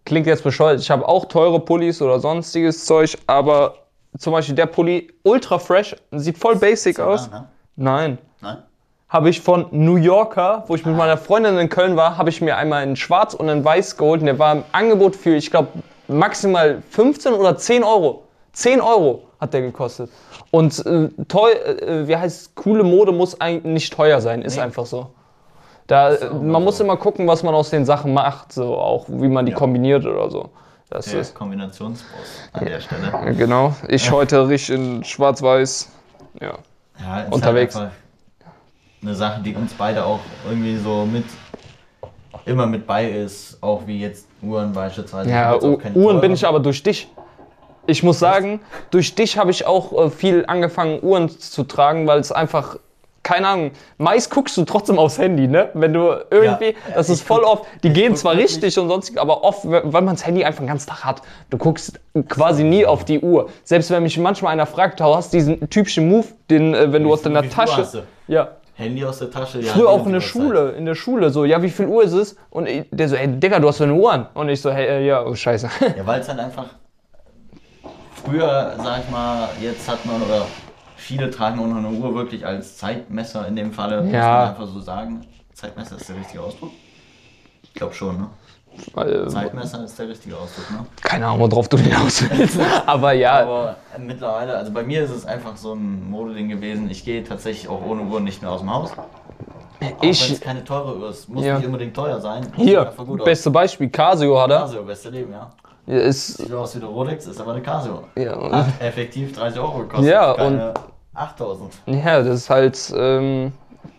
klingt 0.05 0.27
jetzt 0.27 0.45
bescheuert, 0.45 0.81
ich 0.81 0.91
habe 0.91 1.07
auch 1.07 1.27
teure 1.27 1.61
Pullis 1.61 2.01
oder 2.03 2.19
sonstiges 2.21 2.85
Zeug, 2.87 3.17
aber 3.27 3.75
zum 4.19 4.33
Beispiel 4.33 4.55
der 4.55 4.67
Pulli, 4.67 5.13
ultra 5.25 5.59
fresh, 5.59 5.97
sieht 6.13 6.39
voll 6.39 6.57
basic 6.57 7.01
aus. 7.01 7.31
Ne? 7.31 7.49
Nein. 7.77 8.19
Nein? 8.41 8.59
Habe 9.09 9.29
ich 9.29 9.41
von 9.41 9.67
New 9.73 9.97
Yorker, 9.97 10.65
wo 10.69 10.75
ich 10.75 10.87
mit 10.87 10.97
meiner 10.97 11.19
Freundin 11.19 11.59
in 11.59 11.69
Köln 11.69 11.97
war, 11.97 12.17
habe 12.17 12.31
ich 12.31 12.41
mir 12.41 12.57
einmal 12.57 12.83
in 12.85 12.97
schwarz 12.97 13.35
und 13.35 13.49
in 13.49 13.63
weiß 13.65 13.97
geholt. 13.99 14.21
Und 14.21 14.27
der 14.27 14.39
war 14.39 14.53
im 14.53 14.65
Angebot 14.73 15.17
für, 15.17 15.35
ich 15.35 15.51
glaube, 15.51 15.69
maximal 16.09 16.83
15 16.91 17.33
oder 17.33 17.57
10 17.57 17.85
Euro. 17.85 18.25
10 18.53 18.81
Euro 18.81 19.25
hat 19.41 19.55
der 19.55 19.63
gekostet. 19.63 20.11
Und 20.51 20.85
äh, 20.87 21.09
teuer, 21.29 21.55
äh, 21.83 22.07
wie 22.07 22.17
heißt 22.17 22.55
coole 22.55 22.83
Mode 22.85 23.13
muss 23.13 23.41
eigentlich 23.41 23.65
nicht 23.73 23.93
teuer 23.93 24.21
sein, 24.21 24.43
ist 24.43 24.57
Nee. 24.57 24.63
einfach 24.63 24.87
so. 24.87 25.11
Da, 25.87 26.13
äh, 26.15 26.31
man 26.31 26.47
mal 26.53 26.61
muss 26.61 26.79
so. 26.79 26.85
immer 26.85 26.97
gucken, 26.97 27.27
was 27.27 27.43
man 27.43 27.55
aus 27.55 27.71
den 27.71 27.85
Sachen 27.85 28.13
macht, 28.15 28.53
so 28.53 28.77
auch 28.77 29.07
wie 29.09 29.29
man 29.29 29.47
die 29.47 29.53
Ja. 29.53 29.59
kombiniert 29.59 30.05
oder 30.07 30.31
so. 30.31 30.51
Das 30.91 31.07
Der 31.07 31.21
ist 31.21 31.35
Kombinationsboss 31.35 32.51
an 32.53 32.67
der 32.67 32.81
Stelle. 32.81 33.35
genau. 33.35 33.75
Ich 33.89 34.11
heute 34.11 34.47
richtig 34.49 34.77
in 34.77 35.05
schwarz-weiß. 35.05 35.89
Ja. 36.41 36.59
Ja, 37.01 37.27
Unterwegs. 37.31 37.75
Halt 37.75 37.91
eine 39.03 39.15
Sache, 39.15 39.41
die 39.43 39.55
uns 39.55 39.73
beide 39.73 40.05
auch 40.05 40.21
irgendwie 40.47 40.77
so 40.77 41.07
mit 41.07 41.25
immer 42.45 42.67
mit 42.67 42.87
bei 42.87 43.09
ist, 43.11 43.59
auch 43.63 43.87
wie 43.87 44.01
jetzt 44.01 44.27
Uhren 44.43 44.73
beispielsweise. 44.73 45.31
Ja, 45.31 45.57
Uhren 45.95 46.21
bin 46.21 46.33
ich 46.33 46.47
aber 46.47 46.61
durch 46.61 46.83
dich. 46.83 47.09
Ich 47.87 48.03
muss 48.03 48.19
sagen, 48.19 48.61
durch 48.91 49.15
dich 49.15 49.37
habe 49.39 49.51
ich 49.51 49.67
auch 49.67 50.07
äh, 50.07 50.11
viel 50.11 50.45
angefangen, 50.47 51.01
Uhren 51.03 51.29
zu 51.29 51.65
tragen, 51.65 52.07
weil 52.07 52.21
es 52.21 52.31
einfach, 52.31 52.77
keine 53.25 53.49
Ahnung, 53.49 53.71
meist 53.99 54.31
guckst 54.31 54.57
du 54.57 54.65
trotzdem 54.65 54.99
aufs 55.01 55.19
Handy, 55.19 55.49
ne? 55.49 55.71
Wenn 55.75 55.93
du 55.93 56.13
irgendwie, 56.31 56.67
Ja, 56.67 56.95
das 56.95 57.09
ist 57.11 57.23
voll 57.23 57.41
guck- 57.43 57.49
oft, 57.51 57.65
die 57.83 57.91
gehen 57.93 58.15
zwar 58.15 58.35
richtig 58.37 58.79
und 58.79 58.89
sonst, 58.89 59.19
aber 59.19 59.43
oft, 59.43 59.61
weil 59.65 59.83
man 60.03 60.15
das 60.15 60.25
Handy 60.25 60.45
einfach 60.45 60.61
den 60.61 60.69
ganzen 60.69 60.89
Tag 60.91 61.05
hat. 61.05 61.23
Du 61.51 61.59
guckst 61.59 61.99
quasi 62.29 62.63
nie 62.63 62.87
auf 62.87 63.05
die 63.05 63.19
Uhr. 63.21 63.49
Selbst 63.65 63.91
wenn 63.91 64.03
mich 64.05 64.17
manchmal 64.17 64.53
einer 64.53 64.67
fragt, 64.67 65.01
du 65.01 65.05
hast 65.05 65.33
diesen 65.33 65.69
typischen 65.69 66.09
Move, 66.09 66.27
den, 66.51 66.75
äh, 66.75 66.93
wenn 66.93 67.03
du 67.03 67.13
aus 67.13 67.23
deiner 67.23 67.49
Tasche. 67.49 68.05
Ja. 68.29 68.49
Handy 68.75 69.05
aus 69.05 69.19
der 69.19 69.31
Tasche. 69.31 69.61
Ja, 69.61 69.73
Früher 69.73 69.91
auch 69.91 70.07
in 70.07 70.13
der 70.13 70.21
Schule, 70.21 70.71
in 70.73 70.87
der 70.87 70.95
Schule 70.95 71.31
so, 71.31 71.45
ja, 71.45 71.61
wie 71.63 71.69
viel 71.71 71.87
Uhr 71.87 72.03
ist 72.05 72.13
es? 72.15 72.37
Und 72.51 72.67
ich- 72.69 72.87
der 72.91 73.09
so, 73.09 73.17
ey, 73.17 73.29
Digga, 73.29 73.59
du 73.61 73.69
hast 73.69 73.79
so 73.79 73.85
eine 73.85 73.95
Uhr 73.95 74.13
an. 74.13 74.27
Und 74.35 74.49
ich 74.49 74.61
so, 74.61 74.71
hey, 74.71 74.87
äh, 74.87 75.07
ja, 75.07 75.25
oh, 75.25 75.35
scheiße. 75.35 75.69
Ja, 75.97 76.07
weil 76.07 76.21
es 76.21 76.29
halt 76.29 76.39
einfach. 76.41 76.67
Früher, 78.25 78.75
sag 78.83 79.01
ich 79.05 79.11
mal, 79.11 79.49
jetzt 79.61 79.89
hat 79.89 80.05
man 80.07 80.23
oder 80.23 80.47
viele 80.97 81.31
tragen 81.31 81.59
auch 81.61 81.67
noch 81.67 81.77
eine 81.77 81.89
Uhr 81.89 82.15
wirklich 82.15 82.47
als 82.47 82.77
Zeitmesser 82.79 83.47
in 83.49 83.57
dem 83.57 83.73
Falle, 83.73 84.03
muss 84.03 84.13
Ja. 84.13 84.29
man 84.29 84.49
einfach 84.51 84.67
so 84.67 84.81
sagen. 84.81 85.27
Zeitmesser 85.53 85.97
ist 85.97 86.09
der 86.09 86.17
richtige 86.17 86.41
Ausdruck? 86.41 86.71
Ich 87.63 87.75
glaube 87.75 87.95
schon, 87.95 88.17
ne? 88.19 88.27
Äh, 88.97 89.27
Zeitmesser 89.29 89.85
ist 89.85 89.99
der 89.99 90.09
richtige 90.09 90.37
Ausdruck, 90.37 90.71
ne? 90.71 90.87
Keine 91.03 91.27
Ahnung, 91.27 91.51
worauf 91.51 91.69
du 91.69 91.77
hinaus 91.79 92.25
willst. 92.31 92.59
Aber 92.87 93.13
ja, 93.13 93.43
Aber 93.43 93.77
mittlerweile, 93.99 94.57
also 94.57 94.73
bei 94.73 94.83
mir 94.83 95.03
ist 95.05 95.11
es 95.11 95.25
einfach 95.27 95.57
so 95.57 95.75
ein 95.75 96.11
Modeding 96.11 96.49
gewesen. 96.49 96.91
Ich 96.91 97.05
gehe 97.05 97.23
tatsächlich 97.23 97.69
auch 97.69 97.85
ohne 97.85 98.03
Uhr 98.03 98.21
nicht 98.21 98.41
mehr 98.43 98.51
aus 98.51 98.61
dem 98.61 98.73
Haus. 98.73 98.93
Auch 98.93 100.03
wenn 100.03 100.11
ich. 100.11 100.31
es 100.33 100.41
keine 100.41 100.65
teure 100.65 100.97
Uhr 100.97 101.11
ist, 101.11 101.29
muss 101.29 101.45
Ja. 101.45 101.57
nicht 101.59 101.67
unbedingt 101.67 101.95
teuer 101.95 102.21
sein. 102.21 102.47
Hier, 102.57 102.93
gut 102.97 103.21
aus. 103.21 103.25
beste 103.25 103.51
Beispiel, 103.51 103.89
Casio 103.91 104.41
hat 104.41 104.51
er. 104.51 104.61
Casio, 104.61 104.83
beste 104.85 105.11
Leben, 105.11 105.33
ja. 105.33 105.51
Ist, 105.85 106.39
Sieht 106.39 106.53
aus 106.53 106.75
wie 106.77 106.79
eine 106.79 106.87
Rolex, 106.89 107.27
ist 107.27 107.41
aber 107.41 107.53
eine 107.53 107.63
Casio. 107.63 108.05
ja, 108.17 108.35
und- 108.37 108.55
Hat 108.55 108.67
effektiv 108.81 109.33
30 109.37 109.59
Euro 109.61 109.79
gekostet. 109.81 110.09
Ja, 110.11 110.35
keine 110.35 110.73
8000. 111.15 111.73
ja, 111.87 112.23
das 112.23 112.29
ist 112.43 112.51
halt, 112.51 112.93
ähm, 112.97 113.53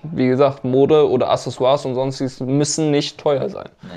wie 0.03 0.27
gesagt, 0.27 0.63
Mode 0.63 1.09
oder 1.09 1.29
Accessoires 1.29 1.85
und 1.85 1.95
sonstiges 1.95 2.39
müssen 2.39 2.89
nicht 2.89 3.19
teuer 3.19 3.49
sein. 3.49 3.67
Nee. 3.81 3.89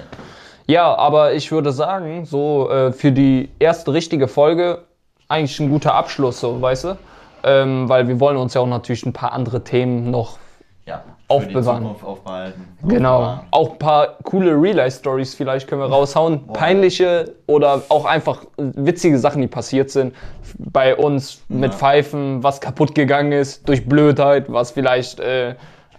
Ja, 0.67 0.95
aber 0.97 1.33
ich 1.35 1.53
würde 1.53 1.73
sagen, 1.73 2.25
so 2.25 2.71
äh, 2.71 2.93
für 2.93 3.13
die 3.13 3.49
erste 3.59 3.93
richtige 3.93 4.27
Folge 4.29 4.83
eigentlich 5.29 5.59
ein 5.61 5.71
guter 5.71 5.95
Abschluss, 5.95 6.41
so, 6.41 6.61
weißt 6.61 6.85
du? 6.85 6.99
Ähm, 7.45 7.89
weil 7.89 8.09
wir 8.09 8.19
wollen 8.19 8.37
uns 8.37 8.55
ja 8.55 8.61
auch 8.61 8.67
natürlich 8.67 9.07
ein 9.07 9.13
paar 9.13 9.33
andere 9.33 9.63
Themen 9.63 10.11
noch 10.11 10.39
Ja, 10.87 11.03
Aufbewahren. 11.29 11.87
Aufbehalten. 12.03 12.67
Genau. 12.83 13.15
Aufbewahren. 13.17 13.41
Auch 13.53 13.73
ein 13.73 13.79
paar 13.79 14.09
coole 14.25 14.51
Real-Life-Stories 14.61 15.35
vielleicht 15.35 15.69
können 15.69 15.81
wir 15.81 15.89
raushauen. 15.89 16.47
Peinliche 16.49 17.35
oder 17.47 17.83
auch 17.89 18.05
einfach 18.05 18.45
witzige 18.57 19.19
Sachen, 19.19 19.43
die 19.43 19.49
passiert 19.49 19.91
sind. 19.91 20.15
Bei 20.59 20.97
uns 20.97 21.43
mit 21.49 21.73
Ja. 21.73 21.79
Pfeifen, 21.79 22.43
was 22.43 22.61
kaputt 22.61 22.95
gegangen 22.95 23.33
ist 23.33 23.69
durch 23.69 23.89
Blödheit, 23.89 24.47
was 24.53 24.73
vielleicht 24.73 25.21
äh, 25.21 25.55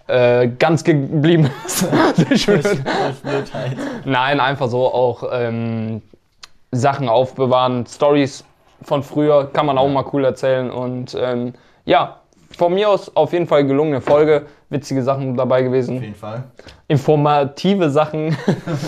äh, 0.08 0.48
ganz 0.58 0.84
geblieben 0.84 1.50
ist. 1.66 1.88
Blödheit. 3.22 3.76
Nein, 4.04 4.40
einfach 4.40 4.68
so 4.68 4.86
auch 4.86 5.24
ähm, 5.32 6.02
Sachen 6.72 7.08
aufbewahren. 7.08 7.86
Stories 7.86 8.44
von 8.82 9.02
früher 9.02 9.50
kann 9.52 9.66
man 9.66 9.78
auch 9.78 9.88
mal 9.88 10.04
cool 10.12 10.24
erzählen. 10.24 10.70
Und 10.70 11.16
ähm, 11.20 11.54
ja, 11.84 12.20
von 12.56 12.74
mir 12.74 12.88
aus 12.88 13.14
auf 13.16 13.32
jeden 13.32 13.46
Fall 13.46 13.66
gelungene 13.66 14.00
Folge. 14.00 14.46
Witzige 14.70 15.02
Sachen 15.02 15.36
dabei 15.36 15.62
gewesen 15.62 15.96
Auf 15.96 16.02
jeden 16.02 16.14
Fall. 16.14 16.44
informative 16.88 17.88
Sachen. 17.90 18.36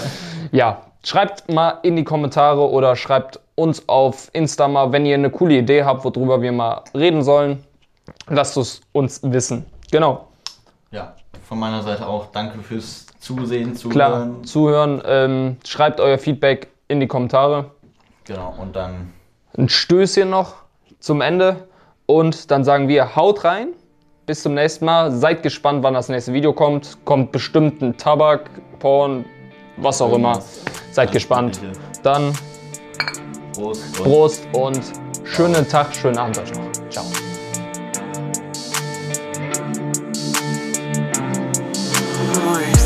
ja, 0.52 0.82
schreibt 1.04 1.50
mal 1.50 1.78
in 1.82 1.96
die 1.96 2.04
Kommentare 2.04 2.68
oder 2.68 2.96
schreibt 2.96 3.40
uns 3.54 3.88
auf 3.88 4.28
Insta 4.32 4.68
mal, 4.68 4.92
wenn 4.92 5.06
ihr 5.06 5.14
eine 5.14 5.30
coole 5.30 5.58
Idee 5.58 5.84
habt, 5.84 6.04
worüber 6.04 6.40
wir 6.42 6.52
mal 6.52 6.82
reden 6.94 7.22
sollen. 7.22 7.64
Lasst 8.28 8.56
es 8.56 8.80
uns 8.92 9.20
wissen. 9.22 9.64
Genau, 9.90 10.28
Ja, 10.92 11.14
von 11.48 11.58
meiner 11.58 11.82
Seite 11.82 12.06
auch 12.06 12.26
danke 12.32 12.58
fürs 12.62 13.06
Zusehen, 13.20 13.74
klar, 13.90 14.12
Zuhören. 14.12 14.44
zuhören. 14.44 15.02
Ähm, 15.04 15.56
schreibt 15.64 16.00
euer 16.00 16.18
Feedback 16.18 16.68
in 16.88 16.98
die 16.98 17.06
Kommentare. 17.06 17.70
Genau, 18.24 18.54
und 18.58 18.74
dann 18.74 19.12
Ein 19.56 19.68
Stößchen 19.68 20.28
noch 20.28 20.54
zum 20.98 21.20
Ende. 21.20 21.68
Und 22.06 22.50
dann 22.50 22.64
sagen 22.64 22.88
wir, 22.88 23.14
haut 23.14 23.44
rein. 23.44 23.68
Bis 24.26 24.42
zum 24.42 24.54
nächsten 24.54 24.84
Mal. 24.84 25.12
Seid 25.12 25.42
gespannt, 25.44 25.82
wann 25.84 25.94
das 25.94 26.08
nächste 26.08 26.32
Video 26.32 26.52
kommt. 26.52 26.98
Kommt 27.04 27.30
bestimmt 27.30 27.82
ein 27.82 27.96
Tabak, 27.96 28.50
Porn, 28.80 29.24
was 29.76 30.02
auch 30.02 30.12
immer. 30.12 30.42
Seid 30.90 31.12
gespannt. 31.12 31.60
Dann 32.02 32.32
Prost. 33.54 34.00
und 34.00 34.04
Prost 34.04 34.48
und 34.52 34.80
schönen 35.24 35.68
Tag, 35.68 35.94
schönen 35.94 36.18
Abend 36.18 36.38
euch 36.38 36.52
noch. 36.54 36.90
Ciao. 36.90 37.04
yours. 42.58 42.79